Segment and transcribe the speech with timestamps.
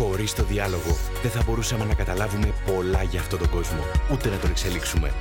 [0.00, 4.36] Χωρίς το διάλογο, δεν θα μπορούσαμε να καταλάβουμε πολλά για αυτόν τον κόσμο, ούτε να
[4.36, 5.12] τον εξελίξουμε.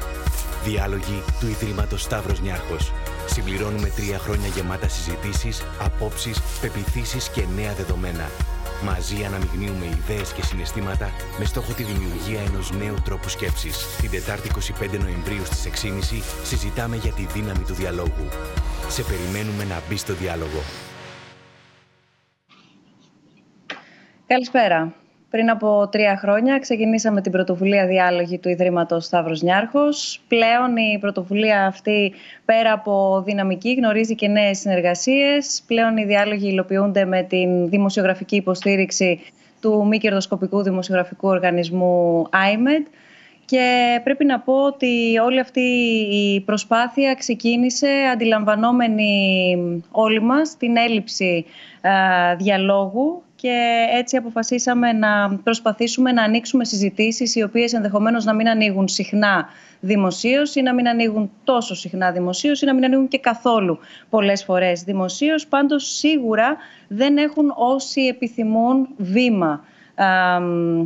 [0.64, 2.92] Διάλογοι του Ιδρύματος Σταύρος Νιάρχος.
[3.26, 8.30] Συμπληρώνουμε τρία χρόνια γεμάτα συζητήσεις, απόψεις, πεπιθήσεις και νέα δεδομένα.
[8.84, 13.78] Μαζί αναμειγνύουμε ιδέες και συναισθήματα με στόχο τη δημιουργία ενός νέου τρόπου σκέψης.
[14.02, 18.28] Την Τετάρτη 25 Νοεμβρίου στις 6.30 συζητάμε για τη δύναμη του διαλόγου.
[18.88, 20.89] Σε περιμένουμε να μπει στο διάλογο.
[24.30, 24.94] Καλησπέρα.
[25.30, 30.22] Πριν από τρία χρόνια ξεκινήσαμε την πρωτοβουλία διάλογη του Ιδρύματος Σταύρος Νιάρχος.
[30.28, 32.14] Πλέον η πρωτοβουλία αυτή
[32.46, 35.64] πέρα από δυναμική γνωρίζει και νέες συνεργασίες.
[35.68, 39.20] Πλέον οι διάλογοι υλοποιούνται με την δημοσιογραφική υποστήριξη
[39.62, 42.88] του μη κερδοσκοπικού δημοσιογραφικού οργανισμού IMED.
[43.46, 45.60] Και πρέπει να πω ότι όλη αυτή
[46.12, 49.14] η προσπάθεια ξεκίνησε αντιλαμβανόμενοι
[49.92, 51.46] όλοι μας την έλλειψη
[52.38, 58.88] διαλόγου και έτσι αποφασίσαμε να προσπαθήσουμε να ανοίξουμε συζητήσεις οι οποίες ενδεχομένως να μην ανοίγουν
[58.88, 59.48] συχνά
[59.80, 64.44] δημοσίως ή να μην ανοίγουν τόσο συχνά δημοσίως ή να μην ανοίγουν και καθόλου πολλές
[64.44, 65.48] φορές δημοσίως.
[65.48, 69.64] Πάντως σίγουρα δεν έχουν όσοι επιθυμούν βήμα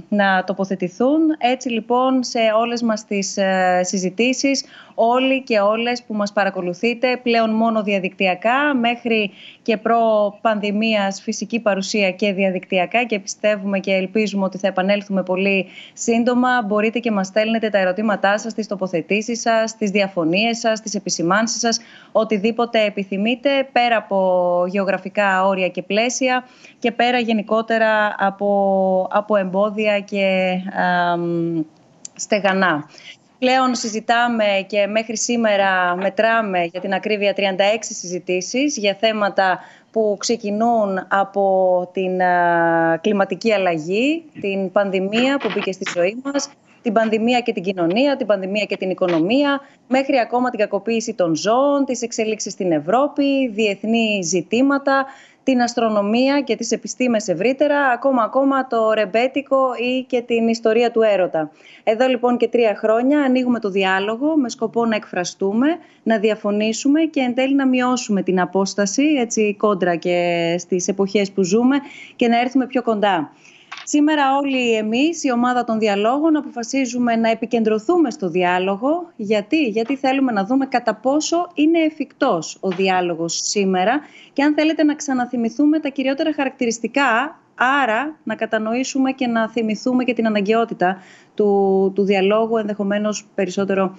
[0.09, 1.19] να τοποθετηθούν.
[1.37, 7.49] Έτσι λοιπόν σε όλες μας τις ε, συζητήσεις όλοι και όλες που μας παρακολουθείτε πλέον
[7.49, 9.31] μόνο διαδικτυακά μέχρι
[9.63, 16.61] και προ-πανδημίας φυσική παρουσία και διαδικτυακά και πιστεύουμε και ελπίζουμε ότι θα επανέλθουμε πολύ σύντομα.
[16.65, 21.59] Μπορείτε και μας στέλνετε τα ερωτήματά σας, τις τοποθετήσεις σας, τις διαφωνίες σας, τις επισημάνσεις
[21.59, 21.79] σας,
[22.11, 26.43] οτιδήποτε επιθυμείτε πέρα από γεωγραφικά όρια και πλαίσια
[26.79, 30.53] και πέρα γενικότερα από, από εμπόδια και
[32.15, 32.89] στεγανά.
[33.43, 37.41] Πλέον συζητάμε και μέχρι σήμερα μετράμε για την ακρίβεια 36
[37.79, 39.59] συζητήσεις για θέματα
[39.91, 42.19] που ξεκινούν από την
[43.01, 46.49] κλιματική αλλαγή, την πανδημία που μπήκε στη ζωή μας,
[46.81, 51.35] την πανδημία και την κοινωνία, την πανδημία και την οικονομία, μέχρι ακόμα την κακοποίηση των
[51.35, 55.05] ζώων, τις εξελίξεις στην Ευρώπη, διεθνή ζητήματα,
[55.43, 61.01] την αστρονομία και τις επιστήμες ευρύτερα, ακόμα ακόμα το ρεμπέτικο ή και την ιστορία του
[61.01, 61.51] έρωτα.
[61.83, 65.67] Εδώ λοιπόν και τρία χρόνια ανοίγουμε το διάλογο με σκοπό να εκφραστούμε,
[66.03, 71.43] να διαφωνήσουμε και εν τέλει να μειώσουμε την απόσταση, έτσι κόντρα και στις εποχές που
[71.43, 71.75] ζούμε
[72.15, 73.31] και να έρθουμε πιο κοντά.
[73.83, 79.11] Σήμερα όλοι εμείς, η ομάδα των διαλόγων, αποφασίζουμε να επικεντρωθούμε στο διάλογο.
[79.15, 84.01] Γιατί; Γιατί θέλουμε να δούμε κατά πόσο είναι εφικτός ο διάλογος σήμερα
[84.33, 90.13] και αν θέλετε να ξαναθυμηθούμε τα κυριότερα χαρακτηριστικά, άρα να κατανοήσουμε και να θυμηθούμε και
[90.13, 90.97] την αναγκαιότητα
[91.35, 93.97] του, του διαλόγου, ενδεχομένως περισσότερο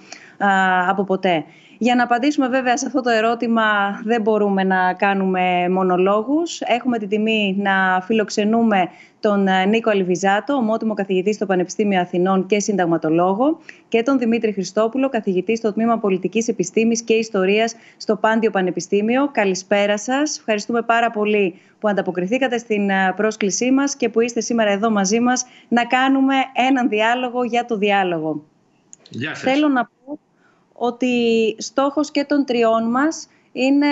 [0.87, 1.45] από ποτέ.
[1.77, 3.63] Για να απαντήσουμε βέβαια σε αυτό το ερώτημα
[4.03, 6.61] δεν μπορούμε να κάνουμε μονολόγους.
[6.61, 12.59] Έχουμε την τιμή να φιλοξενούμε τον ε, Νίκο Αλιβιζάτο, ομότιμο καθηγητή στο Πανεπιστήμιο Αθηνών και
[12.59, 19.29] συνταγματολόγο, και τον Δημήτρη Χριστόπουλο, καθηγητή στο Τμήμα Πολιτικής Επιστήμης και Ιστορίας στο Πάντιο Πανεπιστήμιο.
[19.31, 20.37] Καλησπέρα σας.
[20.37, 25.19] Ευχαριστούμε πάρα πολύ που ανταποκριθήκατε στην ε, πρόσκλησή μας και που είστε σήμερα εδώ μαζί
[25.19, 26.35] μας να κάνουμε
[26.69, 28.43] έναν διάλογο για το διάλογο.
[29.09, 29.39] Γεια σας.
[29.39, 29.94] Θέλω να πω
[30.75, 33.87] ότι στόχος και των τριών μας είναι,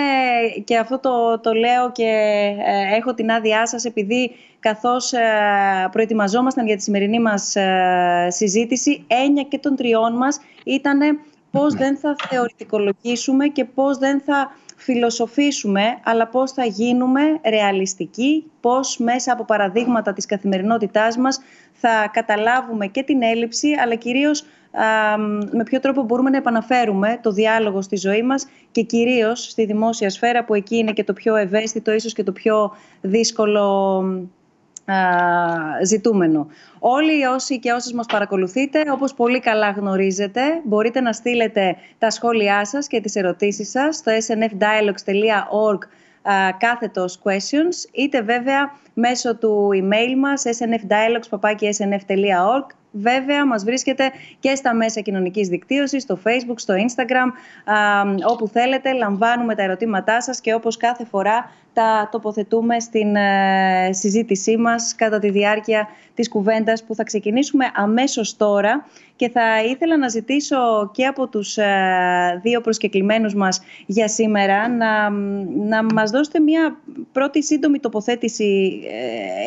[0.64, 2.02] και αυτό το, το λέω και
[2.66, 4.30] ε, έχω την άδειά σας επειδή
[4.60, 5.20] καθώς ε,
[5.90, 11.00] προετοιμαζόμασταν για τη σημερινή μας ε, συζήτηση, έννοια και των τριών μας ήταν
[11.50, 18.98] πώς δεν θα θεωρητικολογήσουμε και πώς δεν θα φιλοσοφήσουμε, αλλά πώς θα γίνουμε ρεαλιστικοί, πώς
[18.98, 21.40] μέσα από παραδείγματα της καθημερινότητάς μας
[21.86, 24.44] θα καταλάβουμε και την έλλειψη, αλλά κυρίως
[25.50, 30.10] με ποιο τρόπο μπορούμε να επαναφέρουμε το διάλογο στη ζωή μας και κυρίως στη δημόσια
[30.10, 34.02] σφαίρα που εκεί είναι και το πιο ευαίσθητο, ίσως και το πιο δύσκολο
[35.84, 36.46] ζητούμενο.
[36.78, 42.64] Όλοι όσοι και όσες μας παρακολουθείτε, όπως πολύ καλά γνωρίζετε, μπορείτε να στείλετε τα σχόλιά
[42.64, 45.78] σας και τις ερωτήσεις σας στο snfdialogues.org
[46.58, 52.66] κάθετος questions, είτε βέβαια μέσω του email μας snfdialogues.org
[52.96, 57.32] Βέβαια, μας βρίσκεται και στα μέσα κοινωνικής δικτύωσης, στο Facebook, στο Instagram,
[58.28, 58.92] όπου θέλετε.
[58.92, 65.18] Λαμβάνουμε τα ερωτήματά σας και όπως κάθε φορά τα τοποθετούμε στην ε, συζήτησή μας κατά
[65.18, 71.06] τη διάρκεια της κουβέντας που θα ξεκινήσουμε αμέσως τώρα και θα ήθελα να ζητήσω και
[71.06, 75.10] από τους ε, δύο προσκεκλημένους μας για σήμερα να,
[75.68, 76.80] να μας δώσετε μια
[77.12, 78.80] πρώτη σύντομη τοποθέτηση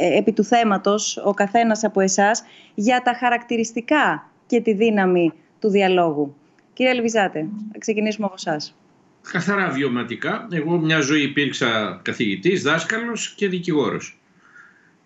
[0.01, 2.43] ε, επί του θέματος, ο καθένας από εσάς,
[2.75, 6.35] για τα χαρακτηριστικά και τη δύναμη του διαλόγου.
[6.73, 7.39] Κύριε Λεβιζάτε,
[7.71, 8.75] θα ξεκινήσουμε από εσάς
[9.31, 10.47] καθαρά βιωματικά.
[10.51, 14.17] Εγώ μια ζωή υπήρξα καθηγητής, δάσκαλος και δικηγόρος.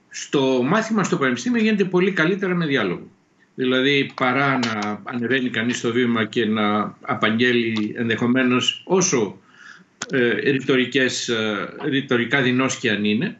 [0.09, 3.07] στο μάθημα στο πανεπιστήμιο γίνεται πολύ καλύτερα με διάλογο.
[3.55, 9.39] Δηλαδή παρά να ανεβαίνει κανείς στο βήμα και να απαγγέλει ενδεχομένως όσο
[10.11, 13.39] ε, ρητορικές, ε, ρητορικά δεινόσκια αν είναι,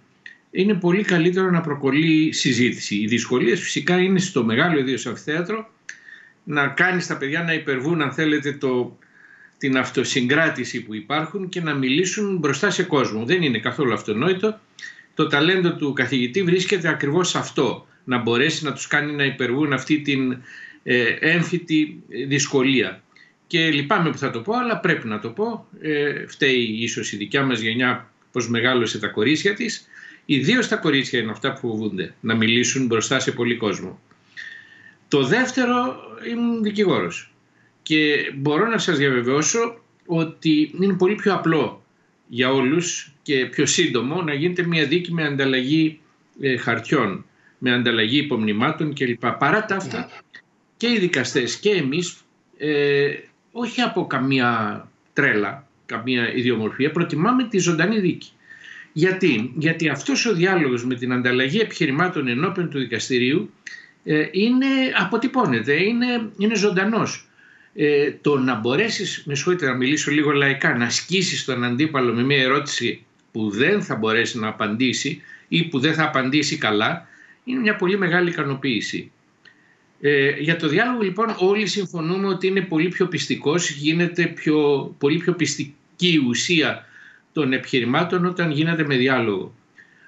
[0.52, 2.96] είναι πολύ καλύτερο να προκολεί συζήτηση.
[2.96, 5.70] Οι δυσκολίες φυσικά είναι στο μεγάλο ιδίως αμφιθέατρο
[6.44, 8.98] να κάνεις τα παιδιά να υπερβούν αν θέλετε το,
[9.58, 13.26] την αυτοσυγκράτηση που υπάρχουν και να μιλήσουν μπροστά σε κόσμο.
[13.26, 14.60] Δεν είναι καθόλου αυτονόητο.
[15.14, 17.88] Το ταλέντο του καθηγητή βρίσκεται ακριβώς σε αυτό.
[18.04, 20.38] Να μπορέσει να τους κάνει να υπερβούν αυτή την
[20.84, 23.04] ε, έμφυτη δυσκολία.
[23.48, 25.68] Και λυπάμαι που θα το πω, αλλά πρέπει να το πω.
[25.82, 29.88] Ε, φταίει ίσως η δικιά μας γενιά πως μεγάλωσε τα κορίτσια της.
[30.26, 34.00] Ιδίως τα κορίτσια είναι αυτά που φοβούνται να μιλήσουν μπροστά σε πολύ κόσμο.
[35.08, 35.96] Το δεύτερο
[36.30, 37.32] ήμουν δικηγόρος
[37.84, 41.84] και μπορώ να σας διαβεβαιώσω ότι είναι πολύ πιο απλό
[42.28, 46.00] για όλους και πιο σύντομο να γίνεται μια δίκη με ανταλλαγή
[46.42, 47.26] ε, χαρτιών,
[47.64, 49.26] με ανταλλαγή υπομνημάτων κλπ.
[49.26, 50.10] Παρά τα αυτά
[50.78, 52.18] και οι δικαστές και εμείς
[52.58, 53.10] ε,
[53.52, 58.32] όχι από καμία τρέλα, καμία ιδιομορφία, προτιμάμε τη ζωντανή δίκη.
[58.94, 63.54] Γιατί, Γιατί αυτός ο διάλογος με την ανταλλαγή επιχειρημάτων ενώπιον του δικαστηρίου
[64.04, 64.66] ε, είναι,
[64.98, 67.26] αποτυπώνεται, είναι, είναι ζωντανός.
[67.74, 72.24] Ε, το να μπορέσεις, με συγχωρείτε να μιλήσω λίγο λαϊκά, να ασκήσεις τον αντίπαλο με
[72.24, 77.08] μια ερώτηση που δεν θα μπορέσει να απαντήσει ή που δεν θα απαντήσει καλά,
[77.44, 79.12] είναι μια πολύ μεγάλη ικανοποίηση.
[80.02, 85.18] Ε, για το διάλογο λοιπόν όλοι συμφωνούμε ότι είναι πολύ πιο πιστικός, γίνεται πιο, πολύ
[85.18, 86.86] πιο πιστική η ουσία
[87.34, 89.54] των επιχειρημάτων όταν γίνεται με διάλογο.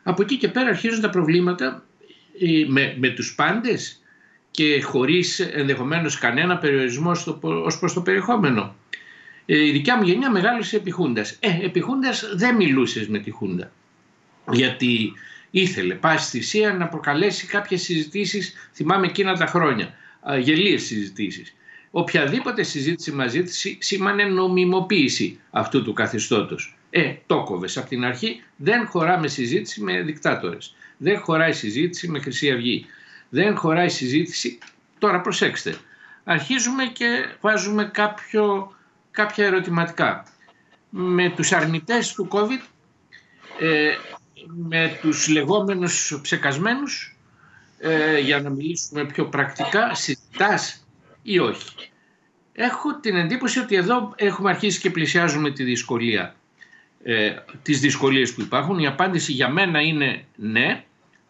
[0.04, 1.86] Από εκεί και πέρα αρχίζουν τα προβλήματα
[2.40, 4.02] ε, με, με τους πάντες
[4.52, 8.76] και χωρίς ενδεχομένως κανένα περιορισμό στο, ως προς το περιεχόμενο.
[9.46, 11.38] Ε, η δικιά μου γενιά μεγάλωσε επί Χούντας.
[11.40, 13.72] Ε, επί Χούντας δεν μιλούσες με τη Χούντα.
[14.52, 15.14] Γιατί
[15.56, 19.94] ήθελε πάση θυσία να προκαλέσει κάποιες συζητήσεις, θυμάμαι εκείνα τα χρόνια,
[20.40, 21.56] γελίες συζητήσεις.
[21.92, 26.78] Οποιαδήποτε συζήτηση μαζί της σήμανε νομιμοποίηση αυτού του καθεστώτος.
[26.90, 30.76] Ε, το κόβες από την αρχή, δεν χωράμε συζήτηση με δικτάτορες.
[30.98, 32.86] Δεν χωράει συζήτηση με Χρυσή Αυγή.
[33.30, 34.58] Δεν χωράει συζήτηση.
[35.00, 35.76] Τώρα προσέξτε.
[36.24, 38.76] Αρχίζουμε και βάζουμε κάποιο,
[39.12, 40.26] κάποια ερωτηματικά.
[40.90, 42.62] Με τους αρνητές του COVID,
[43.60, 43.96] ε,
[44.48, 47.18] με τους λεγόμενους ψεκασμένους,
[47.80, 50.86] ε, για να μιλήσουμε πιο πρακτικά, συζητάς
[51.22, 51.76] ή όχι.
[52.54, 56.36] Έχω την εντύπωση ότι εδώ έχουμε αρχίσει και πλησιάζουμε τη δυσκολία
[57.04, 58.80] ε, τις δυσκολίες που υπάρχουν.
[58.80, 60.84] Η απάντηση για μένα είναι ναι,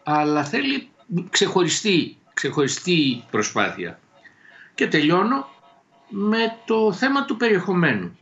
[0.04, 0.89] αλλά θέλει
[1.30, 4.00] ξεχωριστή, ξεχωριστή προσπάθεια.
[4.75, 5.48] Και τελειώνω
[6.09, 8.18] με το θέμα του περιεχομένου.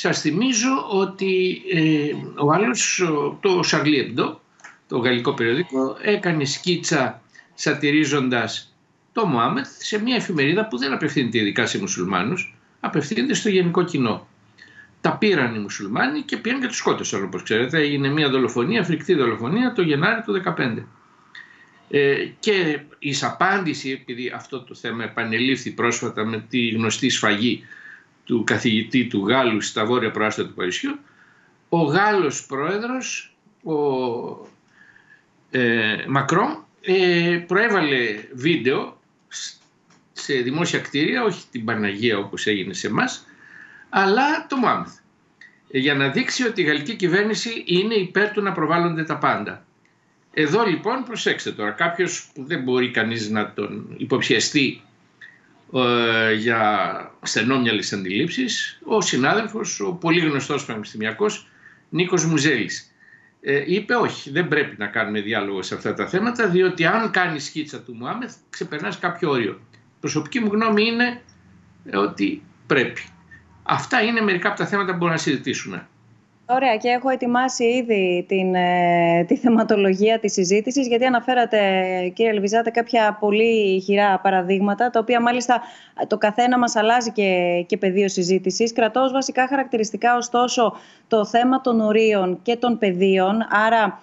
[0.00, 3.02] Σας θυμίζω ότι ε, ο άλλος,
[3.40, 4.14] το Σαρλί
[4.88, 7.22] το γαλλικό περιοδικό, έκανε σκίτσα
[7.54, 8.76] σατυρίζοντας
[9.12, 14.26] το Μωάμεθ σε μια εφημερίδα που δεν απευθύνεται ειδικά σε μουσουλμάνους, απευθύνεται στο γενικό κοινό
[15.00, 17.78] τα πήραν οι μουσουλμάνοι και πήγαν και τους σκότωσαν όπως ξέρετε.
[17.78, 20.84] Έγινε μια δολοφονία, φρικτή δολοφονία το Γενάρη του 2015.
[21.90, 27.64] Ε, και η απάντηση, επειδή αυτό το θέμα επανελήφθη πρόσφατα με τη γνωστή σφαγή
[28.28, 30.98] του καθηγητή του Γάλλου στα βόρεια προάστια του Παρισιού,
[31.68, 33.74] ο Γάλλος πρόεδρος, ο
[35.50, 39.00] ε, Μακρόν, ε, προέβαλε βίντεο
[40.12, 43.26] σε δημόσια κτίρια, όχι την Παναγία όπως έγινε σε εμάς,
[43.88, 44.92] αλλά το Μάμεθ.
[45.70, 49.64] Για να δείξει ότι η γαλλική κυβέρνηση είναι υπέρ του να προβάλλονται τα πάντα.
[50.32, 54.82] Εδώ λοιπόν προσέξτε τώρα κάποιος που δεν μπορεί κανείς να τον υποψιαστεί
[55.72, 56.60] ε, για
[57.22, 61.48] στενόμυαλες αντιλήψεις, ο συνάδελφος, ο πολύ γνωστός πανεπιστημιακός
[61.88, 62.92] Νίκος Μουζέλης.
[63.40, 67.44] Ε, είπε όχι, δεν πρέπει να κάνουμε διάλογο σε αυτά τα θέματα, διότι αν κάνεις
[67.44, 69.60] σκίτσα του Μουάμεθ ξεπερνάς κάποιο όριο.
[70.00, 71.20] Προσωπική μου γνώμη είναι
[71.94, 73.02] ότι πρέπει.
[73.62, 75.88] Αυτά είναι μερικά από τα θέματα που μπορούμε να συζητήσουμε.
[76.50, 81.58] Ωραία και έχω ετοιμάσει ήδη την, ε, τη θεματολογία της συζήτησης γιατί αναφέρατε
[82.14, 85.62] κύριε Λεβιζάτε κάποια πολύ χειρά παραδείγματα τα οποία μάλιστα
[86.06, 88.72] το καθένα μας αλλάζει και, και πεδίο συζήτησης.
[88.72, 90.76] Κρατώ ως βασικά χαρακτηριστικά ωστόσο
[91.08, 94.00] το θέμα των ορίων και των πεδίων άρα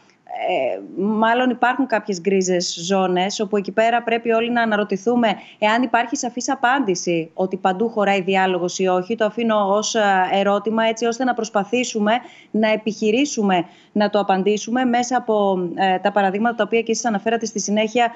[0.47, 6.15] ε, μάλλον υπάρχουν κάποιες γκρίζες ζώνες όπου εκεί πέρα πρέπει όλοι να αναρωτηθούμε εάν υπάρχει
[6.15, 9.15] σαφής απάντηση ότι παντού χωράει διάλογος ή όχι.
[9.15, 10.01] Το αφήνω ως ε,
[10.31, 12.11] ερώτημα έτσι ώστε να προσπαθήσουμε
[12.51, 17.45] να επιχειρήσουμε να το απαντήσουμε μέσα από ε, τα παραδείγματα τα οποία και εσείς αναφέρατε
[17.45, 18.11] στη συνέχεια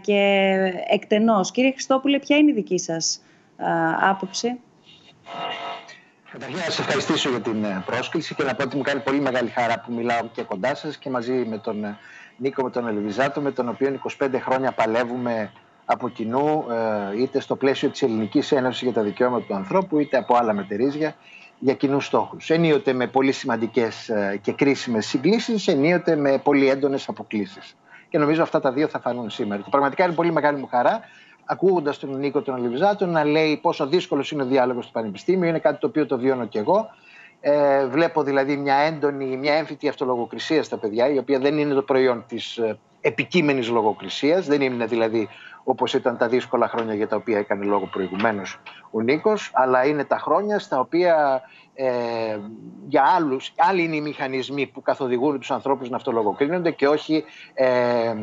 [0.00, 0.50] και
[0.88, 1.50] εκτενώς.
[1.50, 3.22] Κύριε Χριστόπουλε, ποια είναι η δική σας
[4.00, 4.60] άποψη;
[6.38, 9.20] Καταρχήν να σας ευχαριστήσω για την ε, πρόσκληση και να πω ότι μου κάνει πολύ
[9.20, 11.98] μεγάλη χαρά που μιλάω και κοντά σας και μαζί με τον ε,
[12.36, 15.52] Νίκο, με τον Ελβιζάτο, με τον οποίο 25 χρόνια παλεύουμε
[15.84, 16.66] από κοινού,
[17.14, 20.52] ε, είτε στο πλαίσιο της Ελληνικής Ένωσης για τα Δικαιώματα του Ανθρώπου, είτε από άλλα
[20.52, 21.14] μετερίζια
[21.58, 22.50] για κοινούς στόχους.
[22.50, 27.76] Ενίοτε με πολύ σημαντικές και κρίσιμες συγκλήσεις, ενίοτε με πολύ έντονες αποκλήσεις.
[28.08, 29.62] Και νομίζω αυτά τα δύο θα φανούν σήμερα.
[29.62, 31.00] Και πραγματικά είναι πολύ μεγάλη μου χαρά
[31.46, 35.48] ακούγοντας τον Νίκο τον Αλιβιζάτο να λέει πόσο δύσκολος είναι ο διάλογος στο Πανεπιστήμιο.
[35.48, 36.88] Είναι κάτι το οποίο το βιώνω κι εγώ.
[37.40, 41.82] Ε, βλέπω δηλαδή μια έντονη, μια έμφυτη αυτολογοκρισία στα παιδιά, η οποία δεν είναι το
[41.82, 44.46] προϊόν της ε, επικείμενης λογοκρισίας.
[44.46, 45.28] Δεν είναι δηλαδή
[45.64, 48.60] όπως ήταν τα δύσκολα χρόνια για τα οποία έκανε λόγο προηγουμένως
[48.90, 51.42] ο Νίκος, αλλά είναι τα χρόνια στα οποία
[51.74, 52.38] ε,
[52.88, 57.24] για άλλους, άλλοι είναι οι μηχανισμοί που καθοδηγούν τους ανθρώπους να αυτολογοκρίνονται και όχι
[57.54, 58.14] ε,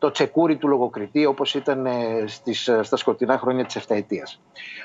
[0.00, 4.40] το τσεκούρι του λογοκριτή όπως ήταν ε, στις, ε, στα σκοτεινά χρόνια της εφταετίας.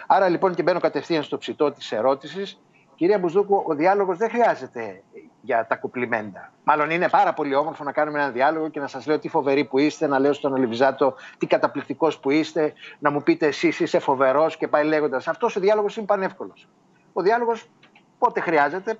[0.07, 2.61] Άρα λοιπόν και μπαίνω κατευθείαν στο ψητό της ερώτησης.
[2.95, 5.01] Κυρία Μπουζούκου, ο διάλογος δεν χρειάζεται
[5.41, 6.51] για τα κουπλιμέντα.
[6.63, 9.65] Μάλλον είναι πάρα πολύ όμορφο να κάνουμε έναν διάλογο και να σας λέω τι φοβερή
[9.65, 13.99] που είστε, να λέω στον Ελβιζάτο τι καταπληκτικός που είστε, να μου πείτε εσείς είσαι
[13.99, 15.27] φοβερός και πάει λέγοντας.
[15.27, 16.67] Αυτός ο διάλογος είναι πανεύκολος.
[17.13, 17.69] Ο διάλογος
[18.17, 18.97] πότε χρειάζεται,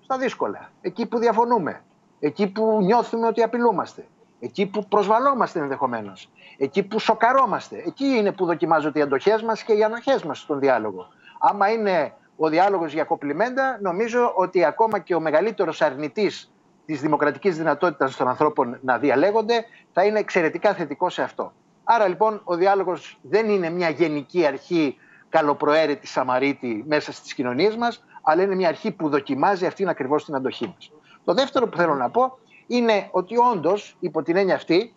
[0.00, 1.82] στα δύσκολα, εκεί που διαφωνούμε,
[2.20, 4.06] εκεί που νιώθουμε ότι απειλούμαστε
[4.44, 7.82] εκεί που προσβαλόμαστε ενδεχομένως, εκεί που σοκαρόμαστε.
[7.86, 11.08] Εκεί είναι που δοκιμάζονται οι αντοχές μας και οι ανοχές μας στον διάλογο.
[11.38, 16.52] Άμα είναι ο διάλογος για κοπλιμέντα, νομίζω ότι ακόμα και ο μεγαλύτερος αρνητής
[16.86, 21.52] της δημοκρατικής δυνατότητας των ανθρώπων να διαλέγονται θα είναι εξαιρετικά θετικό σε αυτό.
[21.84, 24.96] Άρα λοιπόν ο διάλογος δεν είναι μια γενική αρχή
[25.28, 30.34] καλοπροαίρετη Σαμαρίτη μέσα στις κοινωνίες μας, αλλά είναι μια αρχή που δοκιμάζει αυτήν ακριβώς την
[30.34, 30.92] αντοχή μας.
[31.24, 32.38] Το δεύτερο που θέλω να πω
[32.76, 34.94] είναι ότι όντως υπό την έννοια αυτή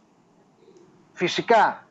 [1.13, 1.87] φυσικά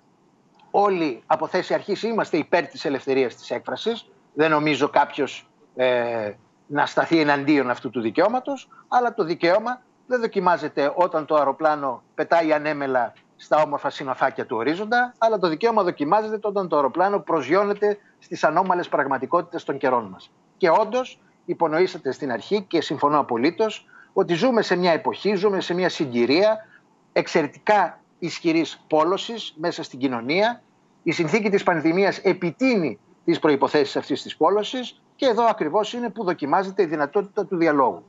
[0.70, 4.10] όλοι από θέση αρχής είμαστε υπέρ της ελευθερίας της έκφρασης.
[4.34, 6.32] Δεν νομίζω κάποιος ε,
[6.66, 12.52] να σταθεί εναντίον αυτού του δικαιώματος, αλλά το δικαίωμα δεν δοκιμάζεται όταν το αεροπλάνο πετάει
[12.52, 18.44] ανέμελα στα όμορφα συναφάκια του ορίζοντα, αλλά το δικαίωμα δοκιμάζεται όταν το αεροπλάνο προσγειώνεται στις
[18.44, 20.30] ανώμαλες πραγματικότητες των καιρών μας.
[20.56, 25.74] Και όντως υπονοήσατε στην αρχή και συμφωνώ απολύτως ότι ζούμε σε μια εποχή, ζούμε σε
[25.74, 26.68] μια συγκυρία
[27.12, 30.62] εξαιρετικά ισχυρής πόλωσης μέσα στην κοινωνία.
[31.02, 36.24] Η συνθήκη της πανδημίας επιτείνει τις προϋποθέσεις αυτής της πόλωσης και εδώ ακριβώς είναι που
[36.24, 38.04] δοκιμάζεται η δυνατότητα του διαλόγου.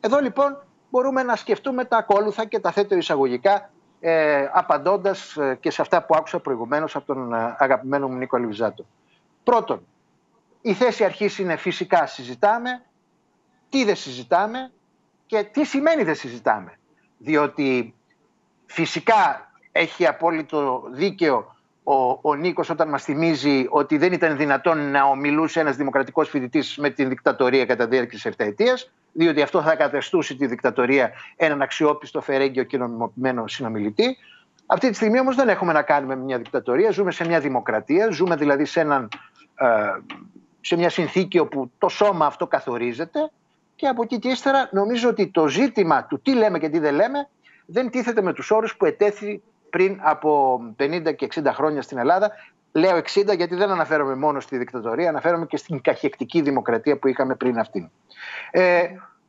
[0.00, 5.70] Εδώ λοιπόν μπορούμε να σκεφτούμε τα ακόλουθα και τα θέτω εισαγωγικά ε, απαντώντας ε, και
[5.70, 8.84] σε αυτά που άκουσα προηγουμένως από τον ε, αγαπημένο μου Νίκο Αλιβιζάτο.
[9.44, 9.86] Πρώτον,
[10.60, 12.82] η θέση αρχής είναι φυσικά συζητάμε,
[13.68, 14.70] τι δεν συζητάμε,
[15.28, 16.78] και τι σημαίνει δεν συζητάμε.
[17.18, 17.94] Διότι
[18.66, 25.04] φυσικά έχει απόλυτο δίκαιο ο, ο Νίκος όταν μας θυμίζει ότι δεν ήταν δυνατόν να
[25.04, 29.76] ομιλούσε ένας δημοκρατικός φοιτητής με την δικτατορία κατά τη διάρκεια της ευθαετίας, διότι αυτό θα
[29.76, 34.16] καταστούσε τη δικτατορία έναν αξιόπιστο, φερέγγιο και νομιμοποιημένο συνομιλητή.
[34.66, 38.36] Αυτή τη στιγμή όμως δεν έχουμε να κάνουμε μια δικτατορία, ζούμε σε μια δημοκρατία, ζούμε
[38.36, 39.08] δηλαδή σε, έναν,
[39.54, 39.66] ε,
[40.60, 43.30] σε μια συνθήκη όπου το σώμα αυτό καθορίζεται
[43.78, 46.94] και από εκεί και ύστερα νομίζω ότι το ζήτημα του τι λέμε και τι δεν
[46.94, 47.28] λέμε
[47.66, 52.30] δεν τίθεται με τους όρους που ετέθη πριν από 50 και 60 χρόνια στην Ελλάδα.
[52.72, 57.34] Λέω 60 γιατί δεν αναφέρομαι μόνο στη δικτατορία, αναφέρομαι και στην καχεκτική δημοκρατία που είχαμε
[57.34, 57.90] πριν αυτήν.
[58.50, 58.82] Ε,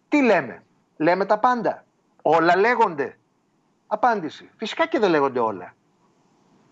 [0.09, 0.63] τι λέμε,
[0.97, 1.85] λέμε τα πάντα.
[2.21, 3.17] Όλα λέγονται.
[3.87, 4.49] Απάντηση.
[4.57, 5.73] Φυσικά και δεν λέγονται όλα.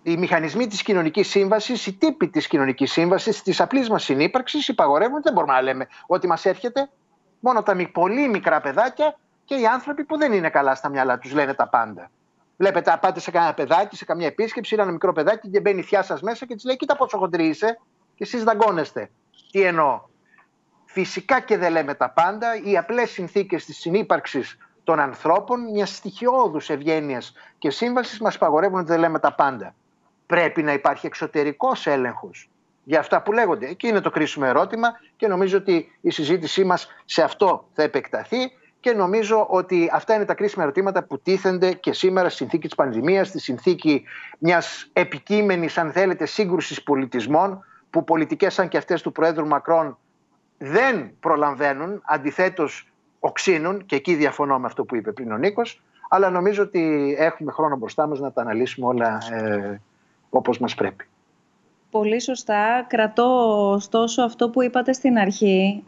[0.04, 5.22] Οι μηχανισμοί της κοινωνικής σύμβασης, οι τύποι της κοινωνικής σύμβασης, της απλής μας συνύπαρξης υπαγορεύουν.
[5.22, 6.90] Δεν μπορούμε να λέμε ότι μας έρχεται.
[7.48, 11.34] Μόνο τα πολύ μικρά παιδάκια και οι άνθρωποι που δεν είναι καλά στα μυαλά τους
[11.34, 12.12] λένε τα πάντα.
[12.58, 15.84] Βλέπετε, πάτε σε κανένα παιδάκι, σε καμιά επίσκεψη, είναι ένα μικρό παιδάκι και μπαίνει η
[15.84, 17.80] θιά σας μέσα και της λέει: Κοίτα πόσο χοντρή είσαι,
[18.16, 19.10] και εσείς δαγκώνεστε.
[19.52, 20.02] Τι εννοώ.
[20.86, 22.56] Φυσικά και δεν λέμε τα πάντα.
[22.64, 28.88] Οι απλές συνθήκες της συνύπαρξης των ανθρώπων, μιας στοιχειώδους ευγένειας και σύμβασης, μας παγορεύουν ότι
[28.88, 29.76] δεν λέμε τα πάντα.
[30.26, 32.50] Πρέπει να υπάρχει εξωτερικός έλεγχος
[32.88, 33.68] για αυτά που λέγονται.
[33.68, 38.38] Εκεί είναι το κρίσιμο ερώτημα και νομίζω ότι η συζήτησή μας σε αυτό θα επεκταθεί
[38.80, 42.76] και νομίζω ότι αυτά είναι τα κρίσιμα ερωτήματα που τίθενται και σήμερα στη συνθήκη της
[42.76, 44.04] πανδημίας, στη συνθήκη
[44.38, 49.98] μιας επικείμενης αν θέλετε σύγκρουσης πολιτισμών που πολιτικές σαν και αυτές του Προέδρου Μακρόν
[50.58, 56.30] δεν προλαμβαίνουν, αντιθέτως οξύνουν και εκεί διαφωνώ με αυτό που είπε πριν ο Νίκος αλλά
[56.30, 59.82] νομίζω ότι έχουμε χρόνο μπροστά μας να τα αναλύσουμε όλα ε,
[60.30, 61.08] όπως μας πρέπει.
[61.98, 62.86] Πολύ σωστά.
[62.88, 63.26] Κρατώ
[63.72, 65.84] ωστόσο αυτό που είπατε στην αρχή,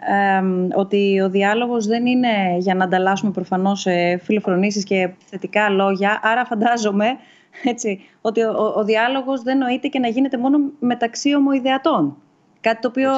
[0.75, 6.19] ότι ο διάλογος δεν είναι για να ανταλλάσσουμε προφανώς ε, φιλοφρονήσεις και θετικά λόγια.
[6.23, 7.17] Άρα φαντάζομαι
[7.63, 12.17] έτσι, ότι ο, ο διάλογος δεν νοείται και να γίνεται μόνο μεταξύ ομοειδεατών.
[12.61, 13.11] Κάτι το οποίο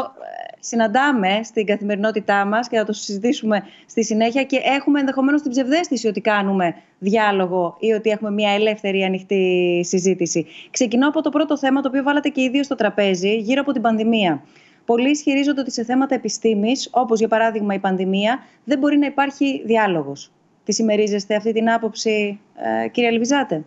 [0.64, 6.08] συναντάμε στην καθημερινότητά μας και θα το συζητήσουμε στη συνέχεια και έχουμε ενδεχομένως την ψευδέστηση
[6.08, 10.46] ότι κάνουμε διάλογο ή ότι έχουμε μια ελεύθερη ανοιχτή συζήτηση.
[10.72, 13.72] Ξεκινώ από το πρώτο θέμα το οποίο βάλατε και οι δύο στο τραπέζι γύρω από
[13.72, 14.44] την πανδημία.
[14.86, 19.62] Πολλοί ισχυρίζονται ότι σε θέματα επιστήμης, όπως για παράδειγμα η πανδημία, δεν μπορεί να υπάρχει
[19.66, 20.32] διάλογος.
[20.64, 22.40] Τη συμμερίζεστε αυτή την άποψη,
[22.84, 23.64] ε, κύριε Λιβιζάτε.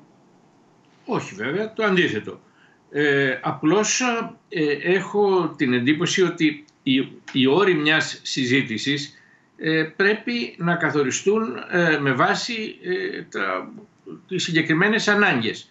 [1.07, 2.41] Όχι βέβαια, το αντίθετο.
[2.91, 4.01] Ε, απλώς
[4.49, 9.19] ε, έχω την εντύπωση ότι οι, οι όροι μιας συζήτησης
[9.57, 13.73] ε, πρέπει να καθοριστούν ε, με βάση ε, τα,
[14.29, 15.69] τις συγκεκριμένες ανάγκες.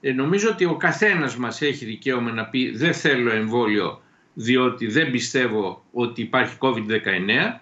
[0.00, 4.02] νομίζω ότι ο καθένας μας έχει δικαίωμα να πει δεν θέλω εμβόλιο
[4.34, 7.60] διότι δεν πιστεύω ότι υπάρχει COVID-19.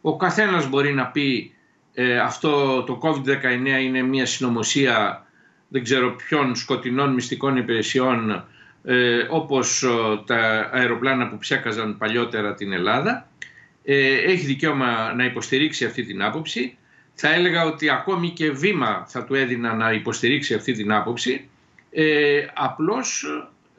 [0.00, 1.54] Ο καθένας μπορεί να πει
[2.22, 5.26] αυτό το COVID-19 είναι μια συνωμοσία
[5.68, 8.44] δεν ξέρω ποιων σκοτεινών μυστικών υπηρεσιών
[8.84, 9.84] ε, όπως
[10.26, 13.28] τα αεροπλάνα που ψέκαζαν παλιότερα την Ελλάδα
[13.84, 16.76] ε, έχει δικαίωμα να υποστηρίξει αυτή την άποψη.
[17.14, 21.48] Θα έλεγα ότι ακόμη και βήμα θα του έδινα να υποστηρίξει αυτή την άποψη.
[21.90, 23.26] Ε, απλώς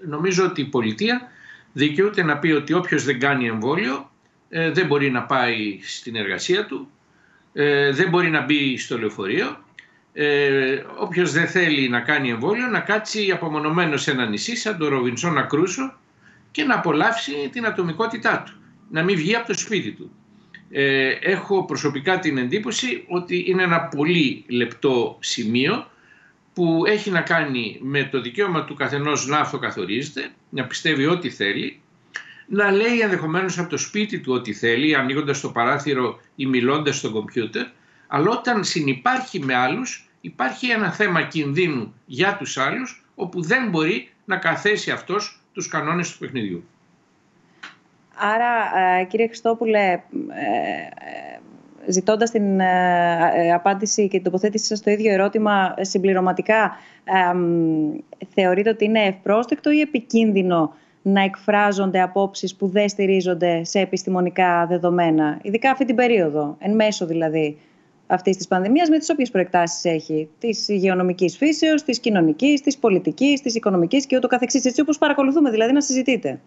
[0.08, 1.32] νομίζω ότι η πολιτεία
[1.74, 4.12] δικαιούται να πει ότι όποιος δεν κάνει εμβόλιο
[4.50, 6.90] ε, δεν μπορεί να πάει στην εργασία του,
[7.54, 9.64] ε, δεν μπορεί να μπει στο λεωφορείο
[10.14, 14.88] ε, όποιος δεν θέλει να κάνει εμβόλιο να κάτσει απομονωμένο σε ένα νησί σαν το
[14.88, 15.94] Ροβινσόνα Κρούσο
[16.52, 18.54] και να απολαύσει την ατομικότητά του,
[18.90, 20.12] να μην βγει από το σπίτι του.
[20.72, 25.90] Ε, έχω προσωπικά την εντύπωση ότι είναι ένα πολύ λεπτό σημείο
[26.54, 31.80] που έχει να κάνει με το δικαίωμα του καθενός να αυτοκαθορίζεται, να πιστεύει ό,τι θέλει,
[32.48, 37.12] να λέει ενδεχομένως από το σπίτι του ό,τι θέλει, ανοίγοντας το παράθυρο ή μιλώντας στο
[37.12, 37.66] κομπιούτερ,
[38.14, 44.10] αλλά όταν συνυπάρχει με άλλους υπάρχει ένα θέμα κινδύνου για τους άλλους όπου δεν μπορεί
[44.26, 46.64] να καθέσει αυτός τους κανόνες του παιχνιδιού.
[48.16, 50.00] Άρα ε, κύριε Χριστόπουλε, ε,
[51.86, 52.62] ε, ζητώντας την
[53.54, 56.78] απάντηση και την τοποθέτηση σας στο ίδιο ερώτημα συμπληρωματικά,
[58.34, 65.40] θεωρείτε ότι είναι ευπρόσδεκτο ή επικίνδυνο να εκφράζονται απόψεις που δεν στηρίζονται σε επιστημονικά δεδομένα,
[65.42, 67.58] ειδικά αυτή την περίοδο, εν μέσω δηλαδή
[68.12, 70.30] αυτής της πανδημίας με τις όποιε προεκτάσεις έχει.
[70.40, 74.66] Της υγειονομικής φύσεως, της κοινωνικής, της πολιτικής, της οικονομικής και ούτω καθεξής.
[74.66, 76.40] Έτσι όπως παρακολουθούμε δηλαδή να συζητείτε.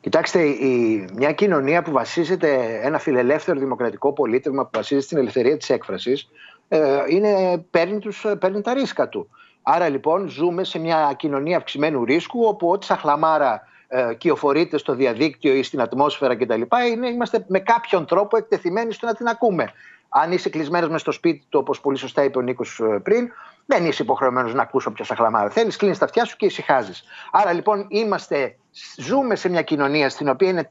[0.00, 5.70] Κοιτάξτε, η, μια κοινωνία που βασίζεται, ένα φιλελεύθερο δημοκρατικό πολίτευμα που βασίζεται στην ελευθερία της
[5.70, 6.28] έκφρασης,
[6.68, 9.28] ε, είναι, παίρνει, τους, παίρνει τα ρίσκα του.
[9.62, 15.54] Άρα λοιπόν ζούμε σε μια κοινωνία αυξημένου ρίσκου όπου ό,τι σαχλαμάρα ε, κυοφορείται στο διαδίκτυο
[15.54, 16.62] ή στην ατμόσφαιρα κτλ.
[16.92, 19.72] Είναι, είμαστε με κάποιον τρόπο εκτεθειμένοι στο να την ακούμε
[20.08, 23.30] αν είσαι κλεισμένος μες στο σπίτι του, όπως πολύ σωστά είπε ο Νίκος ε, πριν,
[23.66, 25.76] δεν είσαι υποχρεωμένος να ακούσει όποια σαχλαμάρα θέλεις.
[25.76, 27.04] Κλείνεις τα αυτιά σου και ησυχάζεις.
[27.32, 28.56] Άρα λοιπόν είμαστε,
[28.96, 30.68] ζούμε σε μια κοινωνία στην οποία είναι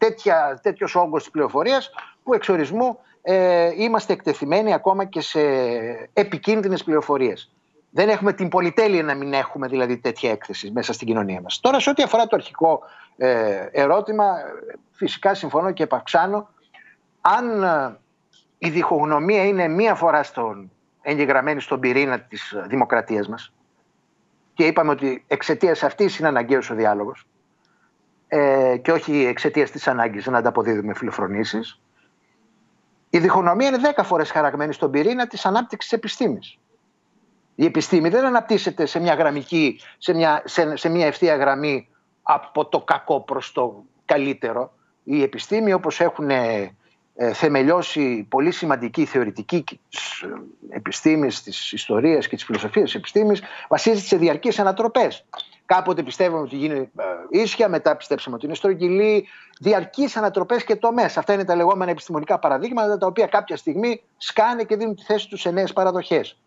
[0.61, 1.89] τέτοιος όγκος της πληροφορίας
[2.23, 5.39] που εξορισμού ε, είμαστε εκτεθειμένοι ακόμα και σε
[6.13, 7.49] επικίνδυνες πληροφορίες.
[7.91, 11.59] Δεν έχουμε την πολυτέλεια να μην έχουμε δηλαδή τέτοια έκθεση μέσα στην κοινωνία μας.
[11.59, 12.81] Τώρα, σε ό,τι αφορά το αρχικό
[13.17, 14.25] ε, ερώτημα,
[14.91, 16.49] φυσικά συμφωνώ και επαυξάνω.
[17.21, 17.97] Αν ε,
[18.57, 23.53] η διχογνωμία είναι μία φορά στον, εγγεγραμμένη στον πυρήνα της δημοκρατίας μας
[24.53, 27.27] και είπαμε ότι εξαιτίας αυτής είναι αναγκαίος ο διάλογος
[28.27, 31.79] ε, και όχι εξαιτίας της ανάγκης να ανταποδίδουμε φιλοφρονήσεις.
[33.09, 36.57] Η διχογνωμία είναι δέκα φορές χαραγμένη στον πυρήνα της ανάπτυξης της επιστήμης.
[37.55, 41.87] Η επιστήμη δεν αναπτύσσεται σε μια γραμμική, σε μια, σε, σε μια ευθεία γραμμή
[42.21, 44.73] από το κακό προς το καλύτερο.
[45.03, 46.75] Η επιστήμη όπως έχουν ε,
[47.33, 50.27] θεμελιώσει πολύ σημαντική θεωρητική της ε,
[50.69, 55.25] επιστήμης, της ιστορίας και της φιλοσοφίας της επιστήμης βασίζεται σε διαρκείς ανατροπές.
[55.65, 59.27] Κάποτε πιστεύαμε ότι γίνει ε, ίσια, μετά πιστέψαμε ότι είναι στρογγυλή,
[59.59, 61.17] διαρκείς ανατροπές και τομές.
[61.17, 65.29] Αυτά είναι τα λεγόμενα επιστημονικά παραδείγματα τα οποία κάποια στιγμή σκάνε και δίνουν τη θέση
[65.29, 66.39] τους σε νέες παραδοχές.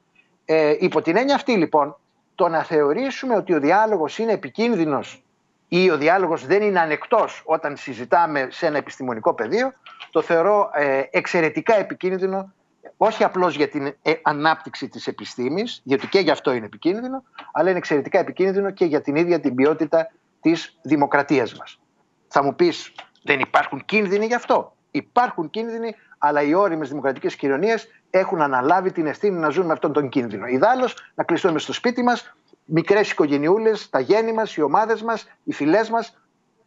[0.45, 1.97] Ε, υπό την έννοια αυτή λοιπόν,
[2.35, 5.23] το να θεωρήσουμε ότι ο διάλογος είναι επικίνδυνος
[5.69, 9.73] ή ο διάλογος δεν είναι ανεκτός όταν συζητάμε σε ένα επιστημονικό πεδίο,
[10.11, 12.53] το θεωρώ ε, εξαιρετικά επικίνδυνο
[12.97, 17.69] όχι απλώς για την ε, ανάπτυξη της επιστήμης, γιατί και γι' αυτό είναι επικίνδυνο, αλλά
[17.69, 21.81] είναι εξαιρετικά επικίνδυνο και για την ίδια την ποιότητα της δημοκρατίας μας.
[22.29, 27.89] Θα μου πεις, δεν υπάρχουν κίνδυνοι γι' αυτό; Υπάρχουν κίνδυνοι, αλλά οι όριμες δημοκρατικές κοινωνίες
[28.11, 30.47] έχουν αναλάβει την ευθύνη να ζουν με αυτόν τον κίνδυνο.
[30.47, 32.37] Ιδάλλως, να κλειστούμε στο σπίτι μας,
[32.71, 36.19] μικρές οικογενειούλες, τα γέννη μας, οι ομάδες μας, οι φυλές μας,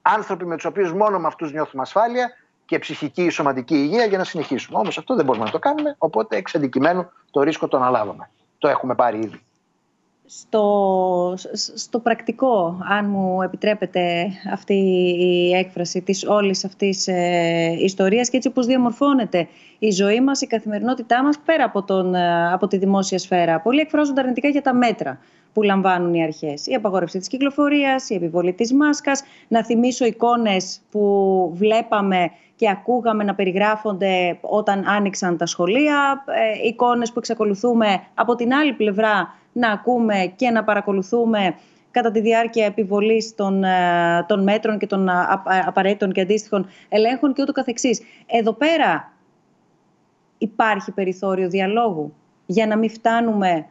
[0.01, 2.29] άνθρωποι με τους οποίους μόνο με αυτούς νιώθουμε ασφάλεια
[2.65, 4.77] και ψυχική ή σωματική υγεία για να συνεχίσουμε.
[4.77, 8.29] Όμως αυτό δεν μπορούμε να το κάνουμε, οπότε εξ αντικειμένου το ρίσκο το αναλάβαμε.
[8.57, 9.41] Το έχουμε πάρει ήδη.
[10.25, 11.33] στο,
[11.75, 14.73] στο πρακτικό, αν μου επιτρέπετε αυτή
[15.19, 19.47] η έκφραση της όλης αυτής ε, ιστορίας και έτσι όπως διαμορφώνεται
[19.79, 23.59] η ζωή μας, η καθημερινότητά μας πέρα από, τον, ε, από τη δημόσια σφαίρα.
[23.59, 25.19] Πολλοί εκφράζονται αρνητικά για τα μέτρα
[25.53, 26.67] που λαμβάνουν οι αρχές.
[26.67, 33.23] Η απαγόρευση της κυκλοφορίας, η επιβολή της μάσκας, να θυμίσω εικόνες που βλέπαμε και ακούγαμε
[33.23, 39.71] να περιγράφονται όταν άνοιξαν τα σχολεία, ε, εικόνες που εξακολουθούμε από την άλλη πλευρά να
[39.71, 41.55] ακούμε και να παρακολουθούμε
[41.91, 45.09] κατά τη διάρκεια επιβολής των, ε, των μέτρων και των
[45.65, 48.01] απαραίτητων και αντίστοιχων ελέγχων και ούτω καθεξής.
[48.25, 49.11] Εδώ πέρα
[50.37, 52.13] υπάρχει περιθώριο διαλόγου
[52.45, 53.65] για να μην φτάνουμε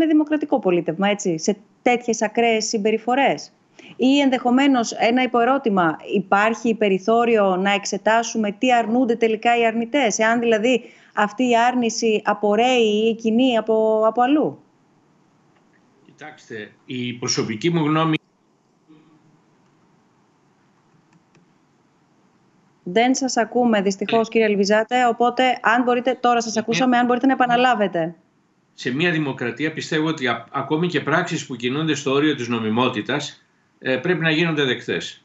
[0.00, 3.52] με δημοκρατικό πολίτευμα, έτσι, σε τέτοιες ακραίες συμπεριφορές.
[3.96, 10.82] Ή ενδεχομένως ένα υποερώτημα, υπάρχει περιθώριο να εξετάσουμε τι αρνούνται τελικά οι αρνητές, εάν δηλαδή
[11.14, 14.62] αυτή η άρνηση απορρέει ή κοινή από, από αλλού;
[16.04, 18.14] Κοιτάξτε, η προσωπική μου γνώμη
[22.82, 27.32] Δεν σας ακούμε δυστυχώς κύριε Ελβιζάτε, οπότε αν μπορείτε, τώρα σας ακούσαμε, αν μπορείτε να
[27.32, 28.14] επαναλάβετε.
[28.80, 33.42] Σε μια δημοκρατία πιστεύω ότι ακόμη και πράξεις που κινούνται στο όριο της νομιμότητας
[33.78, 35.22] ε, πρέπει να γίνονται δεκτές.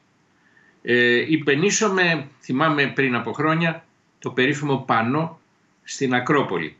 [0.82, 3.84] Ε, υπενήσωμε, θυμάμαι πριν από χρόνια,
[4.18, 5.40] το περίφημο πανό
[5.84, 6.76] στην Ακρόπολη.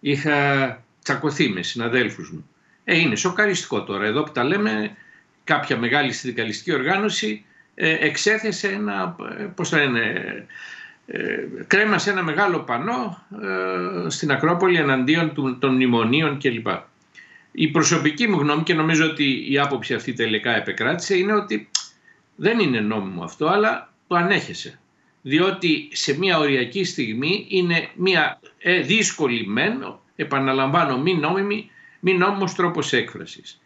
[0.00, 2.50] Είχα τσακωθεί με συναδέλφους μου.
[2.84, 4.06] Ε, είναι σοκαριστικό τώρα.
[4.06, 4.96] Εδώ που τα λέμε,
[5.44, 10.44] κάποια μεγάλη συνδικαλιστική οργάνωση ε, εξέθεσε ένα, ε, πώς θα είναι, ε,
[11.66, 16.66] κρέμασε ένα μεγάλο πανό ε, στην Ακρόπολη εναντίον του, των μνημονίων κλπ.
[17.52, 21.70] Η προσωπική μου γνώμη και νομίζω ότι η άποψη αυτή τελικά επεκράτησε είναι ότι
[22.36, 24.78] δεν είναι νόμιμο αυτό αλλά το ανέχεσαι
[25.22, 32.54] διότι σε μια οριακή στιγμή είναι μια ε, δύσκολη μεν, επαναλαμβάνω μη νόμιμη, μη νόμιμος
[32.54, 33.60] τρόπος έκφρασης.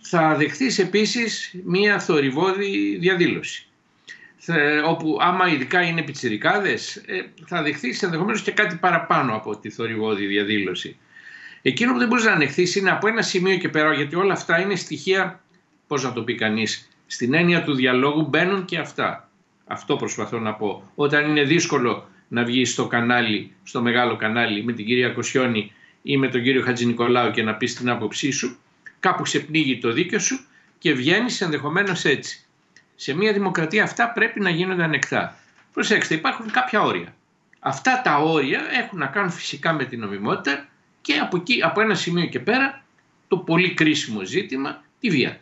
[0.00, 3.67] Θα δεχθείς επίσης μια θορυβόδη διαδήλωση
[4.86, 10.26] όπου άμα ειδικά είναι πιτσιρικάδες ε, θα δεχθείς ενδεχομένως και κάτι παραπάνω από τη θορυβόδη
[10.26, 10.96] διαδήλωση.
[11.62, 14.60] Εκείνο που δεν μπορείς να ανεχθείς είναι από ένα σημείο και πέρα γιατί όλα αυτά
[14.60, 15.40] είναι στοιχεία,
[15.86, 19.30] πώς να το πει κανείς, στην έννοια του διαλόγου μπαίνουν και αυτά.
[19.66, 20.90] Αυτό προσπαθώ να πω.
[20.94, 25.72] Όταν είναι δύσκολο να βγει στο κανάλι, στο μεγάλο κανάλι με την κυρία Κοσιόνη
[26.02, 28.58] ή με τον κύριο Χατζη Νικολάου και να πεις την άποψή σου,
[29.00, 30.40] κάπου ξεπνίγει το δίκιο σου
[30.78, 32.47] και βγαίνεις ενδεχομένως έτσι.
[33.00, 35.38] Σε μια δημοκρατία αυτά πρέπει να γίνονται ανεκτά.
[35.72, 37.14] Προσέξτε, υπάρχουν κάποια όρια.
[37.58, 40.68] Αυτά τα όρια έχουν να κάνουν φυσικά με την νομιμότητα
[41.00, 42.84] και από, εκεί, από ένα σημείο και πέρα
[43.28, 45.40] το πολύ κρίσιμο ζήτημα, τη βία.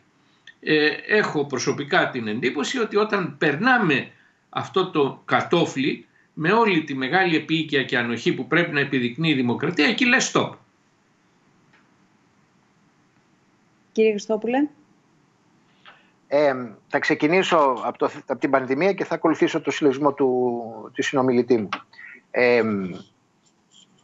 [0.61, 4.11] Ε, έχω προσωπικά την εντύπωση ότι όταν περνάμε
[4.49, 9.35] αυτό το κατόφλι με όλη τη μεγάλη επίοικια και ανοχή που πρέπει να επιδεικνύει η
[9.35, 10.51] δημοκρατία, εκεί λέει stop.
[13.93, 14.69] Κύριε Χριστόπουλε.
[16.29, 16.55] Ε,
[16.89, 21.57] θα ξεκινήσω από, το, από την πανδημία και θα ακολουθήσω το συλλογισμό του, του συνομιλητή
[21.59, 21.69] μου.
[22.31, 22.63] Ε,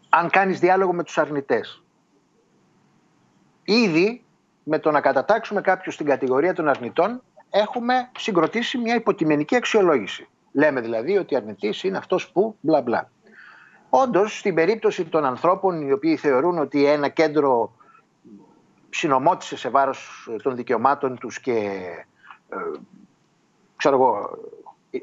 [0.09, 1.83] αν κάνεις διάλογο με τους αρνητές.
[3.65, 4.25] Ήδη
[4.63, 10.29] με το να κατατάξουμε κάποιους στην κατηγορία των αρνητών έχουμε συγκροτήσει μια υποκειμενική αξιολόγηση.
[10.53, 13.11] Λέμε δηλαδή ότι αρνητής είναι αυτός που μπλα μπλα.
[13.91, 17.73] Όντως, στην περίπτωση των ανθρώπων οι οποίοι θεωρούν ότι ένα κέντρο
[18.91, 22.07] συνομότησε σε βάρος των δικαιωμάτων τους και ε,
[23.77, 24.39] ξέρω εγώ,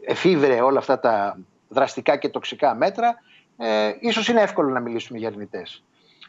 [0.05, 3.15] εφήβρε όλα αυτά τα δραστικά και τοξικά μέτρα,
[3.57, 5.83] ε, ίσως είναι εύκολο να μιλήσουμε για αρνητές.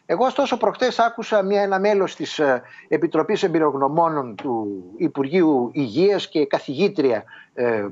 [0.07, 6.47] Εγώ ωστόσο προχτές άκουσα μια, ένα μέλος της ε, Επιτροπής Εμπειρογνωμόνων του Υπουργείου Υγείας και
[6.47, 7.87] καθηγήτρια ε,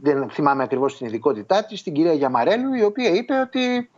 [0.00, 3.90] δεν θυμάμαι ακριβώς την ειδικότητά της, την κυρία Γιαμαρέλου, η οποία είπε ότι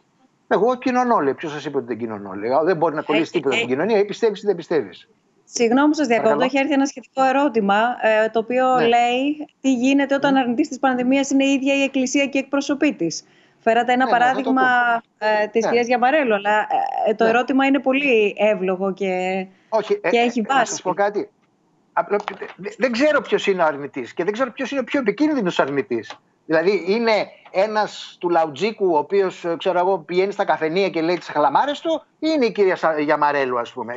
[0.48, 1.18] εγώ κοινωνώ.
[1.18, 1.34] Λέει.
[1.34, 2.32] Ποιος σας είπε ότι δεν κοινωνώ.
[2.32, 2.50] Λέει.
[2.64, 5.08] Δεν μπορεί να κολλήσει τίποτα στην κοινωνία ή πιστεύεις ή δεν πιστεύεις.
[5.54, 6.44] Συγγνώμη που σας διακόπτω.
[6.44, 8.86] Έχει έρθει ένα σχετικό ερώτημα, ε, το οποίο ναι.
[8.86, 10.40] λέει τι γίνεται όταν ναι.
[10.40, 13.24] αρνητής της πανδημίας είναι η ίδια η Εκκλησία και η εκπροσωπή της.
[13.58, 14.62] Φέρατε ένα ναι, παράδειγμα
[15.18, 15.68] ε, της ναι.
[15.68, 16.66] κυρίας Γιαμαρέλου, αλλά
[17.08, 17.30] ε, το ναι.
[17.30, 20.58] ερώτημα είναι πολύ εύλογο και, Όχι, και έχει βάση.
[20.58, 21.28] Να σας πω κάτι
[22.78, 26.18] δεν ξέρω ποιος είναι ο αρνητής και δεν ξέρω ποιος είναι ο πιο επικίνδυνος αρνητής.
[26.52, 29.46] Δηλαδή, είναι ένας του Λαουτζίκου, ο οποίος
[30.06, 33.94] πηγαίνει στα καφενεία και λέει τις χλαμάρε του, ή είναι η κυρία Γιαμαρέλου, ας πούμε.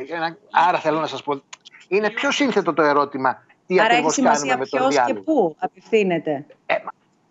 [0.50, 1.42] Άρα θέλω να σας πω.
[1.88, 3.42] Είναι πιο σύνθετο το ερώτημα.
[3.66, 5.14] Τι ακριβώς κάνουμε με το διάλογο.
[5.14, 6.46] και πού απευθύνεται.
[6.66, 6.74] Ε,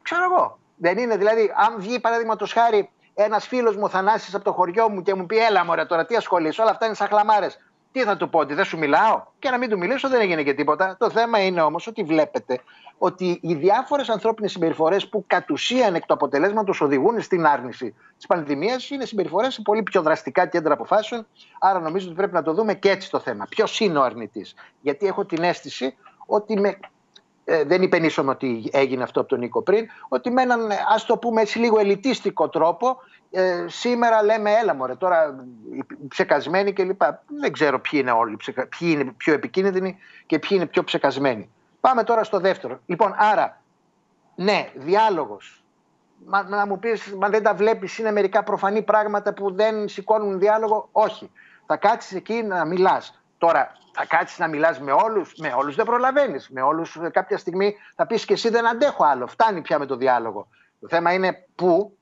[0.01, 0.59] ξέρω εγώ.
[0.75, 5.01] Δεν είναι, δηλαδή, αν βγει παραδείγματο χάρη ένας φίλος μου Θανάσης από το χωριό μου
[5.01, 7.47] και μου πει: Έλα, μωρέ, τώρα τι ασχολείσαι, όλα αυτά είναι σαν χλαμάρε
[7.95, 10.43] Τι θα του πω, ότι δεν σου μιλάω; Και να μην του μιλήσω δεν έγινε
[10.43, 10.95] και τίποτα.
[10.99, 12.59] Το θέμα είναι όμως ότι βλέπετε
[12.97, 18.27] ότι οι διάφορες ανθρώπινες συμπεριφορές που κατ' ουσίαν εκ του αποτελέσματος οδηγούν στην άρνηση της
[18.27, 21.27] πανδημίας είναι συμπεριφορές σε πολύ πιο δραστικά κέντρα αποφάσεων.
[21.59, 23.45] Άρα νομίζω ότι πρέπει να το δούμε και έτσι το θέμα.
[23.49, 26.77] Ποιος είναι ο αρνητής; Γιατί έχω την αίσθηση ότι με
[27.45, 31.17] ε, δεν υπενήσωμε ότι έγινε αυτό από τον Νίκο πριν, ότι με έναν ας το
[31.17, 32.97] πούμε έτσι λίγο ελιτίστικο τρόπο
[33.37, 35.45] ε, σήμερα λέμε έλα μωρέ τώρα
[36.07, 37.01] ψεκασμένοι κλπ.
[37.39, 38.37] Δεν ξέρω ποιοι είναι όλοι,
[38.77, 41.49] ποιοι είναι πιο επικίνδυνοι και ποιοι είναι πιο ψεκασμένοι.
[41.79, 42.79] Πάμε τώρα στο δεύτερο.
[42.85, 43.61] Λοιπόν, άρα,
[44.35, 45.63] ναι, διάλογος.
[46.25, 50.39] Μα, να μου πεις, μα δεν τα βλέπεις, είναι μερικά προφανή πράγματα που δεν σηκώνουν
[50.39, 51.31] διάλογο; Όχι.
[51.65, 53.21] Θα κάτσεις εκεί να μιλάς.
[53.37, 56.49] Τώρα, θα κάτσεις να μιλάς με όλους; Με όλους δεν προλαβαίνεις.
[56.49, 59.27] Με όλους κάποια στιγμή θα πεις και εσύ δεν αντέχω άλλο.
[59.27, 60.47] Φτάνει πια με το διάλογο.
[60.79, 61.94] Το θέμα είναι πού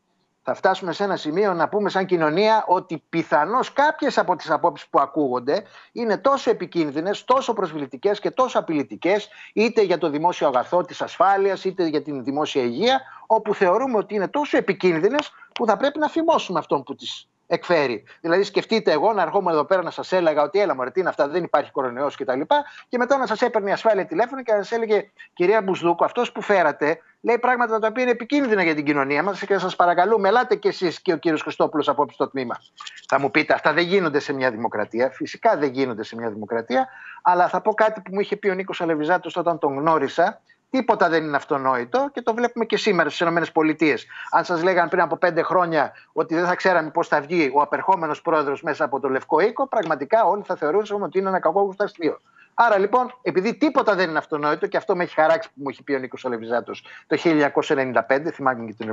[0.43, 4.87] θα φτάσουμε σε ένα σημείο να πούμε σαν κοινωνία ότι πιθανώς κάποιες από τις απόψεις
[4.87, 10.83] που ακούγονται είναι τόσο επικίνδυνες, τόσο προσβλητικές και τόσο απειλητικές, είτε για το δημόσιο αγαθό
[10.83, 15.77] της ασφάλειας, είτε για την δημόσια υγεία, όπου θεωρούμε ότι είναι τόσο επικίνδυνες που θα
[15.77, 18.03] πρέπει να φημώσουμε αυτόν που τις εκφέρει.
[18.21, 21.09] Δηλαδή, σκεφτείτε εγώ να ερχόμουν εδώ πέρα να σας έλεγα ότι έλα μωρέ, τι είναι
[21.09, 22.39] αυτά, δεν υπάρχει κορονοϊός κτλ.
[22.39, 22.45] Και,
[22.89, 26.31] και μετά να σας έπαιρνε η ασφάλεια τηλέφωνο και να σας έλεγε, κυρία Μπουσδούκου, αυτός
[26.31, 30.27] που φέρατε λέει πράγματα τα οποία είναι επικίνδυνα για την κοινωνία μας και σας παρακαλούμε,
[30.27, 32.55] ελάτε κι εσείς και ο κύριος Χριστόπουλος απόψε στο τμήμα.
[33.07, 35.09] Θα μου πείτε, αυτά δεν γίνονται σε μια δημοκρατία.
[35.09, 36.87] Φυσικά δεν γίνονται σε μια δημοκρατία.
[37.21, 40.41] Αλλά θα πω κάτι που μου είχε πει ο Νίκος Αλεβιζάτος όταν τον γνώρισα.
[40.69, 43.85] Τίποτα δεν είναι αυτονόητο και το βλέπουμε και σήμερα στις ΗΠΑ.
[44.31, 47.61] Αν σας λέγανε πριν από πέντε χρόνια ότι δεν θα ξέραμε πώς θα βγει ο
[47.61, 51.75] απερχόμενος πρόεδρος μέσα από το Λευκό Οίκο, πραγματικά όλοι θα θεωρούσαμε ότι είναι ένα κακό
[51.77, 52.19] αστείο.
[52.53, 55.83] Άρα λοιπόν, επειδή τίποτα δεν είναι αυτονόητο και αυτό με έχει χαράξει που μου έχει
[55.83, 56.73] πει ο Νίκος Αλεβιζάτο
[57.07, 58.89] το 1995, θυμάμαι και την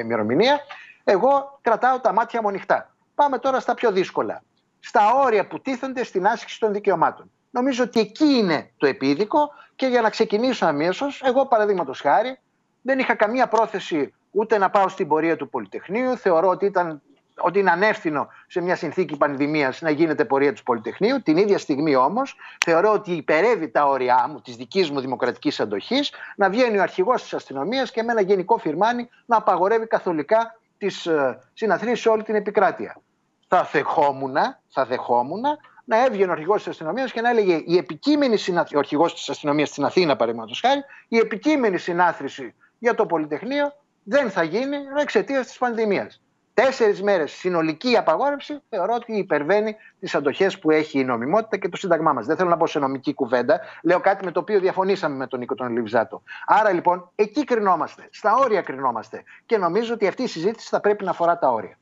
[0.00, 0.60] ημερομηνία,
[1.04, 2.94] εγώ κρατάω τα μάτια μου ανοιχτά.
[3.14, 4.42] Πάμε τώρα στα πιο δύσκολα.
[4.80, 7.30] Στα όρια που τίθενται στην άσκηση των δικαιωμάτων.
[7.50, 12.38] Νομίζω ότι εκεί είναι το επίδικο και για να ξεκινήσω αμέσως, εγώ παραδείγματος χάρη
[12.82, 16.16] δεν είχα καμία πρόθεση ούτε να πάω στην πορεία του Πολυτεχνείου.
[16.16, 17.02] Θεωρώ ότι ήταν
[17.40, 21.22] ότι είναι ανεύθυνο σε μια συνθήκη πανδημίας να γίνεται πορεία του Πολυτεχνείου.
[21.22, 26.12] Την ίδια στιγμή όμως θεωρώ ότι υπερεύει τα όρια μου, της δικής μου δημοκρατικής αντοχής,
[26.36, 31.06] να βγαίνει ο αρχηγός της αστυνομίας και με ένα γενικό φυρμάνι να απαγορεύει καθολικά τις
[31.06, 33.00] ε, συναθρήσεις σε όλη την επικράτεια.
[33.48, 34.36] Θα δεχόμουν,
[34.68, 35.42] θα δεχόμουν
[35.84, 39.28] να έβγαινε ο αρχηγός της αστυνομίας και να έλεγε η επικείμενη συνάθρηση, ο αρχηγός της
[39.28, 43.72] αστυνομίας στην Αθήνα, παραδείγματος χάρη, η επικείμενη συνάθρηση για το Πολυτεχνείο
[44.02, 46.20] δεν θα γίνει εξαιτίας της πανδημίας
[46.64, 51.76] τέσσερις μέρες συνολική απαγόρευση θεωρώ ότι υπερβαίνει τις αντοχές που έχει η νομιμότητα και το
[51.76, 52.26] Σύνταγμά μας.
[52.26, 53.60] Δεν θέλω να πω σε νομική κουβέντα.
[53.82, 56.22] Λέω κάτι με το οποίο διαφωνήσαμε με τον Νίκο τον Λιβζάτο.
[56.46, 58.08] Άρα λοιπόν εκεί κρινόμαστε.
[58.10, 59.22] Στα όρια κρινόμαστε.
[59.46, 61.78] Και νομίζω ότι αυτή η συζήτηση θα πρέπει να αφορά τα όρια.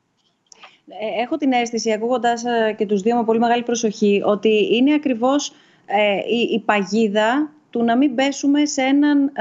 [0.88, 4.94] Ε, έχω την αίσθηση, ακούγοντας ε, και τους δύο με πολύ μεγάλη προσοχή, ότι είναι
[4.94, 5.52] ακριβώς
[5.86, 9.32] ε, η, η παγίδα του να μην πέσουμε σε έναν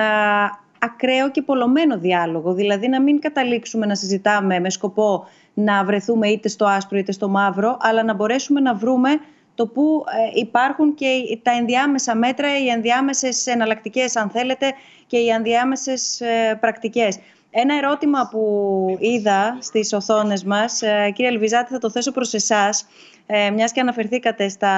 [0.80, 2.54] ακραίο και πολλωμένο διάλογο.
[2.54, 7.30] Δηλαδή να μην καταλήξουμε να συζητάμε με σκοπό να βρεθούμε είτε στο άσπρο είτε στο
[7.30, 9.10] μαύρο, αλλά να μπορέσουμε να βρούμε
[9.56, 10.04] το που
[10.36, 11.08] ε, υπάρχουν και
[11.42, 14.74] τα ενδιάμεσα μέτρα, οι ενδιάμεσες εναλλακτικές, αν θέλετε,
[15.08, 17.20] και οι ενδιάμεσες ε, πρακτικές.
[17.52, 22.88] Ένα ερώτημα που είδα στις οθόνες μας, ε, κύριε Ελβιζάτη, θα το θέσω προς εσάς,
[23.26, 24.74] ε, μιας και αναφερθήκατε στα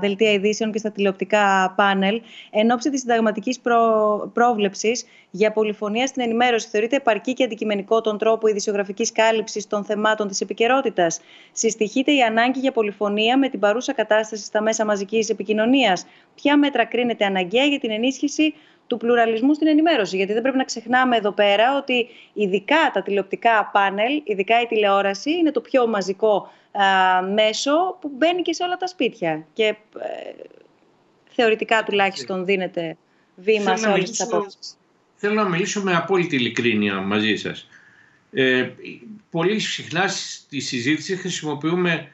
[0.00, 4.30] δελτία ειδήσεων και στα τηλεοπτικά πάνελ, εν ώψη της συνταγματικής προ...
[4.34, 10.28] πρόβλεψης για πολυφωνία στην ενημέρωση, θεωρείται επαρκή και αντικειμενικό τον τρόπο ειδησιογραφικής κάλυψης των θεμάτων
[10.28, 11.20] της επικαιρότητας.
[11.52, 16.06] Συστοιχείται η ανάγκη για πολυφωνία με την παρούσα κατάσταση στα μέσα μαζικής επικοινωνίας.
[16.34, 18.54] Ποια μέτρα κρίνεται αναγκαία για την ενίσχυση
[18.92, 20.16] του πλουραλισμού στην ενημέρωση.
[20.16, 25.30] Γιατί δεν πρέπει να ξεχνάμε εδώ πέρα ότι ειδικά τα τηλεοπτικά πάνελ, ειδικά η τηλεόραση,
[25.30, 26.50] είναι το πιο μαζικό
[27.34, 29.46] μέσο που μπαίνει και σε όλα τα σπίτια.
[29.52, 29.76] Και ε,
[31.28, 32.96] θεωρητικά τουλάχιστον δίνεται
[33.34, 34.76] βήμα σε όλες τις απόψεις.
[35.14, 37.68] Θέλω να μιλήσω με απόλυτη ειλικρίνεια μαζί σας.
[38.32, 38.68] Ε,
[39.30, 42.08] πολύ συχνά στη συζήτηση χρησιμοποιούμε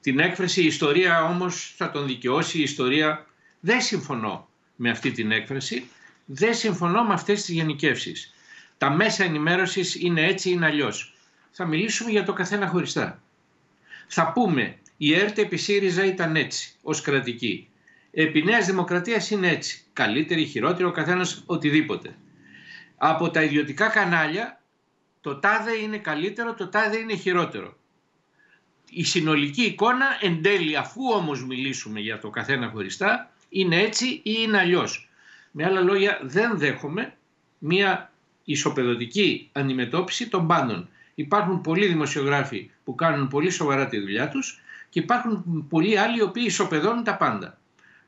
[0.00, 3.26] την έκφραση «η ιστορία όμως θα τον δικαιώσει, η ιστορία...»
[3.60, 5.88] Δεν συμφωνώ με αυτή την έκφραση
[6.30, 8.34] δεν συμφωνώ με αυτές τις γενικεύσεις.
[8.78, 11.14] Τα μέσα ενημέρωσης είναι έτσι ή αλλιώς.
[11.50, 13.22] Θα μιλήσουμε για το καθένα χωριστά.
[14.06, 17.68] Θα πούμε η ΕΡΤ επί ΣΥΡΙΖΑ ήταν έτσι, ως κρατική.
[18.10, 19.84] Επί Νέας Δημοκρατίας είναι έτσι.
[19.92, 22.16] Καλύτερη, χειρότερη, ο καθένας οτιδήποτε.
[22.96, 24.60] Από τα ιδιωτικά κανάλια
[25.20, 27.76] το τάδε είναι καλύτερο, το τάδε είναι χειρότερο.
[28.90, 34.20] Η συνολική εικόνα εν τέλει, αφού όμως μιλήσουμε για το καθένα χωριστά, είναι έτσι ή
[34.22, 35.07] είναι αλλιώς.
[35.60, 37.14] Με άλλα λόγια, δεν δέχομαι
[37.58, 38.12] μία
[38.44, 40.88] ισοπεδωτική αντιμετώπιση των πάντων.
[41.14, 46.22] Υπάρχουν πολλοί δημοσιογράφοι που κάνουν πολύ σοβαρά τη δουλειά τους και υπάρχουν πολλοί άλλοι οι
[46.22, 47.58] οποίοι ισοπεδώνουν τα πάντα.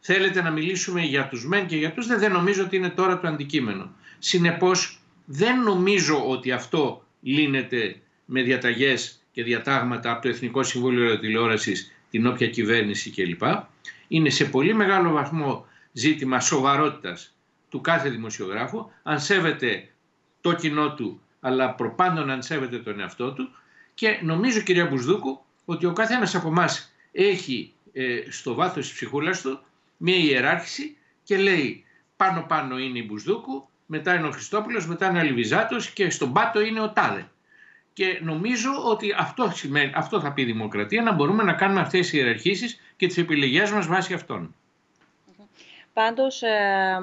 [0.01, 3.21] Θέλετε να μιλήσουμε για τους μεν και για τους δεν, δεν νομίζω ότι είναι τώρα
[3.21, 3.91] το αντικείμενο.
[4.19, 11.93] Συνεπώς δεν νομίζω ότι αυτό λύνεται με διαταγές και διατάγματα από το Εθνικό Συμβούλιο Τηλεόρασης,
[12.11, 13.43] την όποια κυβέρνηση κλπ.
[14.09, 17.35] Είναι σε πολύ μεγάλο βαθμό ζήτημα σοβαρότητας
[17.71, 19.89] του κάθε δημοσιογράφου, αν σέβεται
[20.41, 23.51] το κοινό του, αλλά προπάντων αν σέβεται τον εαυτό του
[23.95, 29.41] και νομίζω κυρία Μπουσδούκου ότι ο καθένας από εμάς έχει ε, στο βάθος της ψυχούλας
[29.41, 29.61] του
[29.97, 31.85] μια ιεράρχηση και λέει
[32.17, 36.33] πάνω πάνω είναι η Μπουσδούκου, μετά είναι ο Χριστόπουλος, μετά είναι ο Αλιβιζάτος και στον
[36.33, 37.29] πάτο είναι ο Τάδε.
[37.93, 42.01] Και νομίζω ότι αυτό, σημαίνει, αυτό θα πει η δημοκρατία, να μπορούμε να κάνουμε αυτές
[42.01, 44.55] τις ιεραρχήσεις και τις επιλογές μας βάσει αυτών.
[46.05, 47.01] Πάντως, ε,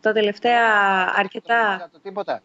[0.00, 0.66] τα τελευταία
[1.16, 1.88] αρκετά...
[1.92, 2.42] Το τίποτα.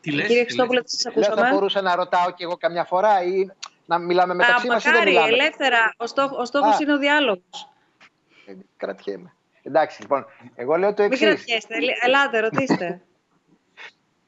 [0.00, 1.34] Τι λες, Κύριε Χριστόπουλο, τι σας ακούσαμε.
[1.34, 3.50] Δεν θα μπορούσα να ρωτάω κι εγώ καμιά φορά ή
[3.86, 5.94] να μιλάμε μεταξύ μας ή δεν μιλάμε; ελεύθερα.
[5.96, 7.70] Ο, στόχ, ο στόχος είναι ο διάλογος.
[8.46, 9.32] Ε, κρατιέμαι.
[9.62, 11.26] Εντάξει, λοιπόν, εγώ λέω το εξής.
[11.26, 11.74] Μην κρατιέστε,
[12.04, 13.02] ελάτε, ρωτήστε.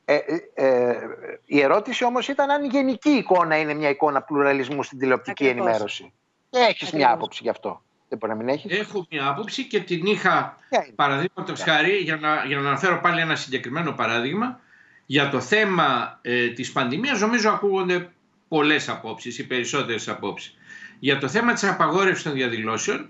[0.05, 0.97] Ε, ε, ε,
[1.45, 5.67] η ερώτηση όμως ήταν αν η γενική εικόνα είναι μια εικόνα πλουραλισμού στην τηλεοπτική Ακριβώς.
[5.67, 6.13] ενημέρωση.
[6.51, 8.79] Έχεις μια άποψη γι' αυτό; Δεν μπορεί να μην έχεις.
[8.79, 11.65] Έχω μια άποψη και την είχα yeah, παραδείγματος yeah.
[11.65, 14.61] χάρη για να, για να αναφέρω πάλι ένα συγκεκριμένο παράδειγμα.
[15.07, 18.11] Για το θέμα ε, της πανδημίας νομίζω ακούγονται
[18.49, 20.55] πολλές απόψεις ή περισσότερες απόψεις.
[20.99, 23.09] Για το θέμα της απαγόρευσης των διαδηλώσεων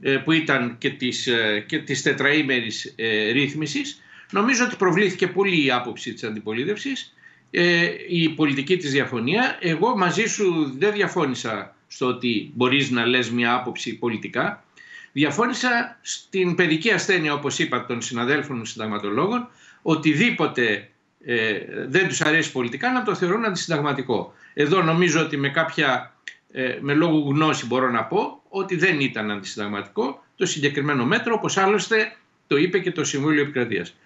[0.00, 5.64] ε, που ήταν και της, ε, και της τετραήμερης ε, ρύθμισης νομίζω ότι προβλήθηκε πολύ
[5.64, 7.14] η άποψη της αντιπολίτευσης
[8.08, 9.58] η πολιτική της διαφωνία.
[9.60, 14.64] Εγώ μαζί σου δεν διαφώνησα στο ότι μπορείς να λες μια άποψη πολιτικά.
[15.12, 19.48] Διαφώνησα στην παιδική ασθένεια, όπως είπα, των συναδέλφων μου συνταγματολόγων,
[19.82, 20.88] οτιδήποτε
[21.24, 24.34] ε, δεν τους αρέσει πολιτικά να το θεωρούν αντισυνταγματικό.
[24.54, 26.14] Εδώ νομίζω ότι με κάποια,
[26.52, 31.56] ε, με λόγο γνώση μπορώ να πω ότι δεν ήταν αντισυνταγματικό το συγκεκριμένο μέτρο, όπως
[31.56, 33.96] άλλωστε το είπε και το Συμβούλιο Επικρατείας.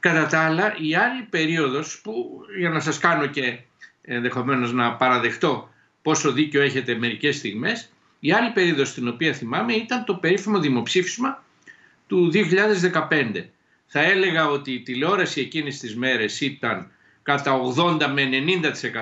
[0.00, 3.58] Κατά τα άλλα, η άλλη περίοδος που, για να σας κάνω και
[4.02, 5.70] ενδεχομένως να παραδεχτώ
[6.06, 7.88] πόσο δίκιο έχετε μερικές στιγμές,
[8.20, 11.44] η άλλη περίοδος στην οποία θυμάμαι ήταν το περίφημο δημοψήφισμα
[12.06, 13.44] του 2015
[13.86, 16.90] θα έλεγα ότι η τηλεόραση εκείνες τις μέρες ήταν
[17.22, 18.28] κατά 80 με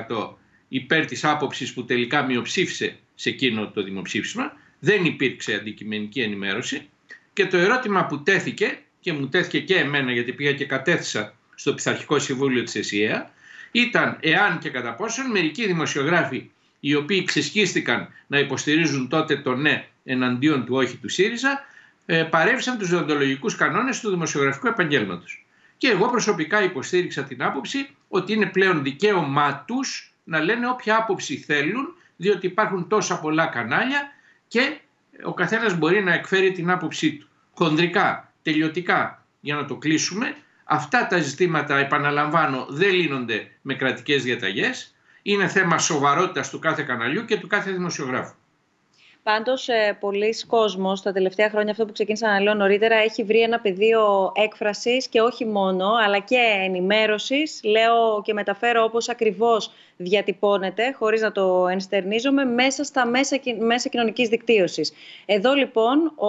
[0.09, 0.29] 90%
[0.69, 4.53] υπέρ της άποψης που τελικά μειοψήφισε σε εκείνο το δημοψήφισμα.
[4.79, 6.89] Δεν υπήρξε αντικειμενική ενημέρωση.
[7.33, 11.75] Και το ερώτημα που τέθηκε και μου τέθηκε και εμένα γιατί πήγα και κατέθεσα στο
[11.75, 13.31] Πειθαρχικό Συμβούλιο της ΕΣΥΑ
[13.73, 16.51] ήταν εάν και κατά πόσον μερικοί δημοσιογράφοι
[16.87, 21.65] οι οποίοι ξεσχίστηκαν να υποστηρίζουν τότε το ναι εναντίον του όχι του ΣΥΡΙΖΑ
[22.07, 25.47] ε, παρέβησαν τους διοντολογικούς κανόνες του δημοσιογραφικού επαγγέλματος.
[25.77, 31.37] Και εγώ προσωπικά υποστήριξα την άποψη ότι είναι πλέον δικαίωμά τους να λένε όποια άποψη
[31.37, 34.13] θέλουν, διότι υπάρχουν τόσα πολλά κανάλια
[34.49, 34.79] και
[35.25, 37.29] ο καθένας μπορεί να εκφέρει την άποψή του.
[37.55, 44.94] Χονδρικά, τελειωτικά, για να το κλείσουμε, αυτά τα ζητήματα, επαναλαμβάνω, δεν λύνονται με κρατικές διαταγές,
[45.27, 48.35] είναι θέμα σοβαρότητας του κάθε καναλιού και του κάθε δημοσιογράφου.
[49.25, 53.41] Πάντως, ε, πολλοί κόσμος τα τελευταία χρόνια, αυτό που ξεκίνησα να λέω νωρίτερα, έχει βρει
[53.41, 57.61] ένα πεδίο έκφρασης και όχι μόνο, αλλά και ενημέρωσης.
[57.65, 64.29] Λέω και μεταφέρω όπως ακριβώς διατυπώνεται, χωρίς να το ενστερνίζομαι, μέσα στα μέσα, μέσα κοινωνικής
[64.29, 64.93] δικτύωσης.
[65.27, 66.29] Εδώ λοιπόν ο,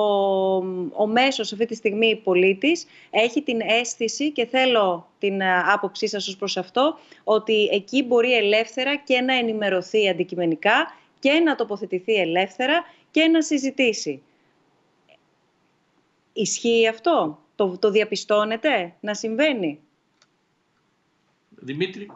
[1.04, 6.28] ο μέσος αυτή τη στιγμή πολίτης έχει την αίσθηση και θέλω την ε, άποψή σας
[6.28, 10.94] ως προς αυτό, ότι εκεί μπορεί ελεύθερα και να ενημερωθεί αντικειμενικά
[11.26, 14.24] και να τοποθετηθεί ελεύθερα και να συζητήσει.
[16.34, 19.80] Ισχύει αυτό, το, το διαπιστώνετε να συμβαίνει;
[21.50, 22.12] Δημήτρη.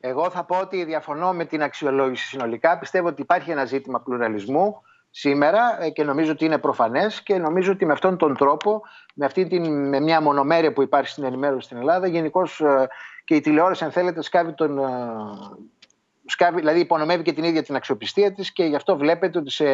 [0.00, 2.78] Εγώ θα πω ότι διαφωνώ με την αξιολόγηση συνολικά.
[2.78, 7.72] Πιστεύω ότι υπάρχει ένα ζήτημα πλουραλισμού σήμερα ε, και νομίζω ότι είναι προφανές και νομίζω
[7.72, 8.82] ότι με αυτόν τον τρόπο,
[9.14, 12.88] με, αυτή την, με μια μονομέρεια που υπάρχει στην ενημέρωση στην Ελλάδα, γενικώς ε,
[13.24, 14.82] και η τηλεόραση αν θέλετε σκάβει τον, ε,
[16.26, 19.64] σκάβει, δηλαδή υπονομεύει και την ίδια την αξιοπιστία της και γι' αυτό βλέπετε ότι σε,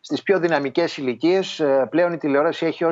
[0.00, 2.84] στις πιο δυναμικές ηλικίες ε, πλέον η τηλεόραση έχει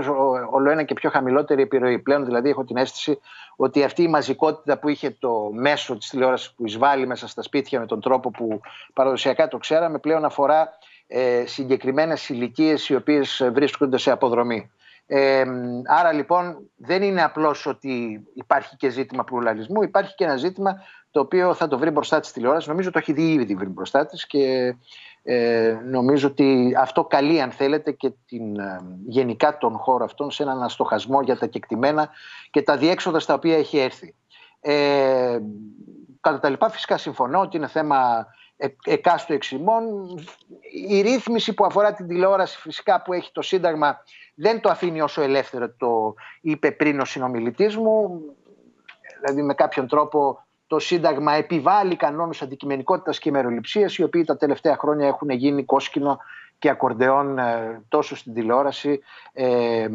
[0.51, 1.99] όλο ένα και πιο χαμηλότερη επιρροή.
[1.99, 3.19] Πλέον δηλαδή έχω την αίσθηση
[3.57, 7.81] ότι αυτή η μαζικότητα που είχε το μέσο της τηλεόρασης που εισβάλλει μέσα στα σπίτια
[7.81, 8.61] με τον τρόπο που
[8.93, 14.71] παραδοσιακά το ξέραμε πλέον αφορά ε, συγκεκριμένες ηλικίες οι οποίες βρίσκονται σε αποδρομή.
[15.07, 15.45] Ε,
[15.87, 20.83] άρα λοιπόν δεν είναι απλώς ότι υπάρχει και ζήτημα πλουραλισμού, υπάρχει και ένα ζήτημα
[21.15, 22.69] το οποίο θα το βρει μπροστά της τηλεόρασης.
[22.69, 24.77] Νομίζω το έχει δει ήδη βρει μπροστά της και
[25.23, 30.43] ε, νομίζω ότι αυτό καλεί, αν θέλετε, και την, ε, γενικά τον χώρο αυτόν σε
[30.43, 32.09] έναν αστοχασμό για τα κεκτημένα
[32.51, 34.15] και τα διέξοδα στα οποία έχει έρθει.
[34.61, 35.39] Ε,
[36.21, 38.27] κατά τα λοιπά, φυσικά συμφωνώ ότι είναι θέμα
[38.85, 39.85] εκάστο εξημών.
[40.89, 44.03] Η ρύθμιση που αφορά την τηλεόραση φυσικά που έχει το Σύνταγμα
[44.35, 48.21] δεν το αφήνει όσο ελεύθερο το είπε πριν ο συνομιλητής μου.
[49.21, 54.77] Δηλαδή με κάποιον τρόπο το Σύνταγμα επιβάλλει κανόνες αντικειμενικότητας και μεροληψίας οι οποίοι τα τελευταία
[54.77, 56.19] χρόνια έχουν γίνει κόσκινο
[56.59, 59.01] και ακορντεόν ε, τόσο στην τηλεόραση
[59.33, 59.87] ε,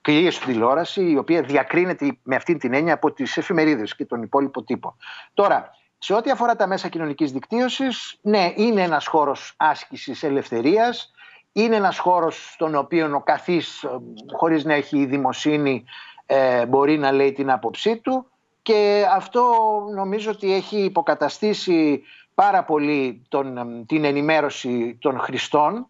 [0.00, 4.22] και στην τηλεόραση η οποία διακρίνεται με αυτή την έννοια από τις εφημερίδες και τον
[4.22, 4.96] υπόλοιπο τύπο.
[5.34, 11.12] Τώρα, σε ό,τι αφορά τα μέσα κοινωνικής δικτύωσης, ναι, είναι ένας χώρος άσκησης ελευθερίας,
[11.52, 13.88] είναι ένας χώρος στον οποίο ο καθής, ε,
[14.36, 15.84] χωρίς να έχει δημοσύνη,
[16.26, 18.30] ε, μπορεί να λέει την άποψή του
[18.70, 19.54] και αυτό
[19.94, 22.02] νομίζω ότι έχει υποκαταστήσει
[22.34, 25.86] πάρα πολύ τον, ε, την ενημέρωση των χρηστών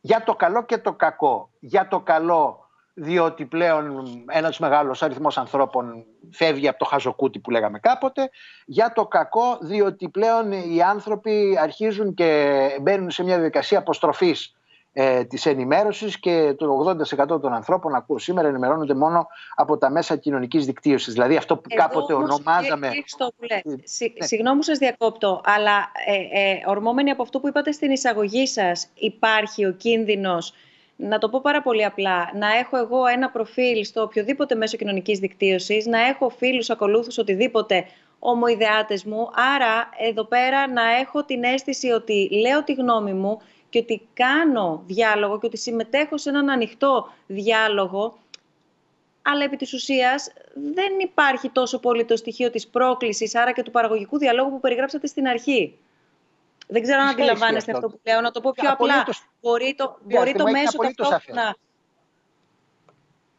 [0.00, 1.50] για το καλό και το κακό.
[1.60, 7.78] Για το καλό διότι πλέον ένας μεγάλος αριθμός ανθρώπων φεύγει από το χαζοκούτι που λέγαμε
[7.78, 8.30] κάποτε,
[8.66, 14.56] για το κακό διότι πλέον οι άνθρωποι αρχίζουν και μπαίνουν σε μια διαδικασία αποστροφής
[14.92, 16.94] ε, της ενημέρωσης και το
[17.34, 21.12] 80% των ανθρώπων ακούω σήμερα ενημερώνονται μόνο από τα μέσα κοινωνικής δικτύωσης.
[21.12, 22.88] Δηλαδή αυτό που Εδώ κάποτε όμως, ονομάζαμε...
[22.88, 24.26] Κύριε Ναι.
[24.26, 28.88] συγγνώμη που σας διακόπτω, αλλά ε, ε, ορμόμενοι από αυτό που είπατε στην εισαγωγή σας,
[28.94, 30.54] υπάρχει ο κίνδυνος
[30.96, 35.18] να το πω πάρα πολύ απλά, να έχω εγώ ένα προφίλ στο οποιοδήποτε μέσο κοινωνικής
[35.18, 37.84] δικτύωσης, να έχω φίλους, ακολούθους, οτιδήποτε
[38.18, 43.38] ομοειδεάτες μου, άρα εδώ πέρα να έχω την αίσθηση ότι λέω τη γνώμη μου
[43.72, 48.18] και ότι κάνω διάλογο και ότι συμμετέχω σε έναν ανοιχτό διάλογο,
[49.22, 50.32] αλλά επί της ουσίας
[50.74, 55.06] δεν υπάρχει τόσο πολύ το στοιχείο της πρόκλησης, άρα και του παραγωγικού διαλόγου που περιγράψατε
[55.06, 55.78] στην αρχή.
[56.68, 57.98] Δεν ξέρω αν Φυσικά αντιλαμβάνεστε ισχύει αυτό αυτό.
[57.98, 58.20] που λέω.
[58.20, 59.00] Να το πω πιο Απολύτως.
[59.00, 59.30] απλά.
[59.40, 61.56] Μπορεί το, Διάστημα, μπορεί το είναι μέσο απολύτως ταυτόχρονα.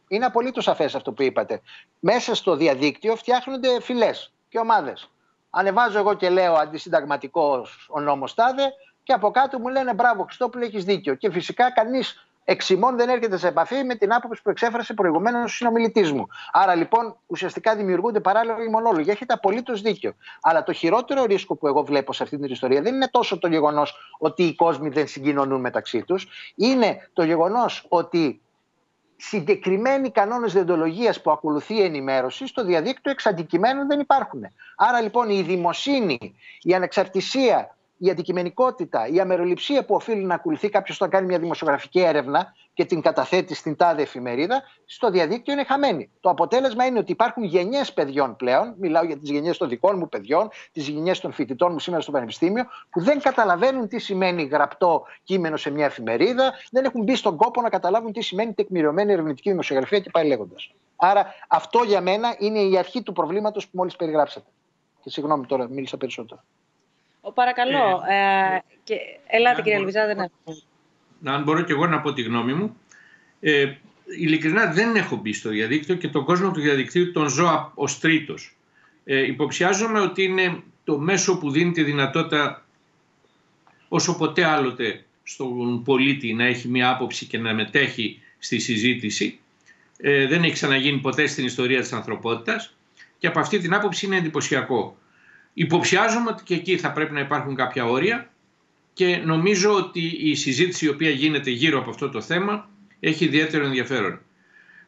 [0.08, 1.60] Είναι απολύτως σαφές αυτό που είπατε.
[2.00, 5.10] Μέσα στο διαδίκτυο φτιάχνονται φυλές και ομάδες.
[5.50, 8.72] Ανεβάζω εγώ και λέω αντισυνταγματικός ο νόμος τάδε
[9.04, 11.14] και από κάτω μου λένε μπράβο, Χριστόπουλο, έχεις δίκιο.
[11.14, 15.54] Και φυσικά κανείς εξημών δεν έρχεται σε επαφή με την άποψη που εξέφρασε προηγουμένως ο
[15.54, 16.26] συνομιλητής μου.
[16.52, 19.10] Άρα λοιπόν ουσιαστικά δημιουργούνται παράλογοι μονόλογοι.
[19.10, 20.14] Έχετε απολύτως δίκιο.
[20.40, 23.48] Αλλά το χειρότερο ρίσκο που εγώ βλέπω σε αυτή την ιστορία δεν είναι τόσο το
[23.48, 26.26] γεγονός ότι οι κόσμοι δεν συγκοινωνούν μεταξύ τους.
[26.54, 28.42] Είναι το γεγονός ότι
[29.16, 34.40] συγκεκριμένοι κανόνες διοντολογίας που ακολουθεί η ενημέρωση στο διαδίκτυο εξ αντικειμένων δεν υπάρχουν.
[34.76, 40.96] Άρα λοιπόν η δημοσύνη, η ανεξαρτησία, η αντικειμενικότητα, η αμεροληψία που οφείλει να ακολουθεί κάποιος
[40.96, 46.10] όταν κάνει μια δημοσιογραφική έρευνα και την καταθέτει στην τάδε εφημερίδα, στο διαδίκτυο είναι χαμένη.
[46.20, 50.08] Το αποτέλεσμα είναι ότι υπάρχουν γενιές παιδιών πλέον, μιλάω για τις γενιές των δικών μου
[50.08, 55.02] παιδιών, τις γενιές των φοιτητών μου σήμερα στο Πανεπιστήμιο, που δεν καταλαβαίνουν τι σημαίνει γραπτό
[55.22, 59.50] κείμενο σε μια εφημερίδα, δεν έχουν μπει στον κόπο να καταλάβουν τι σημαίνει τεκμηριωμένη ερευνητική
[59.50, 60.74] δημοσιογραφία και πάει λέγοντας.
[60.96, 64.46] Άρα αυτό για μένα είναι η αρχή του προβλήματος που μόλις περιγράψατε.
[65.02, 66.40] Και συγγνώμη τώρα, μίλησα περισσότερο.
[67.26, 68.02] Ο, παρακαλώ.
[68.08, 68.94] Ε, και,
[69.26, 70.30] ελάτε Αν κύριε μπορώ- Ελβιζάδε.
[71.20, 71.30] Ναι.
[71.32, 72.76] αν μπορώ και εγώ να πω τη γνώμη μου,
[73.40, 73.72] ε,
[74.18, 78.56] ειλικρινά δεν έχω μπει στο διαδίκτυο και τον κόσμο του διαδικτύου τον ζω ως τρίτος.
[79.04, 82.64] Ε, υποψιάζομαι ότι είναι το μέσο που δίνει τη δυνατότητα
[83.88, 89.38] όσο ποτέ άλλοτε στον πολίτη να έχει μία άποψη και να μετέχει στη συζήτηση.
[89.96, 92.74] Ε, δεν έχει ξαναγίνει ποτέ στην ιστορία της ανθρωπότητας
[93.18, 94.96] και από αυτή την άποψη είναι εντυπωσιακό.
[95.54, 98.30] Υποψιάζομαι ότι και εκεί θα πρέπει να υπάρχουν κάποια όρια
[98.92, 102.68] και νομίζω ότι η συζήτηση η οποία γίνεται γύρω από αυτό το θέμα
[103.00, 104.20] έχει ιδιαίτερο ενδιαφέρον.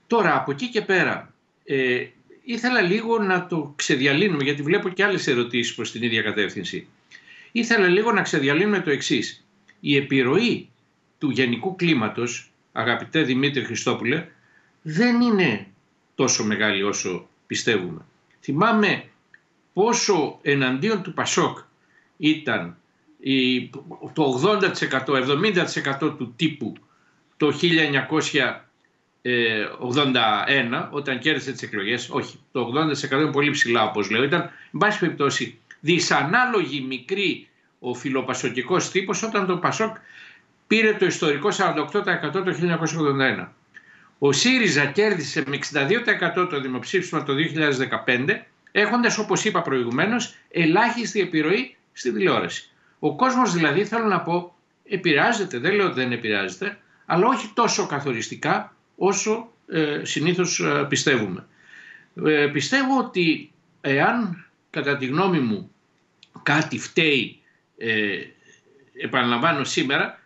[0.07, 2.07] Τώρα από εκεί και πέρα ε,
[2.45, 6.87] ήθελα λίγο να το ξεδιαλύνουμε γιατί βλέπω και άλλες ερωτήσεις προς την ίδια κατεύθυνση.
[7.53, 9.47] Ήθελα λίγο να ξεδιαλύνουμε το εξής.
[9.81, 10.69] Η επιρροή
[11.19, 14.27] του γενικού κλίματος, αγαπητέ Δημήτρη Χριστόπουλε,
[14.83, 15.67] δεν είναι
[16.14, 18.01] τόσο μεγάλη όσο πιστεύουμε.
[18.41, 19.05] Θυμάμαι
[19.77, 21.59] πόσο εναντίον του Πασόκ
[22.16, 22.77] ήταν
[23.20, 23.70] η,
[24.12, 24.41] το
[24.81, 25.07] 80%,
[26.01, 26.72] 70% του τύπου
[27.37, 27.53] το
[29.22, 32.72] 1981 όταν κέρδισε τις εκλογές, όχι, το
[33.09, 37.49] 80% είναι πολύ ψηλά όπως λέω, ήταν, εν πάση περιπτώσει, δυσανάλογη μικρή
[37.79, 39.97] ο φιλοπασοκικός τύπος όταν το Πασόκ
[40.66, 41.93] πήρε το ιστορικό 48%
[42.33, 42.57] το
[43.41, 43.47] 1981.
[44.18, 45.59] Ο ΣΥΡΙΖΑ κέρδισε με
[46.37, 47.33] 62% το δημοψήφισμα το
[48.07, 48.41] 2015
[48.81, 52.70] έχοντας όπως είπα προηγουμένως ελάχιστη επιρροή στην τηλεόραση.
[52.99, 54.55] Ο κόσμος δηλαδή θέλω να πω
[54.85, 61.47] επηρεάζεται, δεν λέω ότι δεν επηρεάζεται αλλά όχι τόσο καθοριστικά όσο ε, συνήθως ε, πιστεύουμε.
[62.27, 65.70] Ε, πιστεύω ότι εάν κατά τη γνώμη μου
[66.43, 67.41] κάτι φταίει
[67.79, 68.16] ε,
[69.03, 70.18] επαναλαμβάνω σήμερα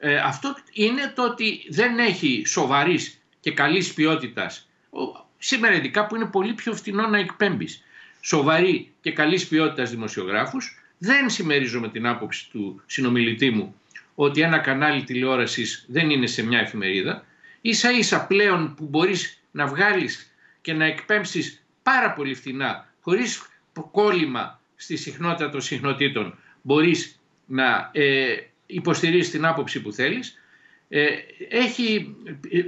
[0.00, 6.16] ε, αυτό είναι το ότι δεν έχει σοβαρής και καλής ποιότητας ο- σήμερα ειδικά που
[6.16, 7.80] είναι πολύ πιο φτηνό να εκπέμπεις
[8.26, 13.74] σοβαρή και καλής ποιότητας δημοσιογράφους Δεν συμμερίζομαι την άποψη του συνομιλητή μου
[14.14, 17.24] ότι ένα κανάλι τηλεόρασης δεν είναι σε μια εφημερίδα.
[17.60, 23.42] Ίσα ίσα πλέον που μπορείς να βγάλεις και να εκπέμψεις πάρα πολύ φθηνά, χωρίς
[23.90, 30.40] κόλλημα στη συχνότητα των συχνοτήτων, μπορείς να ε, υποστηρίζεις την άποψη που θέλεις.
[30.88, 31.06] Ε,
[31.48, 32.16] έχει,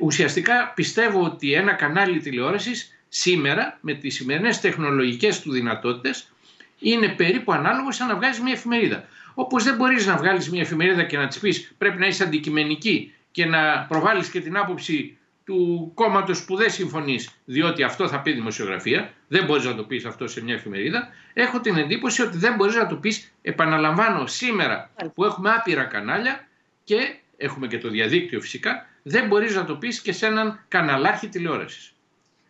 [0.01, 6.31] ουσιαστικά πιστεύω ότι ένα κανάλι τηλεόρασης σήμερα με τις σημερινές τεχνολογικές του δυνατότητες
[6.79, 9.05] είναι περίπου ανάλογο σαν να βγάλεις μια εφημερίδα.
[9.35, 13.15] Όπως δεν μπορείς να βγάλεις μια εφημερίδα και να της πεις πρέπει να είσαι αντικειμενική
[13.31, 18.33] και να προβάλλεις και την άποψη του κόμματος που δεν συμφωνείς, διότι αυτό θα πει
[18.33, 21.09] δημοσιογραφία, δεν μπορείς να το πεις αυτό σε μια εφημερίδα.
[21.33, 26.49] Έχω την εντύπωση ότι δεν μπορείς να το πεις, επαναλαμβάνω, σήμερα που έχουμε άπειρα κανάλια
[26.85, 31.29] και έχουμε και το διαδίκτυο φυσικά, δεν μπορείς να το πεις και σε έναν καναλάρχη
[31.29, 31.93] τηλεόρασης.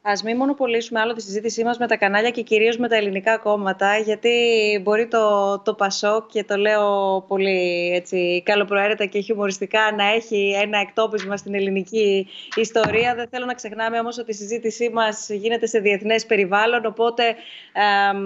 [0.09, 3.39] Α μην μονοπολίσουμε άλλο τη συζήτησή μας με τα κανάλια και κυρίως με τα ελληνικά
[3.39, 4.31] κόμματα, γιατί
[4.83, 10.79] μπορεί το, το Πασόκ, και το λέω πολύ έτσι, καλοπροαίρετα και χιουμοριστικά, να έχει ένα
[10.79, 13.15] εκτόπισμα στην ελληνική ιστορία.
[13.15, 17.25] Δεν θέλω να ξεχνάμε όμως ότι η συζήτησή μας γίνεται σε διεθνές περιβάλλον, οπότε
[17.73, 18.17] ε,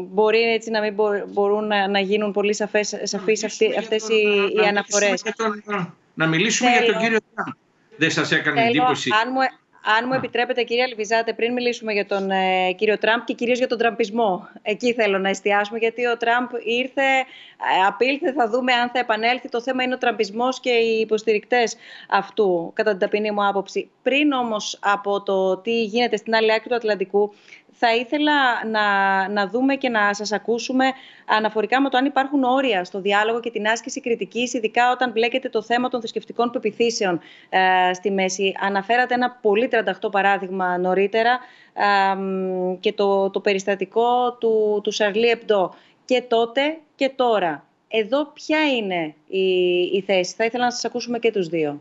[0.00, 0.94] μπορεί έτσι να μην
[1.32, 3.44] μπορούν να, γίνουν πολύ σαφές, σαφείς
[3.78, 4.22] αυτές οι,
[4.56, 5.22] οι αναφορές.
[6.14, 7.46] Να μιλήσουμε για τον κύριο Τραμπ.
[7.96, 9.10] Δεν σας έκανε εντύπωση.
[9.24, 9.40] Αν μου,
[9.84, 13.66] αν μου επιτρέπετε, κυρία Λιβιζάτε, πριν μιλήσουμε για τον ε, κύριο Τραμπ και κυρίως για
[13.66, 18.90] τον τραμπισμό, εκεί θέλω να εστιάσουμε, γιατί ο Τραμπ ήρθε, ε, απήλθε, θα δούμε αν
[18.90, 19.48] θα επανέλθει.
[19.48, 21.76] Το θέμα είναι ο τραμπισμός και οι υποστηρικτές
[22.08, 23.90] αυτού, κατά την ταπεινή μου άποψη.
[24.02, 27.34] Πριν όμως από το τι γίνεται στην άλλη άκρη του Ατλαντικού,
[27.84, 28.84] θα ήθελα να,
[29.28, 30.84] να δούμε και να σας ακούσουμε
[31.26, 35.48] αναφορικά με το αν υπάρχουν όρια στο διάλογο και την άσκηση κριτικής, ειδικά όταν μπλέκεται
[35.48, 38.52] το θέμα των θρησκευτικών πεπιθήσεων ε, στη μέση.
[38.60, 39.68] Αναφέρατε ένα πολύ
[40.02, 41.38] 38 παράδειγμα νωρίτερα
[41.72, 42.16] ε,
[42.80, 45.74] και το, το περιστατικό του, του Σαρλί Επντό.
[46.04, 47.64] Και τότε και τώρα.
[47.88, 49.46] Εδώ ποια είναι η,
[49.92, 51.80] η θέση; Θα ήθελα να σας ακούσουμε και τους δύο.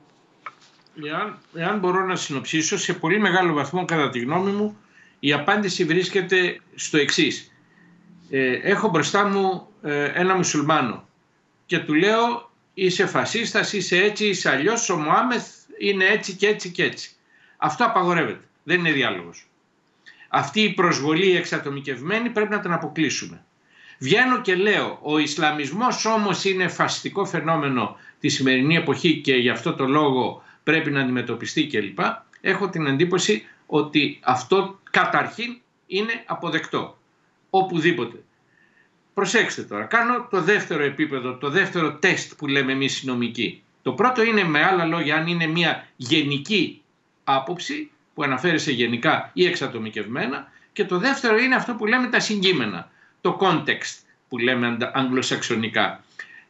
[1.06, 4.78] Εάν, εάν μπορώ να συνοψίσω, σε πολύ μεγάλο βαθμό κατά τη γνώμη μου,
[5.24, 7.52] η απάντηση βρίσκεται στο εξής.
[8.30, 11.08] Ε, έχω μπροστά μου ε, ένα μουσουλμάνο
[11.66, 15.48] και του λέω είσαι φασίστας, είσαι έτσι, είσαι αλλιώς, ο Μωάμεθ
[15.80, 17.12] είναι έτσι και έτσι και έτσι.
[17.58, 18.44] Αυτό απαγορεύεται.
[18.64, 19.48] Δεν είναι διάλογος.
[20.30, 23.46] Αυτή η προσβολή εξατομικευμένη πρέπει να την αποκλείσουμε.
[24.00, 29.74] Βγαίνω και λέω, ο Ισλαμισμός όμως είναι φασιστικό φαινόμενο τη σημερινή εποχή και γι' αυτό
[29.74, 32.00] το λόγο πρέπει να αντιμετωπιστεί κλπ.
[32.42, 36.98] Έχω την εντύπωση ότι αυτό καταρχήν είναι αποδεκτό.
[37.50, 38.24] Οπουδήποτε.
[39.14, 43.64] Προσέξτε τώρα, κάνω το δεύτερο επίπεδο, το δεύτερο τεστ που λέμε εμείς οι νομικοί.
[43.82, 46.82] Το πρώτο είναι με άλλα λόγια αν είναι μια γενική
[47.24, 52.20] άποψη που αναφέρει σε γενικά ή εξατομικευμένα και το δεύτερο είναι αυτό που λέμε τα
[52.20, 56.04] συγκείμενα, το context που λέμε αγγλοσαξονικά.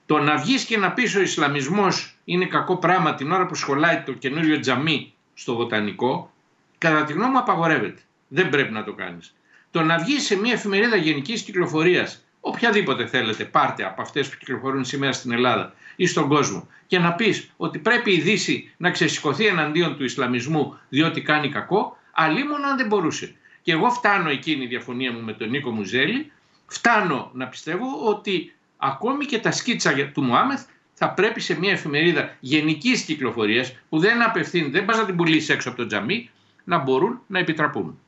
[0.05, 4.01] Το να βγεις και να πεις ο Ισλαμισμός είναι κακό πράγμα την ώρα που σχολάει
[4.05, 6.33] το καινούριο τζαμί στο βοτανικό,
[6.77, 8.01] κατά τη γνώμη μου απαγορεύεται.
[8.33, 9.35] Δεν πρέπει να το κάνεις.
[9.71, 14.85] Το να βγει σε μια εφημερίδα γενικής κυκλοφορίας, οποιαδήποτε θέλετε, πάρτε από αυτές που κυκλοφορούν
[14.85, 19.45] σήμερα στην Ελλάδα ή στον κόσμο και να πεις ότι πρέπει η Δύση να ξεσηκωθεί
[19.45, 23.35] εναντίον του Ισλαμισμού διότι κάνει κακό, αλλήμον αν δεν μπορούσε.
[23.61, 26.31] Και εγώ φτάνω εκείνη η διαφωνία μου με τον Νίκο Μουζέλη,
[26.67, 30.61] φτάνω να πιστεύω ότι ακόμη και τα σκίτσα του Μουάμεθ
[30.93, 35.49] θα πρέπει σε μια εφημερίδα γενικής κυκλοφορίας που δεν απευθύνει, δεν πας να την πουλήσεις
[35.49, 36.29] έξω από το τζαμί,
[36.63, 37.99] να μπορούν να επιτραπούν.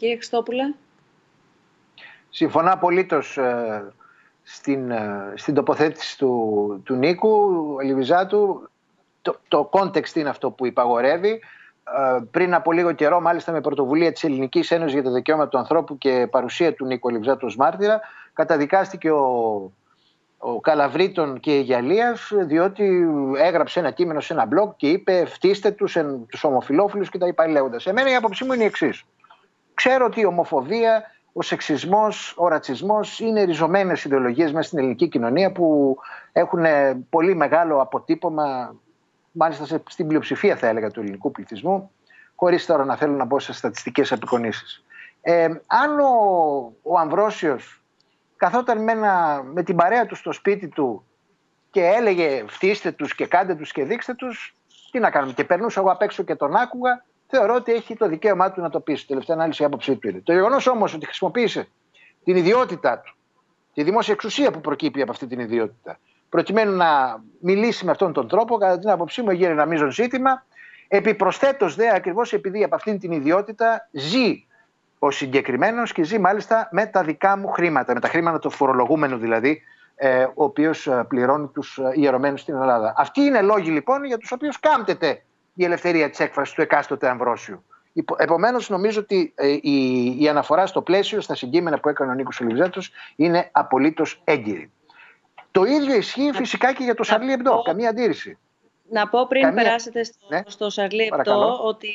[0.00, 0.74] Κύριε Χριστόπουλε.
[2.30, 3.92] Συμφωνώ απολύτως ε,
[4.42, 8.70] στην, ε, στην τοποθέτηση του, του Νίκου Λιβιζάτου.
[9.22, 11.30] Το, το context είναι αυτό που υπαγορεύει.
[11.30, 15.58] Ε, πριν από λίγο καιρό, μάλιστα με πρωτοβουλία της Ελληνικής Ένωσης για τα Δικαιώματα του
[15.58, 18.00] Ανθρώπου και παρουσία του Νίκου Λιβιζάτου ως μάρτυρα,
[18.32, 19.72] καταδικάστηκε ο
[20.42, 25.70] ο Καλαβρίτων και η Γιαλίας διότι έγραψε ένα κείμενο σε ένα blog και είπε φτύστε
[25.70, 25.96] τους,
[26.28, 27.86] τους ομοφιλόφιλους και τα είπα λέγοντας.
[27.86, 29.04] Εμένα η άποψή μου είναι η εξής.
[29.82, 31.02] Ξέρω ότι η ομοφοβία,
[31.32, 35.96] ο σεξισμός, ο ρατσισμός είναι ριζωμένες ιδεολογίες μέσα στην ελληνική κοινωνία που
[36.32, 36.64] έχουν
[37.10, 38.76] πολύ μεγάλο αποτύπωμα
[39.32, 41.90] μάλιστα στην πλειοψηφία θα έλεγα του ελληνικού πληθυσμού
[42.34, 44.84] χωρίς τώρα να θέλω να μπω σε στατιστικές απεικονίσεις.
[45.20, 47.82] Ε, αν ο, ο Αμβρόσιος
[48.36, 48.94] καθόταν με,
[49.52, 51.04] με την παρέα του στο σπίτι του
[51.70, 54.56] και έλεγε φτύστε τους και κάντε τους και δείξτε τους,
[54.90, 55.32] τι να κάνουμε.
[55.32, 58.70] Και περνούσα εγώ απ' έξω και τον άκουγα, θεωρώ ότι έχει το δικαίωμά του να
[58.70, 58.98] το πει.
[59.06, 60.20] Τελευταία ανάλυση η άποψή του είναι.
[60.20, 61.68] Το γεγονός όμως ότι χρησιμοποίησε
[62.24, 63.16] την ιδιότητά του,
[63.74, 68.28] τη δημόσια εξουσία που προκύπτει από αυτή την ιδιότητα, προκειμένου να μιλήσει με αυτόν τον
[68.28, 70.46] τρόπο, κατά την άποψή μου, έγινε ένα μείζον ζήτημα.
[70.88, 74.46] Επιπροσθέτως, δε, ακριβώς επειδή από αυτήν την ιδιότητα ζει
[74.98, 79.16] ο συγκεκριμένος και ζει μάλιστα με τα δικά μου χρήματα, με τα χρήματα του φορολογούμενου
[79.16, 79.62] δηλαδή,
[79.94, 82.94] ε, ο οποίος ε, πληρώνει τους ε, ιερωμένους στην Ελλάδα.
[82.96, 85.22] Αυτοί είναι λόγοι λοιπόν για τους οποίους κάμπτεται
[85.54, 87.64] η ελευθερία της έκφρασης του εκάστοτε Αμβρόσιου.
[88.16, 92.80] Επομένως, νομίζω ότι η, η αναφορά στο πλαίσιο, στα συγκείμενα που έκανε ο Νίκος Ολυβιζάτο,
[93.16, 94.72] είναι απολύτως έγκυρη.
[95.50, 97.62] Το ίδιο ισχύει φυσικά και για το Σαρλί Εμπτό.
[97.64, 98.38] Καμία αντίρρηση.
[98.92, 99.62] Να πω πριν Καμία...
[99.62, 100.42] περάσετε στο, ναι.
[100.46, 101.88] στο Σαρλί Επτό ότι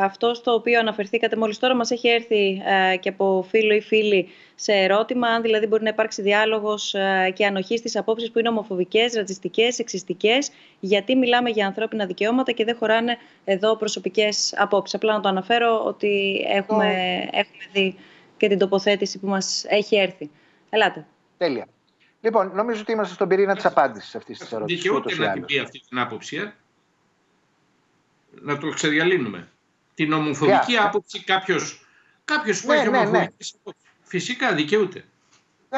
[0.00, 2.62] αυτό στο οποίο αναφερθήκατε μόλις τώρα μας έχει έρθει
[2.92, 7.32] ε, και από φίλο ή φίλη σε ερώτημα αν δηλαδή μπορεί να υπάρξει διάλογος ε,
[7.34, 12.64] και ανοχής στις απόψεις που είναι ομοφοβικές, ρατσιστικές, εξιστικές γιατί μιλάμε για ανθρώπινα δικαιώματα και
[12.64, 14.94] δεν χωράνε εδώ προσωπικές απόψεις.
[14.94, 16.86] Απλά να το αναφέρω ότι έχουμε,
[17.30, 17.96] έχουμε δει
[18.36, 20.30] και την τοποθέτηση που μας έχει έρθει.
[20.70, 21.06] Ελάτε.
[21.36, 21.66] Τέλεια.
[22.24, 24.82] Λοιπόν, νομίζω ότι είμαστε στον πυρήνα της απάντησης αυτής της ερώτησης.
[24.82, 26.52] Δικαιούται να την πει αυτή την άποψη, ε;
[28.40, 29.48] να το ξεδιαλύνουμε.
[29.94, 31.86] Την ομοφοβική άποψη κάποιος
[32.24, 33.26] κάποιος που ναι, έχει ναι, ναι.
[34.02, 35.04] Φυσικά δικαιούται.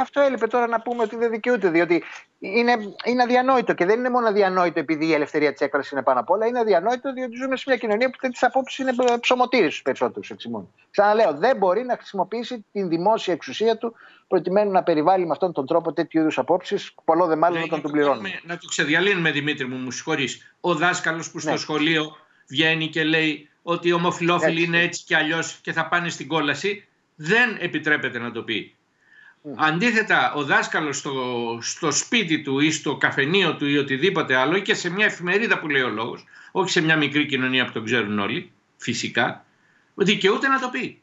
[0.01, 2.03] Αυτό έλειπε τώρα να πούμε ότι δεν δικαιούται, διότι
[2.39, 2.73] είναι,
[3.05, 6.31] είναι αδιανόητο και δεν είναι μόνο αδιανόητο επειδή η ελευθερία της έκφρασης είναι πάνω απ'
[6.31, 6.47] όλα.
[6.47, 10.73] Είναι αδιανόητο διότι ζούμε σε μια κοινωνία που τέτοιε απόψεις είναι ψωμοτήρες στους περισσότερους εξημών.
[10.91, 13.95] Ξαναλέω, δεν μπορεί να χρησιμοποιήσει την δημόσια εξουσία του
[14.29, 17.91] προκειμένου να περιβάλλει με αυτόν τον τρόπο τέτοιου είδους απόψεις, πολλό δε μάλλον όταν τον
[17.91, 18.41] πληρώνουμε.
[18.45, 20.55] Να το ξεδιαλύνουμε, Δημήτρη μου, μου συγχωρείς.
[20.61, 21.57] Ο δάσκαλος που στο ναι.
[21.57, 22.17] σχολείο
[22.49, 26.89] βγαίνει και λέει ότι οι ομοφυλόφιλοι είναι έτσι και αλλιώς και θα πάνε στην κόλαση,
[27.15, 28.76] δεν επιτρέπεται να το πει.
[29.55, 31.13] Αντίθετα, ο δάσκαλος στο,
[31.61, 35.59] στο σπίτι του ή στο καφενείο του ή οτιδήποτε άλλο ή και σε μια εφημερίδα
[35.59, 39.45] που λέει ο λόγος, όχι σε μια μικρή κοινωνία που τον ξέρουν όλοι, φυσικά,
[39.95, 41.03] δικαιούται να το πει.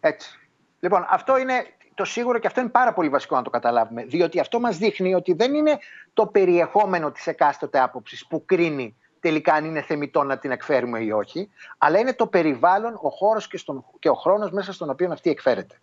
[0.00, 0.38] Έτσι.
[0.80, 4.04] Λοιπόν, αυτό είναι το σίγουρο και αυτό είναι πάρα πολύ βασικό να το καταλάβουμε.
[4.04, 5.78] Διότι αυτό μας δείχνει ότι δεν είναι
[6.14, 11.10] το περιεχόμενο της εκάστοτε άποψης που κρίνει τελικά αν είναι θεμητό να την εκφέρουμε ή
[11.10, 13.64] όχι, αλλά είναι το περιβάλλον, ο χώρος και,
[13.98, 15.78] και ο χρόνος μέσα στον οποίο αυτή εκφέρεται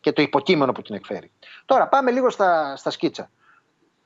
[0.00, 1.30] και το υποκείμενο που την εκφέρει.
[1.64, 3.30] Τώρα πάμε λίγο στα, στα σκίτσα.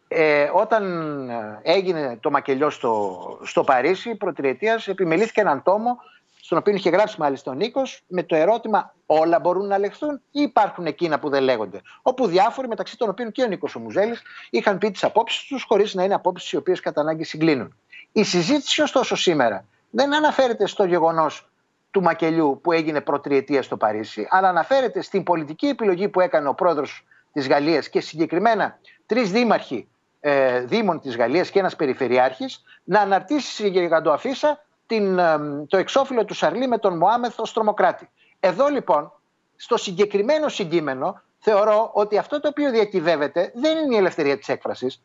[0.09, 0.85] Ε, όταν
[1.31, 5.97] ε, έγινε το μακελιό στο, στο Παρίσι, προτριετίας, επιμελήθηκε έναν τόμο,
[6.41, 10.41] στον οποίο είχε γράψει μάλιστα ο Νίκος, με το ερώτημα όλα μπορούν να λεχθούν ή
[10.41, 14.79] υπάρχουν εκείνα που δεν λέγονται; Όπου διάφοροι, μεταξύ των οποίων και ο Νίκος Μουζέλης, είχαν
[14.79, 17.77] πει τις απόψεις τους, χωρίς να είναι απόψεις οι οποίες κατά ανάγκη συγκλίνουν.
[18.13, 21.49] Η συζήτηση, ωστόσο, σήμερα δεν αναφέρεται στο γεγονός
[21.95, 26.55] του μακελιού που έγινε προτριετία στο Παρίσι, αλλά αναφέρεται στην πολιτική επιλογή που έκανε ο
[26.55, 29.89] πρόεδρος της Γαλλίας και συγκεκριμένα τρεις δήμαρχοι
[30.21, 35.39] ε, δήμων της Γαλλίας και ένας περιφερειάρχης να αναρτήσει σε γιγαντοαφίσα την, ε,
[35.69, 38.09] το εξώφυλλο του Σαρλί με τον Μωάμεθ ως τρομοκράτη.
[38.41, 39.13] Εδώ λοιπόν,
[39.57, 45.03] στο συγκεκριμένο συγκείμενο, θεωρώ ότι αυτό το οποίο διακυβεύεται δεν είναι η ελευθερία της έκφρασης,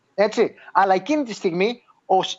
[0.71, 1.83] αλλά εκείνη τη στιγμή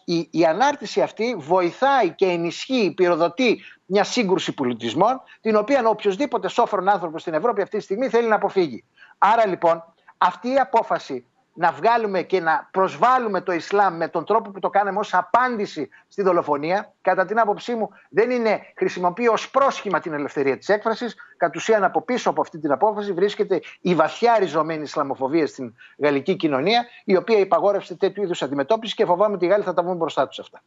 [0.05, 6.89] η, η ανάρτηση αυτή βοηθάει και ενισχύει, πυροδοτεί μια σύγκρουση πολιτισμών, την οποία οποιοδήποτε σόφρον
[6.89, 8.85] άνθρωπο στην Ευρώπη αυτή τη στιγμή θέλει να αποφύγει.
[9.19, 9.85] Άρα λοιπόν
[10.19, 14.71] αυτή η απόφαση να βγάλουμε και να προσβάλλουμε το Ισλάμ με τον τρόπο που το
[14.71, 20.13] κάναμε ως απάντηση στη δολοφονία, κατά την άποψή μου δεν είναι χρησιμοποιεί ως πρόσχημα την
[20.13, 21.15] ελευθερία της έκφρασης.
[21.37, 26.37] Κατ' ουσίαν από πίσω από αυτή την απόφαση βρίσκεται η βαθιά ριζωμένη Ισλαμοφοβία στην γαλλική
[26.37, 29.97] κοινωνία, η οποία υπαγόρευσε τέτοιου είδους αντιμετώπιση και φοβάμαι ότι οι Γάλλοι θα τα βγουν
[29.97, 30.63] μπροστά τους αυτά.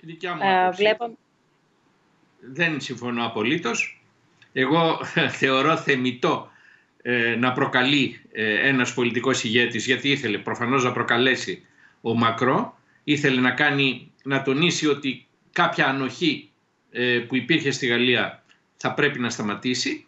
[0.00, 1.10] Η δικιά μου ε, βλέπω...
[2.40, 4.04] Δεν συμφωνώ απολύτως.
[4.52, 4.98] Εγώ
[5.40, 6.59] θεωρώ θεμητό ε,
[7.38, 11.64] να προκαλεί ε, ένας πολιτικός ηγέτης γιατί ήθελε προφανώς να προκαλέσει
[12.00, 16.50] ο Μακρό ήθελε να κάνει να τονίσει ότι κάποια ανοχή
[16.90, 18.42] ε, που υπήρχε στη Γαλλία
[18.76, 20.06] θα πρέπει να σταματήσει.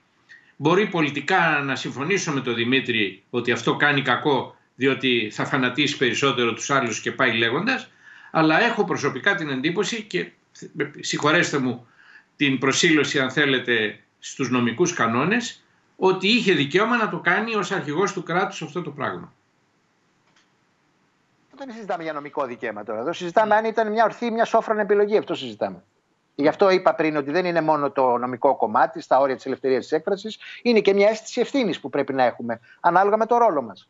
[0.56, 6.52] Μπορεί πολιτικά να συμφωνήσω με τον Δημήτρη ότι αυτό κάνει κακό διότι θα φανατίσει περισσότερο
[6.52, 7.90] τους άλλους και πάει λέγοντας
[8.30, 10.30] αλλά έχω προσωπικά την εντύπωση και
[11.00, 11.86] συγχωρέστε μου
[12.36, 15.64] την προσήλωση αν θέλετε στους νομικούς κανόνες
[16.04, 19.32] ότι είχε δικαίωμα να το κάνει ως αρχηγός του κράτους αυτό το πράγμα.
[21.56, 23.00] Δεν συζητάμε για νομικό δικαίωμα τώρα.
[23.00, 25.16] Εδώ συζητάμε αν ήταν μια ορθή, μια σόφρον επιλογή.
[25.16, 25.82] Αυτό συζητάμε.
[26.34, 29.82] Γι' αυτό είπα πριν ότι δεν είναι μόνο το νομικό κομμάτι στα όρια της ελευθερίας
[29.82, 33.62] της έκφρασης, είναι και μια αίσθηση ευθύνης που πρέπει να έχουμε ανάλογα με το ρόλο
[33.62, 33.88] μας.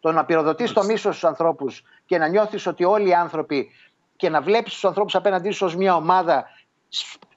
[0.00, 3.70] Το να πυροδοτείς το μίσος στους ανθρώπους και να νιώθεις ότι όλοι οι άνθρωποι
[4.16, 6.44] και να βλέπεις τους ανθρώπους απέναντί σου ως μια ομάδα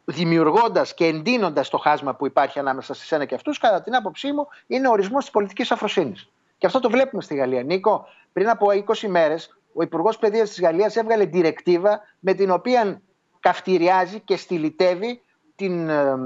[0.05, 4.31] δημιουργώντας και εντείνοντας το χάσμα που υπάρχει ανάμεσα σε σένα και αυτούς, κατά την άποψή
[4.31, 6.29] μου, είναι ο ορισμός της πολιτικής αφροσύνης.
[6.57, 7.63] Και αυτό το βλέπουμε στη Γαλλία.
[7.63, 13.01] Νίκο, πριν από 20 μέρες, ο Υπουργός Παιδείας της Γαλλίας έβγαλε διρεκτίβα με την οποία
[13.39, 15.21] καυτηριάζει και στυλιτεύει
[15.55, 16.17] την, ε,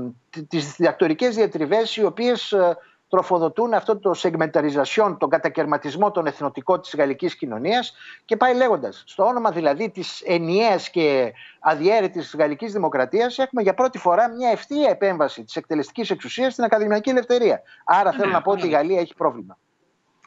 [0.47, 2.77] τις διδακτορικές διατριβές οι οποίες ε,
[3.09, 7.93] τροφοδοτούν αυτό το segmentarization, τον κατακαιρματισμό των εθνοτικών της γαλλικής κοινωνίας
[8.25, 9.03] και πάει λέγοντας.
[9.07, 14.89] Στο όνομα δηλαδή της ενιαίας και αδιέρετης γαλλικής δημοκρατίας έχουμε για πρώτη φορά μια ευθεία
[14.89, 17.61] επέμβαση της εκτελεστικής εξουσίας στην ακαδημαϊκή ελευθερία.
[17.85, 19.57] Άρα θέλω ναι, να πω ότι η Γαλλία έχει πρόβλημα.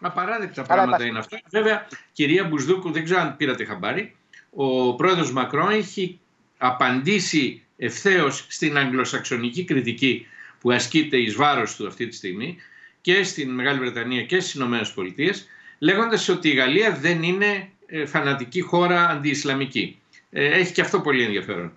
[0.00, 1.40] Απαράδεκτα πράγματα είναι αυτά.
[1.50, 4.16] Βέβαια, κυρία Μπουσδούκου, δεν ξέρω αν πήρατε χαμπάρι,
[4.54, 6.20] ο πρόεδρος Μακρόν έχει
[6.58, 10.26] απαντήσει ευθέως στην αγγλοσαξονική κριτική
[10.60, 12.56] που ασκείται εις βάρος του αυτή τη στιγμή
[13.00, 15.46] και στην Μεγάλη Βρετανία και στις Ηνωμένες Πολιτείες
[15.78, 19.98] λέγοντας ότι η Γαλλία δεν είναι ε, φανατική χώρα αντιισλαμική.
[20.30, 21.72] Ε, έχει και αυτό πολύ ενδιαφέρον.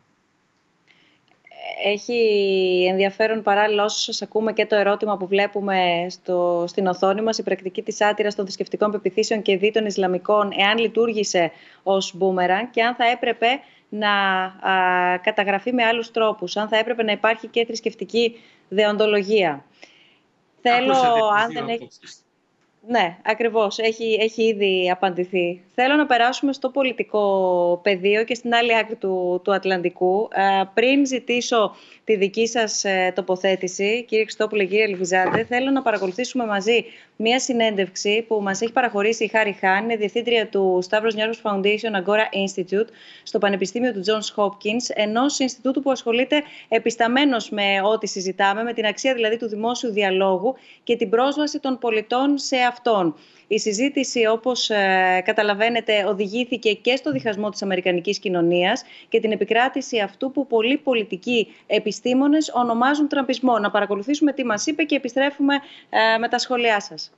[1.83, 7.37] Έχει ενδιαφέρον παράλληλα όσο σας ακούμε και το ερώτημα που βλέπουμε στο, στην οθόνη μας
[7.37, 11.51] η πρακτική της άτυρας των θρησκευτικών πεπιθήσεων και δι των Ισλαμικών εάν λειτουργήσε
[11.83, 13.47] ως μπούμεραν και αν θα έπρεπε
[13.89, 14.09] να
[15.23, 18.35] καταγραφεί με άλλους τρόπους, αν θα έπρεπε να υπάρχει και θρησκευτική
[18.71, 19.65] δεοντολογία.
[20.61, 20.95] Θέλω,
[21.43, 21.87] αν δεν έχει...
[22.87, 23.77] Ναι, ακριβώς.
[23.77, 25.61] Έχει, έχει ήδη απαντηθεί.
[25.75, 30.29] Θέλω να περάσουμε στο πολιτικό πεδίο και στην άλλη άκρη του, του Ατλαντικού.
[30.31, 36.45] Ε, πριν ζητήσω τη δική σας ε, τοποθέτηση, κύριε Χριστόπουλε, κύριε Ελβιζάδε, θέλω να παρακολουθήσουμε
[36.45, 36.85] μαζί
[37.21, 42.03] μία συνέντευξη που μας έχει παραχωρήσει η Χάρη Χάν, είναι διευθύντρια του Stavros Niarchos Foundation
[42.03, 42.87] Agora Institute
[43.23, 48.85] στο Πανεπιστήμιο του Johns Hopkins, ενός Ινστιτούτου που ασχολείται επισταμένως με ό,τι συζητάμε, με την
[48.85, 53.15] αξία δηλαδή του δημόσιου διαλόγου και την πρόσβαση των πολιτών σε αυτόν.
[53.53, 59.99] Η συζήτηση, όπως ε, καταλαβαίνετε, οδηγήθηκε και στο διχασμό της Αμερικανικής κοινωνίας και την επικράτηση
[59.99, 63.59] αυτού που πολλοί πολιτικοί επιστήμονες ονομάζουν τραμπισμό.
[63.59, 65.55] Να παρακολουθήσουμε τι μας είπε και επιστρέφουμε
[65.89, 67.11] ε, με τα σχόλιά σας.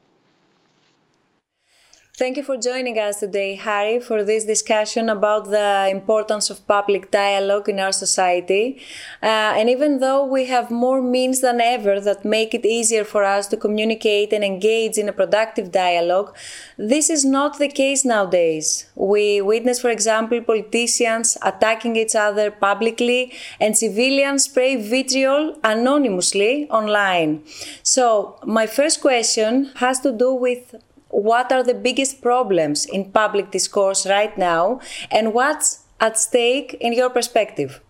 [2.15, 7.09] Thank you for joining us today, Harry, for this discussion about the importance of public
[7.09, 8.79] dialogue in our society.
[9.23, 13.23] Uh, and even though we have more means than ever that make it easier for
[13.23, 16.35] us to communicate and engage in a productive dialogue,
[16.77, 18.85] this is not the case nowadays.
[18.93, 27.41] We witness, for example, politicians attacking each other publicly and civilians spray vitriol anonymously online.
[27.81, 30.75] So, my first question has to do with
[31.13, 34.79] what are the biggest problems in public discourse right now
[35.11, 37.81] and what's at stake in your perspective?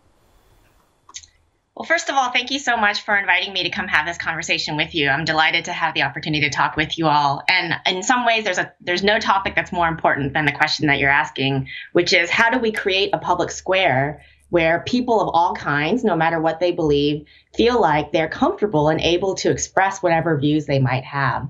[1.76, 4.18] Well, first of all, thank you so much for inviting me to come have this
[4.18, 5.10] conversation with you.
[5.10, 7.42] I'm delighted to have the opportunity to talk with you all.
[7.48, 10.86] And in some ways, there's a there's no topic that's more important than the question
[10.88, 15.30] that you're asking, which is how do we create a public square where people of
[15.34, 20.04] all kinds, no matter what they believe, feel like they're comfortable and able to express
[20.04, 21.50] whatever views they might have.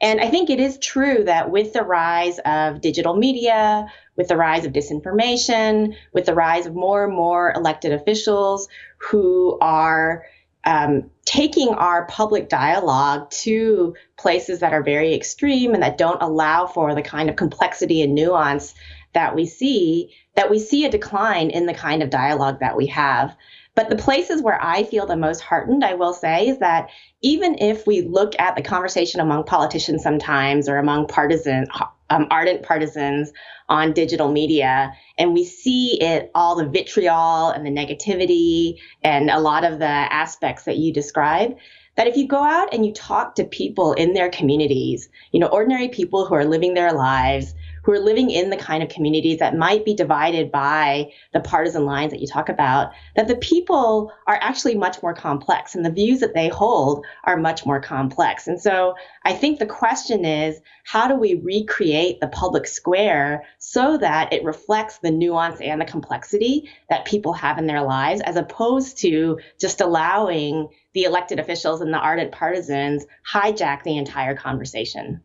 [0.00, 3.86] And I think it is true that with the rise of digital media,
[4.16, 8.68] with the rise of disinformation, with the rise of more and more elected officials
[8.98, 10.24] who are
[10.64, 16.66] um, taking our public dialogue to places that are very extreme and that don't allow
[16.66, 18.74] for the kind of complexity and nuance
[19.12, 22.86] that we see, that we see a decline in the kind of dialogue that we
[22.86, 23.36] have.
[23.74, 26.90] But the places where I feel the most heartened, I will say, is that
[27.24, 31.66] even if we look at the conversation among politicians sometimes or among partisan,
[32.10, 33.32] um, ardent partisans
[33.70, 39.40] on digital media, and we see it all the vitriol and the negativity and a
[39.40, 41.56] lot of the aspects that you describe,
[41.96, 45.46] that if you go out and you talk to people in their communities, you know,
[45.46, 49.38] ordinary people who are living their lives, who are living in the kind of communities
[49.38, 54.10] that might be divided by the partisan lines that you talk about, that the people
[54.26, 58.48] are actually much more complex and the views that they hold are much more complex.
[58.48, 63.98] And so I think the question is how do we recreate the public square so
[63.98, 68.36] that it reflects the nuance and the complexity that people have in their lives, as
[68.36, 75.20] opposed to just allowing the elected officials and the ardent partisans hijack the entire conversation?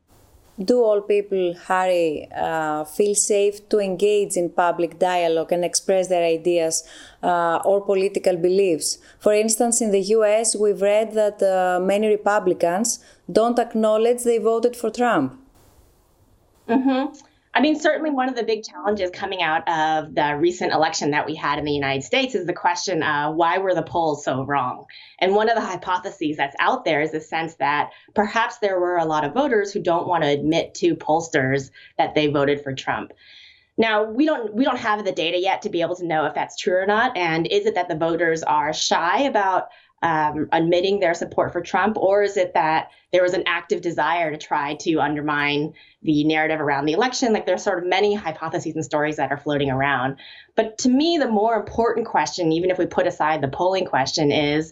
[0.64, 6.24] do all people, Harry, uh, feel safe to engage in public dialogue and express their
[6.24, 6.84] ideas
[7.24, 8.98] uh, or political beliefs?
[9.20, 13.00] For instance, in the US, we've read that uh, many Republicans
[13.32, 15.40] don't acknowledge they voted for Trump.
[16.68, 17.18] Mm-hmm.
[17.54, 21.26] I mean, certainly one of the big challenges coming out of the recent election that
[21.26, 24.86] we had in the United States is the question why were the polls so wrong?
[25.18, 28.98] And one of the hypotheses that's out there is the sense that perhaps there were
[28.98, 32.74] a lot of voters who don't want to admit to pollsters that they voted for
[32.74, 33.14] Trump.
[33.78, 36.36] Now we don't we don't have the data yet to be able to know if
[36.36, 37.18] that's true or not.
[37.18, 39.70] And is it that the voters are shy about
[40.02, 44.32] um, admitting their support for Trump, or is it that there was an active desire
[44.32, 45.74] to try to undermine
[46.04, 47.34] the narrative around the election?
[47.34, 50.18] Like there's sort of many hypotheses and stories that are floating around.
[50.56, 54.32] But to me, the more important question, even if we put aside the polling question,
[54.32, 54.72] is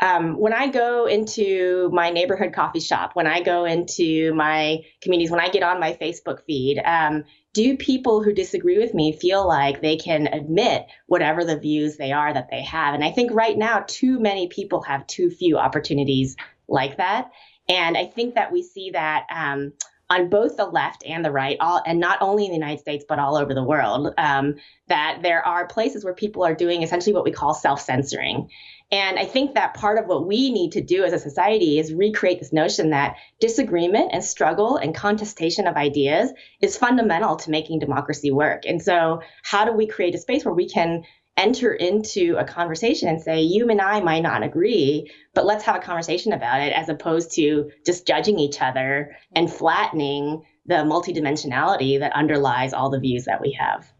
[0.00, 5.30] um, when I go into my neighborhood coffee shop, when I go into my communities,
[5.30, 7.24] when I get on my Facebook feed, um,
[7.58, 12.12] do people who disagree with me feel like they can admit whatever the views they
[12.12, 12.94] are that they have?
[12.94, 16.36] And I think right now, too many people have too few opportunities
[16.68, 17.32] like that.
[17.68, 19.72] And I think that we see that um,
[20.10, 23.04] on both the left and the right, all, and not only in the United States,
[23.08, 24.54] but all over the world, um,
[24.88, 28.48] that there are places where people are doing essentially what we call self censoring.
[28.90, 31.92] And I think that part of what we need to do as a society is
[31.92, 36.32] recreate this notion that disagreement and struggle and contestation of ideas
[36.62, 38.62] is fundamental to making democracy work.
[38.66, 41.04] And so, how do we create a space where we can
[41.38, 45.76] enter into a conversation and say, you and I might not agree, but let's have
[45.76, 51.98] a conversation about it, as opposed to just judging each other and flattening the multidimensionality
[52.00, 53.90] that underlies all the views that we have.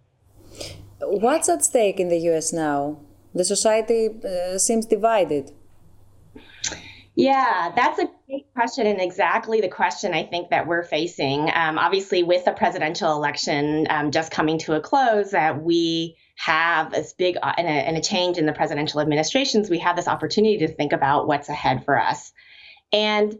[1.00, 3.00] What's at stake in the US now?
[3.34, 5.52] The society uh, seems divided.
[7.14, 11.50] Yeah, that's a great question, and exactly the question I think that we're facing.
[11.52, 16.92] Um, obviously, with the presidential election um, just coming to a close, that we have
[16.92, 20.58] this big and, a, and a change in the presidential administrations, we have this opportunity
[20.58, 22.32] to think about what's ahead for us.
[22.92, 23.36] And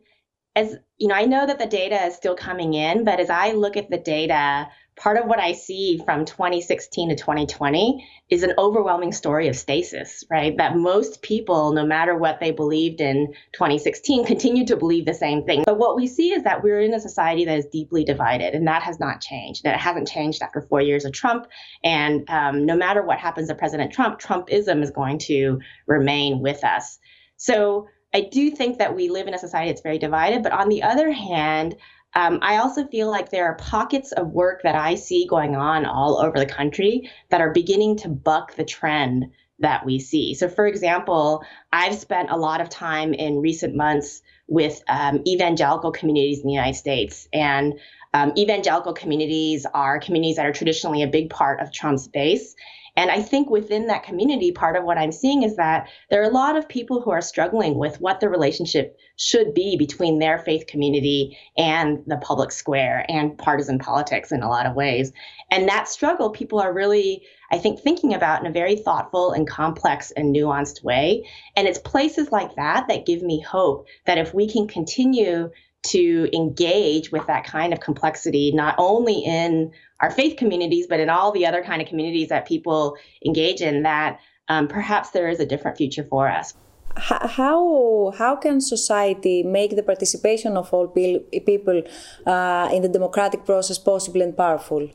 [0.57, 3.53] as you know, I know that the data is still coming in, but as I
[3.53, 4.68] look at the data,
[4.99, 10.24] part of what I see from 2016 to 2020 is an overwhelming story of stasis,
[10.30, 10.57] right?
[10.59, 15.44] That most people, no matter what they believed in 2016, continue to believe the same
[15.44, 15.62] thing.
[15.64, 18.66] But what we see is that we're in a society that is deeply divided, and
[18.66, 19.62] that has not changed.
[19.64, 21.46] That hasn't changed after four years of Trump.
[21.82, 26.64] And um, no matter what happens to President Trump, Trumpism is going to remain with
[26.64, 26.99] us.
[27.36, 30.42] So I do think that we live in a society that's very divided.
[30.42, 31.76] But on the other hand,
[32.14, 35.84] um, I also feel like there are pockets of work that I see going on
[35.84, 39.26] all over the country that are beginning to buck the trend
[39.61, 40.34] that we see.
[40.34, 45.92] So, for example, I've spent a lot of time in recent months with um, evangelical
[45.92, 47.28] communities in the United States.
[47.32, 47.78] And
[48.14, 52.54] um, evangelical communities are communities that are traditionally a big part of Trump's base.
[52.99, 56.28] And I think within that community, part of what I'm seeing is that there are
[56.28, 60.40] a lot of people who are struggling with what the relationship should be between their
[60.40, 65.12] faith community and the public square and partisan politics in a lot of ways.
[65.49, 67.22] And that struggle, people are really,
[67.53, 71.24] I think, thinking about in a very thoughtful and complex and nuanced way.
[71.55, 75.51] And it's places like that that give me hope that if we can continue
[75.85, 81.09] to engage with that kind of complexity, not only in our faith communities, but in
[81.09, 85.41] all the other kind of communities that people engage in, that um, perhaps there is
[85.41, 86.55] a different future for us.
[86.97, 91.83] How how can society make the participation of all people
[92.26, 94.91] uh, in the democratic process possible and powerful?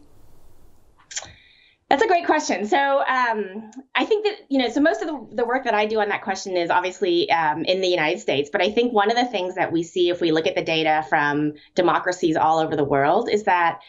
[1.94, 2.66] That's a great question.
[2.66, 5.86] So um, I think that you know, so most of the, the work that I
[5.86, 8.50] do on that question is obviously um, in the United States.
[8.52, 10.64] But I think one of the things that we see if we look at the
[10.64, 13.82] data from democracies all over the world is that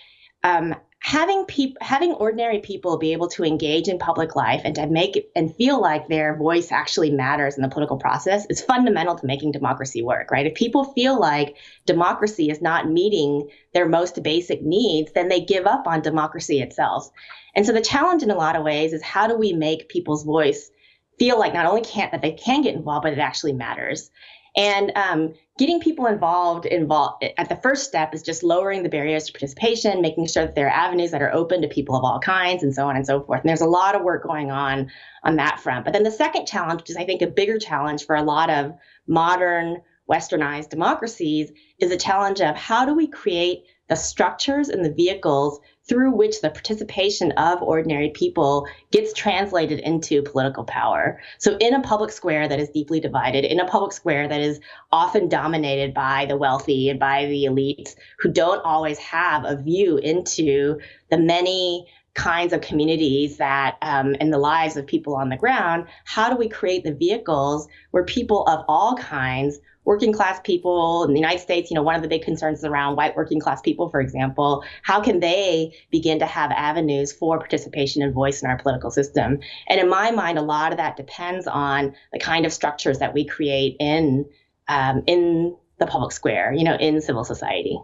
[0.43, 0.75] um,
[1.05, 5.31] having people having ordinary people be able to engage in public life and to make
[5.37, 9.53] and feel like their voice actually matters in the political process is fundamental to making
[9.53, 10.47] democracy work right?
[10.47, 15.67] If people feel like democracy is not meeting their most basic needs then they give
[15.67, 17.11] up on democracy itself.
[17.55, 20.25] And so the challenge in a lot of ways is how do we make people's
[20.25, 20.71] voice
[21.19, 24.11] feel like not only can't that they can get involved but it actually matters
[24.57, 29.25] and um, getting people involved involved at the first step is just lowering the barriers
[29.25, 32.21] to participation, making sure that there are avenues that are open to people of all
[32.21, 33.41] kinds, and so on and so forth.
[33.41, 34.91] And there's a lot of work going on
[35.25, 35.85] on that front.
[35.85, 38.51] But then the second challenge, which is I think a bigger challenge for a lot
[38.51, 38.73] of
[39.07, 44.93] modern westernized democracies, is a challenge of how do we create the structures and the
[44.93, 51.21] vehicles through which the participation of ordinary people gets translated into political power.
[51.39, 54.61] So, in a public square that is deeply divided, in a public square that is
[54.91, 59.99] often dominated by the wealthy and by the elites who don't always have a view
[59.99, 60.79] into
[61.11, 65.85] the many kinds of communities that um, and the lives of people on the ground
[66.05, 71.13] how do we create the vehicles where people of all kinds working class people in
[71.13, 73.61] the United States, you know, one of the big concerns is around white working class
[73.61, 74.65] people, for example.
[74.83, 79.41] How can they begin to have avenues for participation and voice in our political system?
[79.69, 83.15] And in my mind, a lot of that depends on the kind of structures that
[83.15, 84.27] we create in
[84.69, 87.79] um, in the public square, you know, in civil society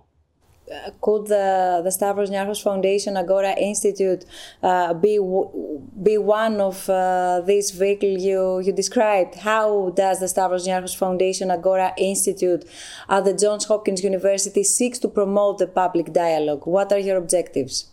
[1.00, 4.24] could the, the Stavros Niarchos Foundation Agora Institute
[4.62, 5.18] uh, be
[6.02, 9.34] be one of uh, these vehicles you, you described?
[9.36, 12.64] How does the Stavros Niarchos Foundation Agora Institute
[13.08, 16.66] at the Johns Hopkins University seeks to promote the public dialogue?
[16.66, 17.90] What are your objectives?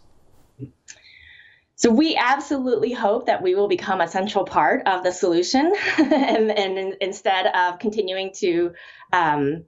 [1.75, 6.49] So we absolutely hope that we will become a central part of the solution, and,
[6.49, 8.73] and, instead of continuing to
[9.13, 9.63] um,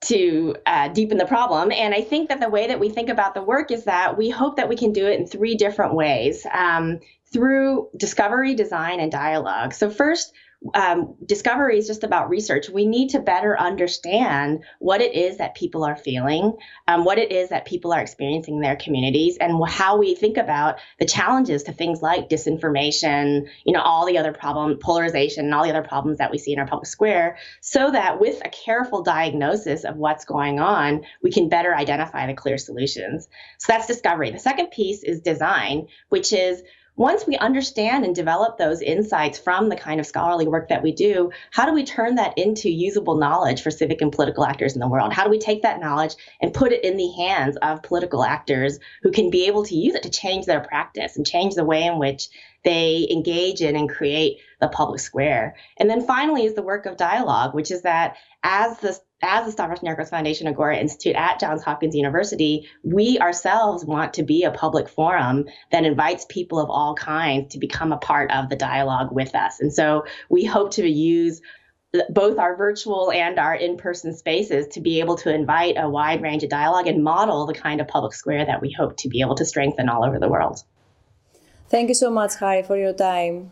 [0.00, 1.72] to uh, deepen the problem.
[1.72, 4.30] And I think that the way that we think about the work is that we
[4.30, 7.00] hope that we can do it in three different ways um,
[7.32, 9.74] through discovery, design, and dialogue.
[9.74, 10.32] So first,
[10.74, 12.68] um, discovery is just about research.
[12.68, 16.56] We need to better understand what it is that people are feeling,
[16.88, 20.36] um, what it is that people are experiencing in their communities, and how we think
[20.36, 25.54] about the challenges to things like disinformation, you know, all the other problem, polarization, and
[25.54, 28.48] all the other problems that we see in our public square, so that with a
[28.48, 33.28] careful diagnosis of what's going on, we can better identify the clear solutions.
[33.58, 34.32] So that's discovery.
[34.32, 36.62] The second piece is design, which is
[36.98, 40.90] once we understand and develop those insights from the kind of scholarly work that we
[40.90, 44.80] do, how do we turn that into usable knowledge for civic and political actors in
[44.80, 45.12] the world?
[45.12, 48.80] How do we take that knowledge and put it in the hands of political actors
[49.02, 51.84] who can be able to use it to change their practice and change the way
[51.84, 52.28] in which
[52.64, 55.54] they engage in and create the public square?
[55.76, 59.52] And then finally is the work of dialogue, which is that as the as the
[59.52, 64.50] Stavros Niarchos Foundation Agora Institute at Johns Hopkins University, we ourselves want to be a
[64.50, 69.10] public forum that invites people of all kinds to become a part of the dialogue
[69.10, 69.60] with us.
[69.60, 71.40] And so we hope to use
[72.10, 76.44] both our virtual and our in-person spaces to be able to invite a wide range
[76.44, 79.34] of dialogue and model the kind of public square that we hope to be able
[79.34, 80.62] to strengthen all over the world.
[81.70, 83.50] Thank you so much, Harry, for your time.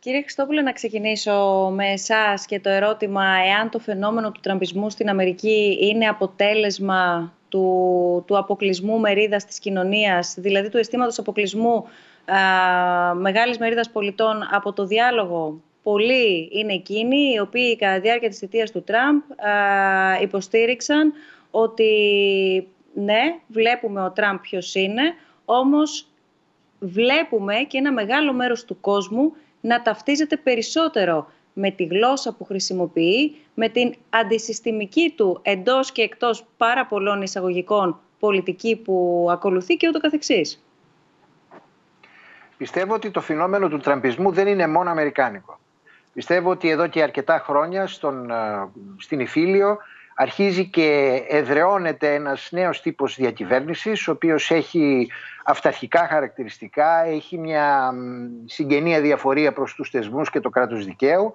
[0.00, 5.08] Κύριε Χριστόπουλε, να ξεκινήσω με εσάς και το ερώτημα εάν το φαινόμενο του τραμπισμού στην
[5.08, 11.84] Αμερική είναι αποτέλεσμα του, του αποκλεισμού μερίδας της κοινωνίας, δηλαδή του αισθήματος αποκλεισμού
[12.24, 15.60] α, μεγάλης μερίδας πολιτών από το διάλογο.
[15.82, 21.12] Πολλοί είναι εκείνοι οι οποίοι κατά τη διάρκεια της θητείας του Τραμπ α, υποστήριξαν
[21.50, 21.92] ότι
[22.94, 25.02] ναι, βλέπουμε ο Τραμπ ποιος είναι,
[25.44, 26.06] όμως
[26.78, 33.36] βλέπουμε και ένα μεγάλο μέρος του κόσμου να ταυτίζεται περισσότερο με τη γλώσσα που χρησιμοποιεί,
[33.54, 40.00] με την αντισυστημική του εντός και εκτός πάρα πολλών εισαγωγικών πολιτική που ακολουθεί και ούτω
[40.00, 40.64] καθεξής.
[42.56, 45.58] Πιστεύω ότι το φαινόμενο του τραμπισμού δεν είναι μόνο αμερικάνικο.
[46.12, 49.78] Πιστεύω ότι εδώ και αρκετά χρόνια στον, ε, στην Ιφίλιο
[50.20, 55.10] αρχίζει και εδραιώνεται ένας νέος τύπος διακυβέρνησης, ο οποίος έχει
[55.44, 57.94] αυταρχικά χαρακτηριστικά, έχει μια
[58.44, 61.32] συγγενή διαφορία προς τους θεσμούς και το κράτος δικαίου,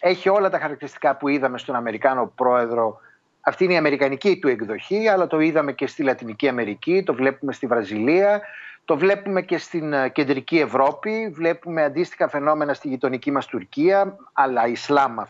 [0.00, 3.00] έχει όλα τα χαρακτηριστικά που είδαμε στον Αμερικάνο πρόεδρο.
[3.40, 7.52] Αυτή είναι η αμερικανική του εκδοχή, αλλά το είδαμε και στη Λατινική Αμερική, το βλέπουμε
[7.52, 8.40] στη Βραζιλία,
[8.86, 14.66] το βλέπουμε και στην ε, κεντρική Ευρώπη, βλέπουμε αντίστοιχα φαινόμενα στη γειτονική μας Τουρκία, αλλά
[14.66, 15.20] Ισλάμ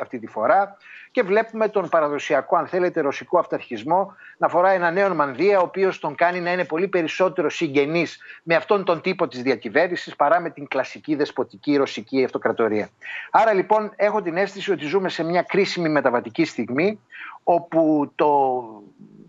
[0.00, 0.76] αυτή τη φορά
[1.16, 5.98] και βλέπουμε τον παραδοσιακό, αν θέλετε, ρωσικό αυταρχισμό να φοράει ένα νέο μανδύα, ο οποίος
[5.98, 10.50] τον κάνει να είναι πολύ περισσότερο συγγενής με αυτόν τον τύπο της διακυβέρνησης παρά με
[10.50, 12.88] την κλασική δεσποτική ρωσική αυτοκρατορία.
[13.30, 17.00] Άρα λοιπόν έχω την αίσθηση ότι ζούμε σε μια κρίσιμη μεταβατική στιγμή,
[17.48, 18.62] όπου το,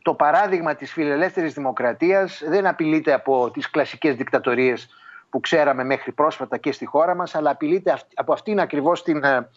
[0.02, 4.90] το παράδειγμα της φιλελεύθερης δημοκρατίας δεν απειλείται από τις κλασικές δικτατορίες
[5.30, 9.50] που ξέραμε μέχρι πρόσφατα και στη χώρα μας, αλλά απειλείται από αυτήν ακριβώς την ε,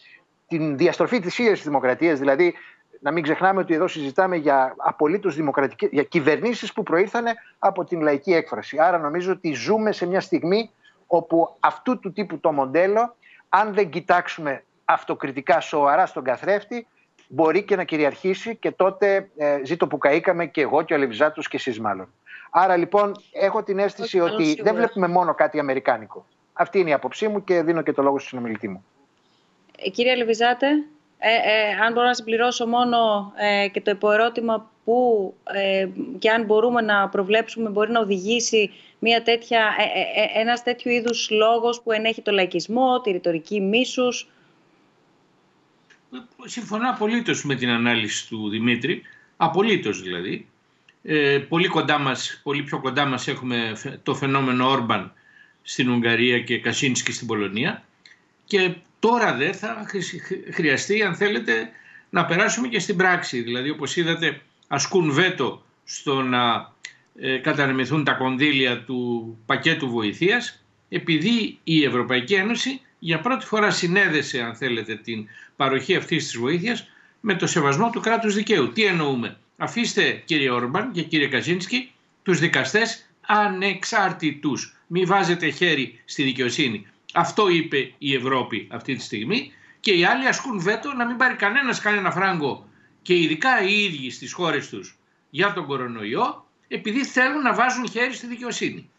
[0.51, 2.19] την διαστροφή της ίδιας της δημοκρατίας.
[2.19, 2.53] Δηλαδή,
[2.99, 7.25] να μην ξεχνάμε ότι εδώ συζητάμε για απολύτως δημοκρατικές, για κυβερνήσεις που προήρθαν
[7.59, 8.79] από την λαϊκή έκφραση.
[8.79, 10.71] Άρα νομίζω ότι ζούμε σε μια στιγμή
[11.07, 13.15] όπου αυτού του τύπου το μοντέλο,
[13.49, 16.87] αν δεν κοιτάξουμε αυτοκριτικά σοβαρά στον καθρέφτη,
[17.31, 21.47] μπορεί και να κυριαρχήσει και τότε ε, ζήτω που καήκαμε και εγώ και ο Λεβιζάτος
[21.47, 22.13] και εσείς μάλλον.
[22.51, 26.25] Άρα λοιπόν έχω την αίσθηση ότι δεν βλέπουμε μόνο κάτι αμερικάνικο.
[26.53, 28.85] Αυτή είναι η άποψή μου και δίνω και το λόγο στον συνομιλητή μου.
[29.77, 30.67] Ε, κύριε Λεβιζάτε,
[31.17, 35.87] ε, ε, αν μπορώ να συμπληρώσω μόνο ε, και το υποερώτημα που ε,
[36.19, 39.75] και αν μπορούμε να προβλέψουμε μπορεί να οδηγήσει μια τέτοια,
[40.15, 44.29] ε, ένας τέτοιο είδους λόγος που ενέχει το λαϊκισμό, τη ρητορική μίσους.
[46.45, 49.01] Συμφωνώ απολύτως με την ανάλυση του Δημήτρη,
[49.37, 50.47] απολύτως δηλαδή.
[51.03, 55.13] Ε, πολύ, κοντά μας, πολύ πιο κοντά μας έχουμε το φαινόμενο Όρμπαν
[55.61, 57.83] στην Ουγγαρία και Κασίνσκι στην Πολωνία
[58.45, 59.85] και Τώρα δεν θα
[60.51, 61.69] χρειαστεί, αν θέλετε,
[62.09, 63.41] να περάσουμε και στην πράξη.
[63.41, 66.73] Δηλαδή, όπως είδατε, ασκούν βέτο στο να
[67.19, 74.41] ε, κατανεμηθούν τα κονδύλια του πακέτου βοηθείας, επειδή η Ευρωπαϊκή Ένωση για πρώτη φορά συνέδεσε,
[74.41, 76.87] αν θέλετε, την παροχή αυτής της βοήθειας
[77.19, 78.71] με το σεβασμό του κράτους δικαίου.
[78.71, 81.91] Τι εννοούμε; Αφήστε, κύριε Όρμπαν και κύριε Καζίνσκι,
[82.23, 84.75] τους δικαστές ανεξάρτητους.
[84.87, 86.87] Μην βάζετε χέρι στη δικαιοσύνη.
[87.13, 91.35] Αυτό είπε η Ευρώπη αυτή τη στιγμή και οι άλλοι ασκούν βέτο να μην πάρει
[91.35, 92.67] κανένας κανένα φράγκο
[93.01, 94.97] και ειδικά οι ίδιοι στις χώρες τους
[95.29, 98.89] για τον κορονοϊό επειδή θέλουν να βάζουν χέρι στη δικαιοσύνη.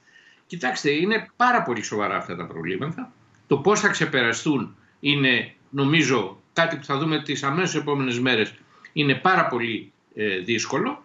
[0.46, 3.12] Κοιτάξτε, είναι πάρα πολύ σοβαρά αυτά τα προβλήματα.
[3.52, 8.54] Το πώς θα ξεπεραστούν είναι, νομίζω, κάτι που θα δούμε τις αμέσως επόμενες μέρες,
[8.92, 11.04] είναι πάρα πολύ ε, δύσκολο.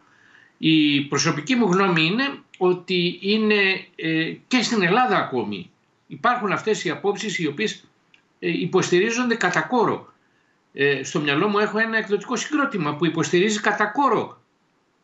[0.58, 2.24] Η προσωπική μου γνώμη είναι
[2.58, 5.72] ότι είναι ε, και στην Ελλάδα ακόμη
[6.08, 7.84] υπάρχουν αυτές οι απόψεις οι οποίες
[8.40, 10.14] ε, υποστηρίζονται κατά κόρο.
[10.74, 14.42] Ε, στο μυαλό μου έχω ένα εκδοτικό συγκρότημα που υποστηρίζει κατά κόρο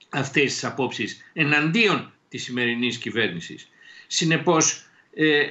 [0.10, 3.70] αυτές τις απόψεις εναντίον της σημερινής κυβέρνησης.
[4.08, 5.48] Συνεπώς ε,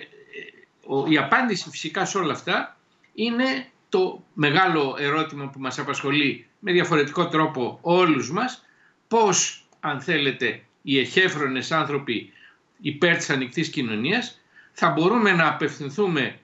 [1.09, 2.77] η απάντηση φυσικά σε όλα αυτά
[3.15, 8.65] είναι το μεγάλο ερώτημα που μας απασχολεί με διαφορετικό τρόπο όλους μας
[9.09, 12.33] πώς αν θέλετε οι εχέφρονες άνθρωποι
[12.81, 14.41] υπέρ της ανοιχτής κοινωνίας
[14.73, 16.39] θα μπορούμε να απευθυνθούμε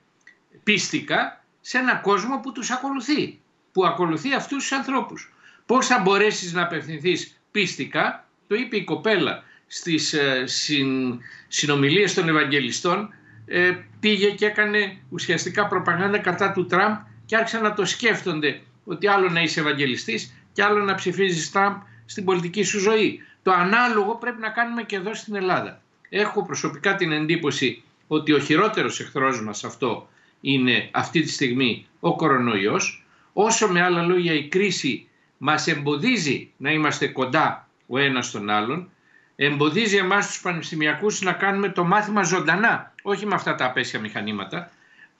[0.62, 3.38] πίστικα σε ένα κόσμο που τους ακολουθεί,
[3.72, 5.32] που ακολουθεί αυτούς τους ανθρώπους.
[5.66, 12.28] Πώς θα μπορέσεις να απευθυνθείς πίστικα, το είπε η κοπέλα στις ε, συν, συνομιλίες των
[12.28, 13.14] Ευαγγελιστών,
[13.48, 16.96] ε, πήγε και έκανε ουσιαστικά προπαγάνδα κατά του Τραμπ
[17.26, 21.74] και άρχισαν να το σκέφτονται ότι άλλο να είσαι Ευαγγελιστής και άλλο να ψηφίζεις Τραμπ
[22.06, 23.20] στην πολιτική σου ζωή.
[23.42, 25.82] Το ανάλογο πρέπει να κάνουμε και εδώ στην Ελλάδα.
[26.08, 30.08] Έχω προσωπικά την εντύπωση ότι ο χειρότερος εχθρός μας αυτό
[30.40, 33.06] είναι αυτή τη στιγμή ο κορονοϊός.
[33.32, 38.90] Όσο με άλλα λόγια η κρίση μας εμποδίζει να είμαστε κοντά ο ένας στον άλλον,
[39.36, 44.70] εμποδίζει εμάς τους πανεπιστημιακούς να κάνουμε το μάθημα ζωντανά, όχι με αυτά τα απέσια μηχανήματα,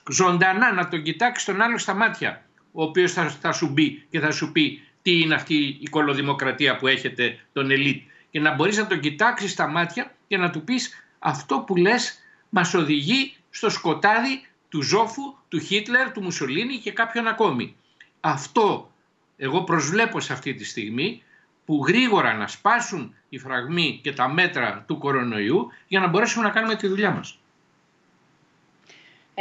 [0.09, 4.19] ζωντανά να τον κοιτάξεις τον άλλο στα μάτια, ο οποίος θα, θα σου μπει και
[4.19, 8.77] θα σου πει τι είναι αυτή η κολοδημοκρατία που έχετε τον ελίτ και να μπορείς
[8.77, 12.19] να τον κοιτάξεις στα μάτια και να του πεις αυτό που λες
[12.49, 17.75] μας οδηγεί στο σκοτάδι του Ζόφου, του Χίτλερ, του Μουσολίνη και κάποιον ακόμη.
[18.19, 18.91] Αυτό
[19.37, 21.23] εγώ προσβλέπω σε αυτή τη στιγμή
[21.65, 26.51] που γρήγορα να σπάσουν οι φραγμοί και τα μέτρα του κορονοϊού για να μπορέσουμε να
[26.51, 27.38] κάνουμε τη δουλειά μας.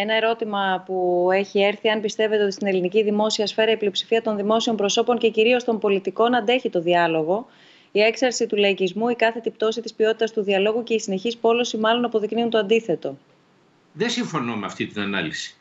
[0.01, 4.37] Ένα ερώτημα που έχει έρθει, αν πιστεύετε ότι στην ελληνική δημόσια σφαίρα η πλειοψηφία των
[4.37, 7.47] δημόσιων προσώπων και κυρίως των πολιτικών αντέχει το διάλογο
[7.93, 11.77] η έξαρση του λαϊκισμού, η κάθετη πτώση της ποιότητας του διαλόγου και η συνεχής πόλωση
[11.77, 13.19] μάλλον αποδεικνύουν το αντίθετο.
[13.93, 15.57] Δεν συμφωνώ με αυτή την ανάλυση.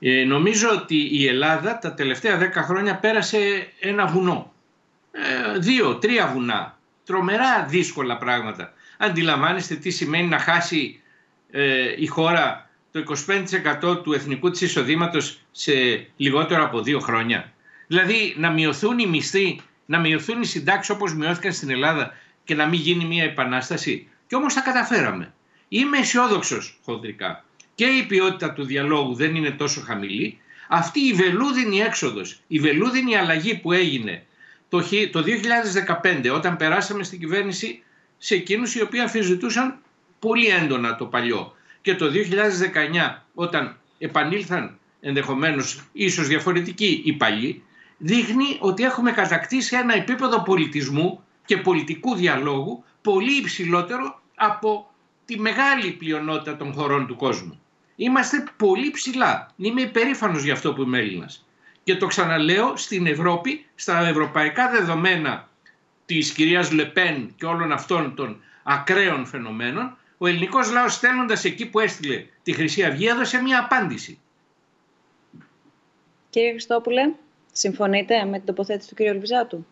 [0.00, 3.38] Ε, νομίζω ότι η Ελλάδα τα τελευταία δέκα χρόνια πέρασε
[3.80, 4.52] ένα βουνό.
[5.10, 6.78] Ε, δύο, τρία βουνά.
[7.04, 8.72] Τρομερά δύσκολα πράγματα.
[8.98, 11.02] Αντιλαμβάνεστε τι σημαίνει να χάσει
[11.50, 12.67] ε, η χώρα
[13.02, 13.16] το
[13.92, 15.72] 25% του εθνικού της εισοδήματος σε
[16.16, 17.52] λιγότερο από δύο χρόνια.
[17.86, 22.66] Δηλαδή να μειωθούν οι μισθοί να μειωθούν οι συντάξεις όπως μειώθηκαν στην Ελλάδα και να
[22.66, 24.08] μην γίνει μια επανάσταση.
[24.26, 25.34] Και όμως τα καταφέραμε.
[25.68, 27.44] Είμαι αισιόδοξος χοντρικά.
[27.74, 30.38] Και η ποιότητα του διαλόγου δεν είναι τόσο χαμηλή.
[30.68, 34.26] Αυτή η βελούδινη έξοδος, η βελούδινη αλλαγή που έγινε
[34.68, 37.82] το 2015 όταν περάσαμε στην κυβέρνηση
[38.18, 39.78] σε εκείνους οι οποίοι αμφισβητούσαν
[40.18, 41.56] πολύ έντονα το παλιό
[41.88, 42.06] και το
[43.10, 47.62] 2019 όταν επανήλθαν ενδεχομένως ίσως διαφορετικοί οι παλιοί
[47.98, 54.90] δείχνει ότι έχουμε κατακτήσει ένα επίπεδο πολιτισμού και πολιτικού διαλόγου πολύ υψηλότερο από
[55.24, 57.60] τη μεγάλη πλειονότητα των χωρών του κόσμου.
[57.96, 59.50] Είμαστε πολύ ψηλά.
[59.56, 61.46] Είμαι υπερήφανος για αυτό που είμαι Έλληνας.
[61.82, 65.48] Και το ξαναλέω στην Ευρώπη, στα ευρωπαϊκά δεδομένα
[66.06, 71.78] της κυρίας Λεπέν και όλων αυτών των ακραίων φαινομένων, ο ελληνικός λαός στέλνοντας εκεί που
[71.80, 74.20] έστειλε τη Χρυσή Αυγή έδωσε μια απάντηση.
[76.30, 77.12] Κύριε Χριστόπουλε.
[77.52, 79.00] Συμφωνείτε με την τοποθέτηση του κ.
[79.00, 79.66] Ελβιζάτου.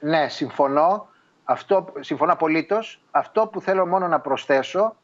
[0.00, 1.08] Ναι, συμφωνώ.
[1.44, 3.00] Αυτό, συμφωνώ απολύτως.
[3.10, 4.96] Αυτό που θέλω μόνο να προσθέσω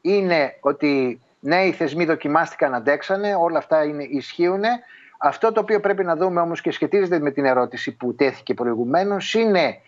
[0.00, 4.62] είναι ότι ναι, οι θεσμοί δοκιμάστηκαν, αντέξανε, όλα αυτά είναι, ισχύουν.
[5.18, 9.34] Αυτό το οποίο πρέπει να δούμε όμως και σχετίζεται με την ερώτηση που τέθηκε προηγουμένως
[9.34, 9.80] είναι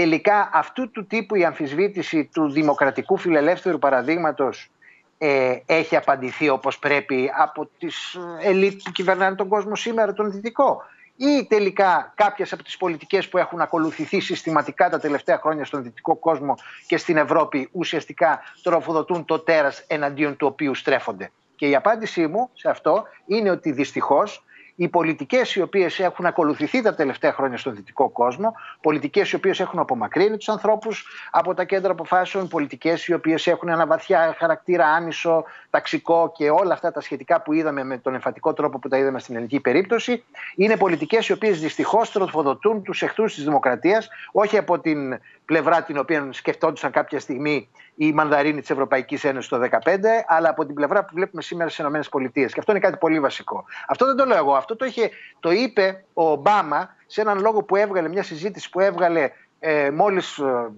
[0.00, 4.70] τελικά αυτού του τύπου η αμφισβήτηση του δημοκρατικού φιλελεύθερου παραδείγματος
[5.18, 10.82] ε, έχει απαντηθεί όπως πρέπει από τις ελίτ που κυβερνάνε τον κόσμο σήμερα, τον δυτικό;
[11.16, 16.16] Ή τελικά κάποιες από τις πολιτικές που έχουν ακολουθηθεί συστηματικά τα τελευταία χρόνια στον δυτικό
[16.16, 16.54] κόσμο
[16.86, 22.50] και στην Ευρώπη ουσιαστικά τροφοδοτούν το τέρας εναντίον του οποίου στρέφονται; Και η απάντησή μου
[22.54, 24.44] σε αυτό είναι ότι δυστυχώς
[24.80, 29.60] οι πολιτικές οι οποίες έχουν ακολουθηθεί τα τελευταία χρόνια στον δυτικό κόσμο, πολιτικές οι οποίες
[29.60, 34.86] έχουν απομακρύνει τους ανθρώπους από τα κέντρα αποφάσεων, πολιτικές οι οποίες έχουν ένα βαθιά χαρακτήρα
[34.86, 38.98] άνισο, ταξικό και όλα αυτά τα σχετικά που είδαμε με τον εμφατικό τρόπο που τα
[38.98, 40.24] είδαμε στην ελληνική περίπτωση,
[40.56, 45.98] είναι πολιτικές οι οποίες δυστυχώς τροφοδοτούν τους εχθρούς της δημοκρατίας, όχι από την πλευρά την
[45.98, 47.68] οποία σκεφτόντουσαν κάποια στιγμή
[48.00, 51.84] η μανδαρίνη της Ευρωπαϊκής Ένωσης το 2015, αλλά από την πλευρά που βλέπουμε σήμερα στις
[51.84, 52.30] ΗΠΑ.
[52.30, 53.64] Και αυτό είναι κάτι πολύ βασικό.
[53.88, 54.54] Αυτό δεν το λέω εγώ.
[54.54, 55.10] Αυτό το, είχε,
[55.40, 60.38] το είπε ο Ομπάμα σε έναν λόγο που έβγαλε, μια συζήτηση που έβγαλε ε, μόλις
[60.38, 60.70] ε,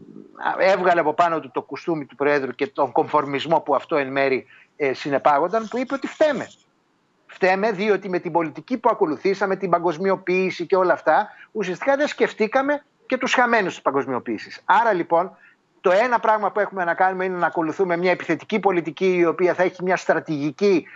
[0.59, 4.47] έβγαλε από πάνω του το κουστούμι του Προέδρου και τον κομφορμισμό που αυτό εν μέρη
[4.77, 6.51] ε, συνεπάγονταν που είπε ότι φταίμε.
[7.27, 12.85] Φταίμε διότι με την πολιτική που ακολουθήσαμε, την παγκοσμιοποίηση και όλα αυτά, ουσιαστικά δεν σκεφτήκαμε
[13.07, 14.63] και τους χαμένους της παγκοσμιοποίησης.
[14.65, 15.37] Άρα λοιπόν
[15.81, 19.55] το ένα πράγμα που έχουμε να κάνουμε είναι να ακολουθούμε μια επιθετική πολιτική η οποία
[19.55, 20.87] θα έχει μια στρατηγική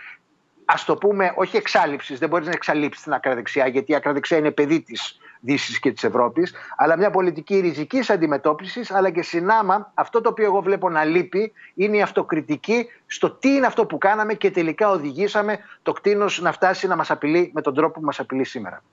[0.65, 4.51] ας το πούμε όχι εξάλληψης, δεν μπορείς να εξαλείψεις την ακραδεξιά γιατί η ακραδεξιά είναι
[4.51, 10.21] παιδί της Δύσης και της Ευρώπης, αλλά μια πολιτική ριζικής αντιμετώπισης, αλλά και συνάμα αυτό
[10.21, 14.33] το οποίο εγώ βλέπω να λείπει είναι η αυτοκριτική στο τι είναι αυτό που κάναμε
[14.33, 18.19] και τελικά οδηγήσαμε το κτίνος να φτάσει να μας απειλεί με τον τρόπο που μας
[18.19, 18.83] απειλεί σήμερα.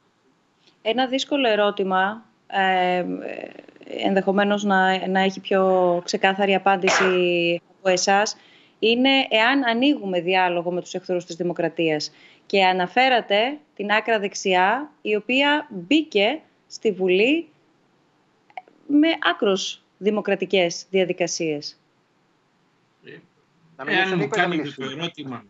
[0.82, 3.04] Ένα δύσκολο ερώτημα, ε,
[4.06, 8.36] ενδεχομένως να, να έχει πιο ξεκάθαρη απάντηση από εσάς,
[8.78, 12.12] είναι εάν ανοίγουμε διάλογο με τους εχθρούς της δημοκρατίας.
[12.46, 17.48] Και αναφέρατε την άκρα δεξιά, η οποία μπήκε στη Βουλή
[18.86, 21.76] με άκρος δημοκρατικές διαδικασίες.
[23.86, 25.44] Εάν μου, κάνετε το ερώτημα,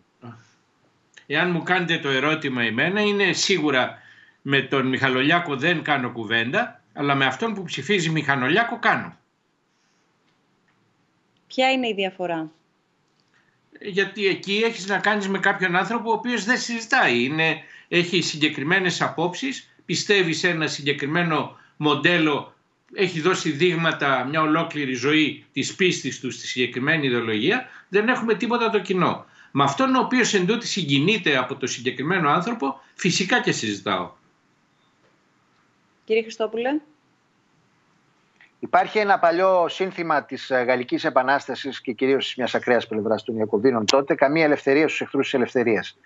[1.27, 3.99] εάν μου κάνετε το ερώτημα εμένα, είναι σίγουρα
[4.43, 9.17] με τον Μιχαλολιάκο δεν κάνω κουβέντα, αλλά με αυτόν που ψηφίζει Μιχαλολιάκο κάνω.
[11.47, 12.51] Ποια είναι η διαφορά;
[13.81, 17.25] γιατί εκεί έχεις να κάνεις με κάποιον άνθρωπο ο οποίος δεν συζητάει.
[17.25, 22.55] Είναι, έχει συγκεκριμένες απόψεις, πιστεύει σε ένα συγκεκριμένο μοντέλο,
[22.95, 28.71] έχει δώσει δείγματα μια ολόκληρη ζωή της πίστης του στη συγκεκριμένη ιδεολογία, δεν έχουμε τίποτα
[28.71, 29.25] το κοινό.
[29.51, 34.13] Με αυτόν ο οποίος εν συγκινείται από το συγκεκριμένο άνθρωπο, φυσικά και συζητάω.
[36.05, 36.81] Κύριε Χριστόπουλε.
[38.59, 43.37] Υπάρχει ένα παλιό σύνθημα της ε, Γαλλικής Επανάστασης και κυρίως της μιας ακραίας πλευράς των
[43.37, 45.99] Ιακωβίνων τότε, καμία ελευθερία στους εχθρούς της ελευθερίας.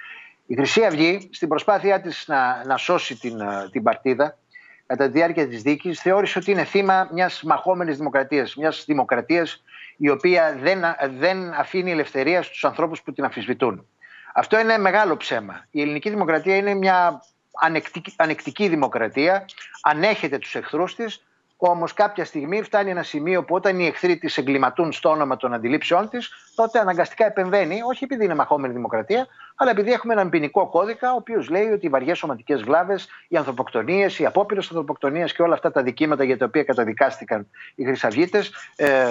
[0.46, 4.38] Η Χρυσή Αυγή, στην προσπάθειά της να, να σώσει την, ε, την παρτίδα,
[4.86, 8.56] κατά τη διάρκεια της δίκης, θεώρησε ότι είναι θύμα μιας μαχόμενης δημοκρατίας.
[8.56, 9.62] Μιας δημοκρατίας
[9.96, 10.82] η οποία δεν,
[11.18, 13.86] δεν αφήνει ελευθερία στους ανθρώπους που την αμφισβητούν.
[14.34, 15.66] Αυτό είναι μεγάλο ψέμα.
[15.70, 17.22] Η ελληνική δημοκρατία είναι μια
[17.60, 19.44] ανεκτική, ανεκτική δημοκρατία,
[19.82, 21.26] ανέχεται τους εχθρούς της,
[21.58, 25.54] Όμως κάποια στιγμή φτάνει ένα σημείο που όταν οι εχθροί της εγκληματούν στο όνομα των
[25.54, 29.26] αντιλήψεών της, τότε αναγκαστικά επεμβαίνει, όχι επειδή είναι μαχόμενη δημοκρατία,
[29.56, 33.36] αλλά επειδή έχουμε έναν ποινικό κώδικα, ο οποίος λέει ότι οι βαριές σωματικές βλάβες, οι
[33.36, 38.52] ανθρωποκτονίες, οι απόπειρες ανθρωποκτονίας και όλα αυτά τα δικήματα για τα οποία καταδικάστηκαν οι Χρυσαυγίτες,
[38.76, 39.06] ε,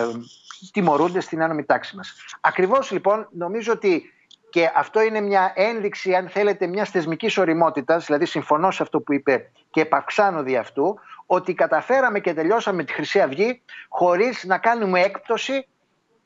[0.72, 2.16] τιμωρούνται στην άνομη τάξη μας.
[2.42, 4.14] Ακριβώς λοιπόν νομίζω ότι
[4.56, 9.14] και αυτό είναι μια ένδειξη, αν θέλετε, μιας θεσμικής οριμότητας, δηλαδή συμφωνώ σε αυτό που
[9.14, 15.02] είπε και επαυξάνω δι' αυτού, ότι καταφέραμε και τελειώσαμε τη Χρυσή Αυγή χωρίς να κάνουμε
[15.02, 15.68] έκπτωση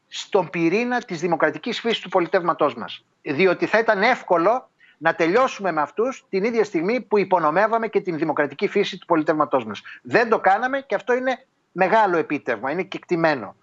[0.08, 3.06] στον πυρήνα της δημοκρατικής φύσης του πολιτεύματός μας.
[3.22, 8.18] Διότι θα ήταν εύκολο να τελειώσουμε με αυτούς την ίδια στιγμή που υπονομεύαμε και την
[8.18, 9.82] δημοκρατική φύση του πολιτεύματός μας.
[10.02, 13.56] Δεν το κάναμε και αυτό είναι μεγάλο επίτευγμα, είναι κεκτημένο.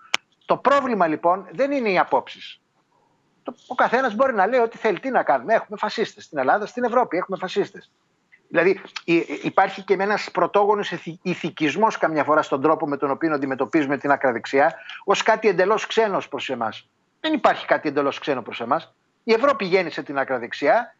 [0.44, 2.60] Το πρόβλημα λοιπόν δεν είναι οι απόψεις.
[3.66, 5.00] Ο καθένας μπορεί να λέει ότι θέλει.
[5.00, 5.54] Τι να κάνουμε.
[5.54, 7.90] Έχουμε φασίστες στην Ελλάδα, στην Ευρώπη έχουμε φασίστες.
[8.48, 8.80] Δηλαδή
[9.42, 10.92] υπάρχει και ένας πρωτόγονος
[11.22, 14.74] ηθικισμός καμιά φορά στον τρόπο με τον οποίο αντιμετωπίζουμε την άκρα δεξιά
[15.04, 16.88] ως κάτι εντελώς ξένος προς εμάς.
[17.20, 18.94] Δεν υπάρχει κάτι εντελώς ξένο προς εμάς.
[19.24, 20.95] Η Ευρώπη γέννησε την άκρα δεξιά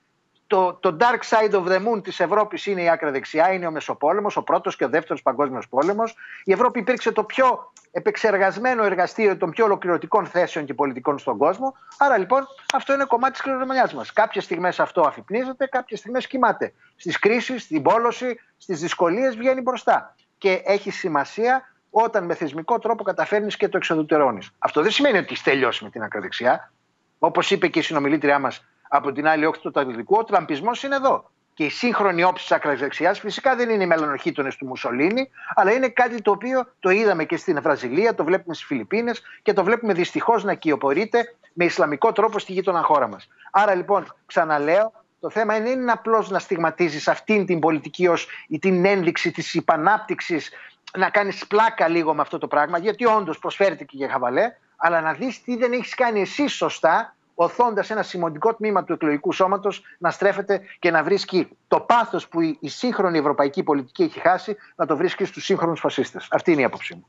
[0.46, 3.70] το, το dark side of the moon της Ευρώπης είναι η άκρα δεξιά, είναι ο
[3.70, 6.16] Μεσοπόλεμος, ο πρώτος και ο δεύτερος παγκόσμιος πόλεμος.
[6.44, 11.76] Η Ευρώπη υπήρξε το πιο επεξεργασμένο εργαστήριο των πιο ολοκληρωτικών θέσεων και πολιτικών στον κόσμο.
[11.98, 14.12] Άρα λοιπόν αυτό είναι κομμάτι της κληρονομιάς μας.
[14.12, 16.72] Κάποιες στιγμές αυτό αφυπνίζεται, κάποιες στιγμές κοιμάται.
[16.96, 20.14] Στις κρίσεις, στην πόλωση, στις δυσκολίες βγαίνει μπροστά.
[20.38, 24.46] Και έχει σημασία όταν με θεσμικό τρόπο καταφέρνεις και το εξοδουτερώνει.
[24.58, 26.72] Αυτό δεν σημαίνει ότι έχεις τελειώσει με την ακροδεξιά.
[27.18, 30.94] Όπως είπε και η συνομιλήτριά μας από την άλλη όχθη του Ατλαντικού, ο τραμπισμός είναι
[30.94, 31.30] εδώ.
[31.54, 35.88] Και η σύγχρονη όψη της ακραδεξιά φυσικά δεν είναι οι μελανοχήτονε του Μουσολίνη, αλλά είναι
[35.88, 39.92] κάτι το οποίο το είδαμε και στην Βραζιλία, το βλέπουμε στις Φιλιππίνες και το βλέπουμε
[39.92, 43.28] δυστυχώς να κυοπορείται με ισλαμικό τρόπο στη γείτονα χώρα μας.
[43.50, 48.28] Άρα λοιπόν, ξαναλέω, το θέμα δεν είναι απλώς να στιγματίζεις αυτήν την πολιτική ως
[48.60, 50.50] την ένδειξη της υπανάπτυξης,
[50.98, 55.00] να κάνεις πλάκα λίγο με αυτό το πράγμα, γιατί όντως προσφέρεται και για χαβαλέ, αλλά
[55.00, 59.82] να δεις τι δεν έχεις κάνει εσύ σωστά οθώντας ένα σημαντικό τμήμα του εκλογικού σώματος
[59.98, 64.86] να στρέφεται και να βρίσκει το πάθος που η σύγχρονη ευρωπαϊκή πολιτική έχει χάσει, να
[64.86, 66.28] το βρίσκει στους σύγχρονους φασίστες.
[66.30, 67.06] Αυτή είναι η άποψή μου.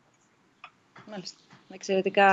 [1.09, 1.37] Μάλιστα.
[1.69, 2.27] Εξαιρετικά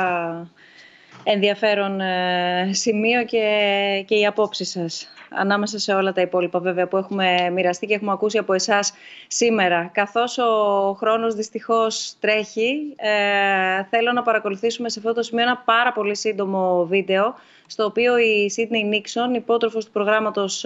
[1.22, 6.96] ενδιαφέρον ε, σημείο και, και οι απόψεις σας ανάμεσα σε όλα τα υπόλοιπα βέβαια που
[6.96, 8.92] έχουμε μοιραστεί και έχουμε ακούσει από εσάς
[9.26, 9.90] σήμερα.
[9.92, 15.92] Καθώς ο χρόνος δυστυχώς τρέχει, ε, θέλω να παρακολουθήσουμε σε αυτό το σημείο ένα πάρα
[15.92, 17.34] πολύ σύντομο βίντεο
[17.66, 20.64] στο οποίο η Σίτνεϊ Νίξον, υπότροφος του προγράμματος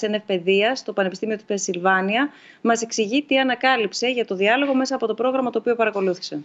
[0.00, 2.30] SNF Παιδείας στο Πανεπιστήμιο της Πενσιλβάνια,
[2.60, 6.42] μας εξηγεί τι ανακάλυψε για το διάλογο μέσα από το πρόγραμμα το οποίο παρακολούθησε.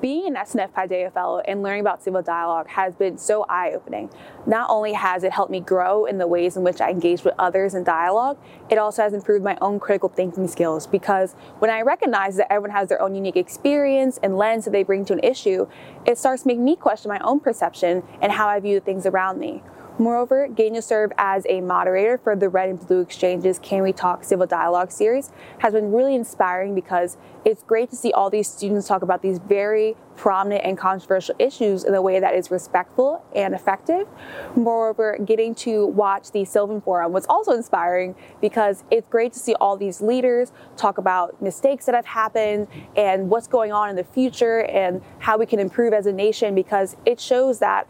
[0.00, 4.10] Being an SNF Paideia Fellow and learning about civil dialogue has been so eye opening.
[4.46, 7.34] Not only has it helped me grow in the ways in which I engage with
[7.38, 8.38] others in dialogue,
[8.70, 12.76] it also has improved my own critical thinking skills because when I recognize that everyone
[12.76, 15.66] has their own unique experience and lens that they bring to an issue,
[16.06, 19.06] it starts to make me question my own perception and how I view the things
[19.06, 19.62] around me.
[20.00, 23.92] Moreover, getting to serve as a moderator for the Red and Blue Exchanges Can We
[23.92, 28.48] Talk Civil Dialogue series has been really inspiring because it's great to see all these
[28.48, 33.24] students talk about these very prominent and controversial issues in a way that is respectful
[33.34, 34.06] and effective.
[34.54, 39.54] Moreover, getting to watch the Sylvan Forum was also inspiring because it's great to see
[39.60, 44.04] all these leaders talk about mistakes that have happened and what's going on in the
[44.04, 47.88] future and how we can improve as a nation because it shows that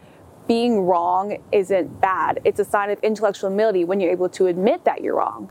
[0.53, 1.25] being wrong
[1.61, 2.33] isn't bad.
[2.47, 5.43] It's a sign of intellectual humility when you're able to admit that you're wrong.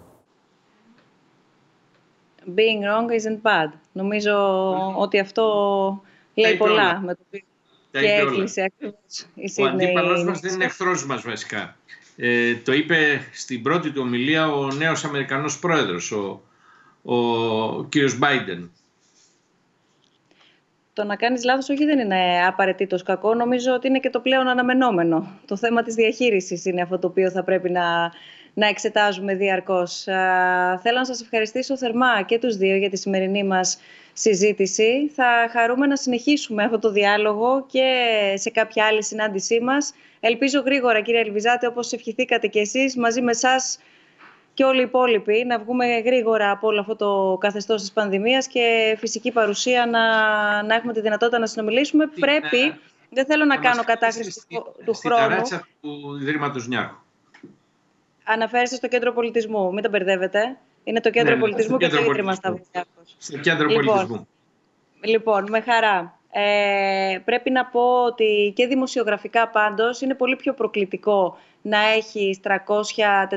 [2.60, 3.70] Being wrong isn't bad.
[3.92, 4.34] Νομίζω
[4.96, 5.44] ότι αυτό
[6.34, 7.00] λέει πολλά.
[7.00, 7.22] Με το
[7.90, 11.76] και έκλεισε ακριβώς η Ο αντίπαλός μας δεν είναι εχθρός μας βασικά.
[12.16, 16.42] Ε, το είπε στην πρώτη του ομιλία ο νέος Αμερικανός πρόεδρος, ο,
[17.02, 18.70] ο κύριος Μπάιντεν
[20.98, 24.48] το να κάνεις λάθος όχι δεν είναι απαραίτητος κακό, νομίζω ότι είναι και το πλέον
[24.48, 25.38] αναμενόμενο.
[25.46, 28.12] Το θέμα της διαχείρισης είναι αυτό το οποίο θα πρέπει να,
[28.54, 30.02] να εξετάζουμε διαρκώς.
[30.82, 33.78] θέλω να σας ευχαριστήσω θερμά και τους δύο για τη σημερινή μας
[34.12, 35.10] συζήτηση.
[35.14, 37.86] Θα χαρούμε να συνεχίσουμε αυτό το διάλογο και
[38.34, 39.94] σε κάποια άλλη συνάντησή μας.
[40.20, 43.78] Ελπίζω γρήγορα, κύριε Ελβιζάτε, όπως ευχηθήκατε κι εσείς, μαζί με εσάς
[44.58, 48.96] και όλοι οι υπόλοιποι να βγούμε γρήγορα από όλο αυτό το καθεστώς της πανδημίας και
[48.98, 50.02] φυσική παρουσία να,
[50.62, 52.06] να έχουμε τη δυνατότητα να συνομιλήσουμε.
[52.06, 52.78] Πρέπει, ε,
[53.10, 54.46] δεν θέλω να, κάνω κατάχρηση
[54.84, 55.44] του χρόνου.
[55.44, 56.96] Στη του Ιδρύματος Νιάρχου.
[58.24, 60.58] Αναφέρεστε στο κέντρο πολιτισμού, μην τα μπερδεύετε.
[60.84, 62.88] Είναι το κέντρο ναι, ναι πολιτισμού και το Ίδρυμα Σταυροδιάκο.
[63.18, 64.28] Στο κέντρο λοιπόν, πολιτισμού.
[65.00, 66.18] Λοιπόν, με χαρά.
[66.30, 71.38] Ε, πρέπει να πω ότι και δημοσιογραφικά πάντως είναι πολύ πιο προκλητικό
[71.68, 73.28] να έχεις 300,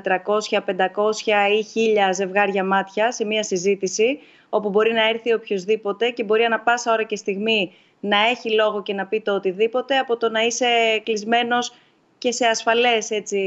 [0.49, 1.15] 400, 500
[1.51, 1.65] ή
[2.09, 6.91] 1000 ζευγάρια μάτια σε μία συζήτηση όπου μπορεί να έρθει οποιοδήποτε και μπορεί ανα πάσα
[6.91, 10.65] ώρα και στιγμή να έχει λόγο και να πει το οτιδήποτε από το να είσαι
[11.03, 11.73] κλεισμένος
[12.17, 13.37] και σε ασφαλές έτσι,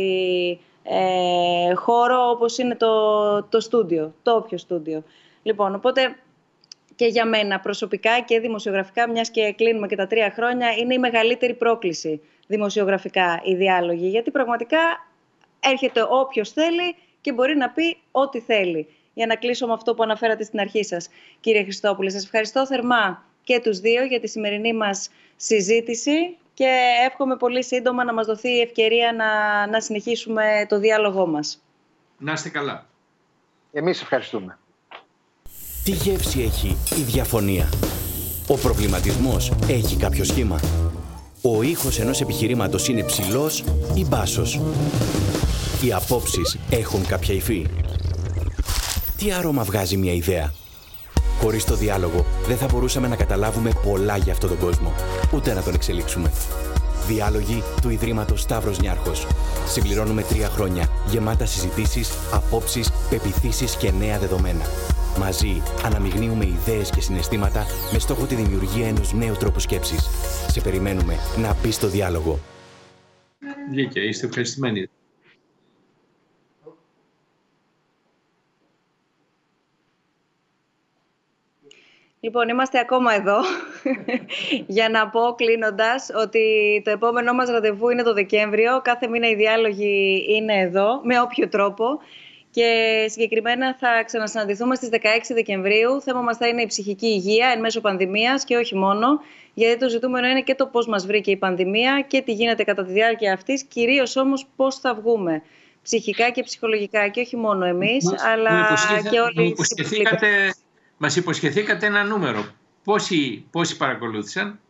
[0.83, 5.05] ε, χώρο όπως είναι το, το στούντιο, το όποιο στούντιο.
[5.43, 6.17] Λοιπόν, οπότε
[6.97, 10.99] και για μένα προσωπικά και δημοσιογραφικά, μιας και κλείνουμε και τα τρία χρόνια, είναι η
[10.99, 14.09] μεγαλύτερη πρόκληση δημοσιογραφικά οι διάλογοι.
[14.09, 14.79] Γιατί πραγματικά
[15.61, 18.89] έρχεται όποιος θέλει και μπορεί να πει ό,τι θέλει.
[19.15, 21.09] Για να κλείσω με αυτό που αναφέρατε στην αρχή σας,
[21.41, 22.11] κύριε Χριστόπουλη.
[22.11, 26.69] Σας ευχαριστώ θερμά και τους δύο για τη σημερινή μας συζήτηση και
[27.07, 29.27] εύχομαι πολύ σύντομα να μας δοθεί η ευκαιρία να,
[29.67, 31.63] να συνεχίσουμε το διάλογό μας.
[32.19, 32.87] Να είστε καλά.
[33.73, 34.59] Εμείς ευχαριστούμε.
[35.85, 36.69] Τι γεύση έχει
[37.01, 37.69] η διαφωνία;
[38.49, 40.61] Ο προβληματισμός έχει κάποιο σχήμα;
[41.47, 43.65] Ο ήχος ενός επιχειρήματος είναι ψηλός
[43.95, 44.61] ή μπάσος.
[45.85, 47.67] Οι απόψεις έχουν κάποια υφή.
[49.17, 50.53] Τι άρωμα βγάζει μια ιδέα;
[51.41, 54.93] Χωρίς το διάλογο δεν θα μπορούσαμε να καταλάβουμε πολλά για αυτόν τον κόσμο,
[55.35, 56.31] ούτε να τον εξελίξουμε.
[57.07, 59.27] Διάλογοι του Ιδρύματος Σταύρος Νιάρχος.
[59.69, 64.65] Συμπληρώνουμε τρία χρόνια γεμάτα συζητήσεις, απόψεις, πεπιθήσεις και νέα δεδομένα.
[65.19, 70.09] Μαζί αναμειγνύουμε ιδέες και συναισθήματα με στόχο τη δημιουργία ενός νέου τρόπου σκέψης.
[70.55, 72.39] Σε περιμένουμε να μπει στο διάλογο.
[73.71, 74.91] Δίκαια, είστε ευχαριστημένοι.
[82.21, 83.37] Λοιπόν, είμαστε ακόμα εδώ
[84.67, 88.81] για να πω κλείνοντας ότι το επόμενό μας ραντεβού είναι το Δεκέμβριο.
[88.81, 91.85] Κάθε μήνα οι διάλογοι είναι εδώ, με όποιο τρόπο.
[92.51, 96.01] Και συγκεκριμένα θα ξανασυναντηθούμε στις 16 Δεκεμβρίου.
[96.01, 99.21] Θέμα μας θα είναι η ψυχική υγεία εν μέσω πανδημίας και όχι μόνο.
[99.55, 102.85] Γιατί το ζητούμενο είναι και το πώς μας βρήκε η πανδημία και τι γίνεται κατά
[102.85, 103.63] τη διάρκεια αυτής.
[103.63, 105.43] Κυρίως όμως πώς θα βγούμε
[105.83, 108.77] ψυχικά και ψυχολογικά και όχι μόνο εμείς, αλλά
[109.11, 109.55] και όλοι οι
[110.97, 112.45] Μας υποσχεθήκατε ένα νούμερο.
[112.85, 114.61] Πόσοι, πόσοι παρακολούθησαν;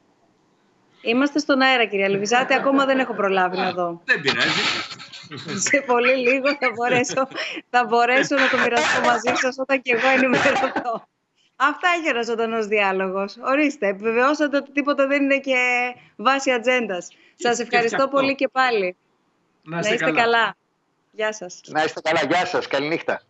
[1.05, 2.55] Είμαστε στον αέρα, κυρία Λεβιζάτη.
[2.55, 4.01] Ακόμα δεν έχω προλάβει να δω.
[4.05, 4.61] Δεν πειράζει.
[5.69, 7.29] Σε πολύ λίγο θα μπορέσω,
[7.71, 11.09] θα μπορέσω να το μοιραστώ μαζί σας όταν και εγώ ενημερωθώ.
[11.57, 13.37] Αυτά έχει ένας ζωντανός διάλογος.
[13.43, 15.57] Ορίστε, επιβεβαιώσατε ότι τίποτα δεν είναι και
[16.17, 17.09] βάση ατζέντας.
[17.35, 18.97] Σας ευχαριστώ πολύ και πάλι.
[19.63, 20.57] Να είστε, καλά.
[21.11, 21.61] Γεια σας.
[21.67, 22.21] Να είστε καλά.
[22.29, 22.67] Γεια σας.
[22.67, 23.23] Καληνύχτα.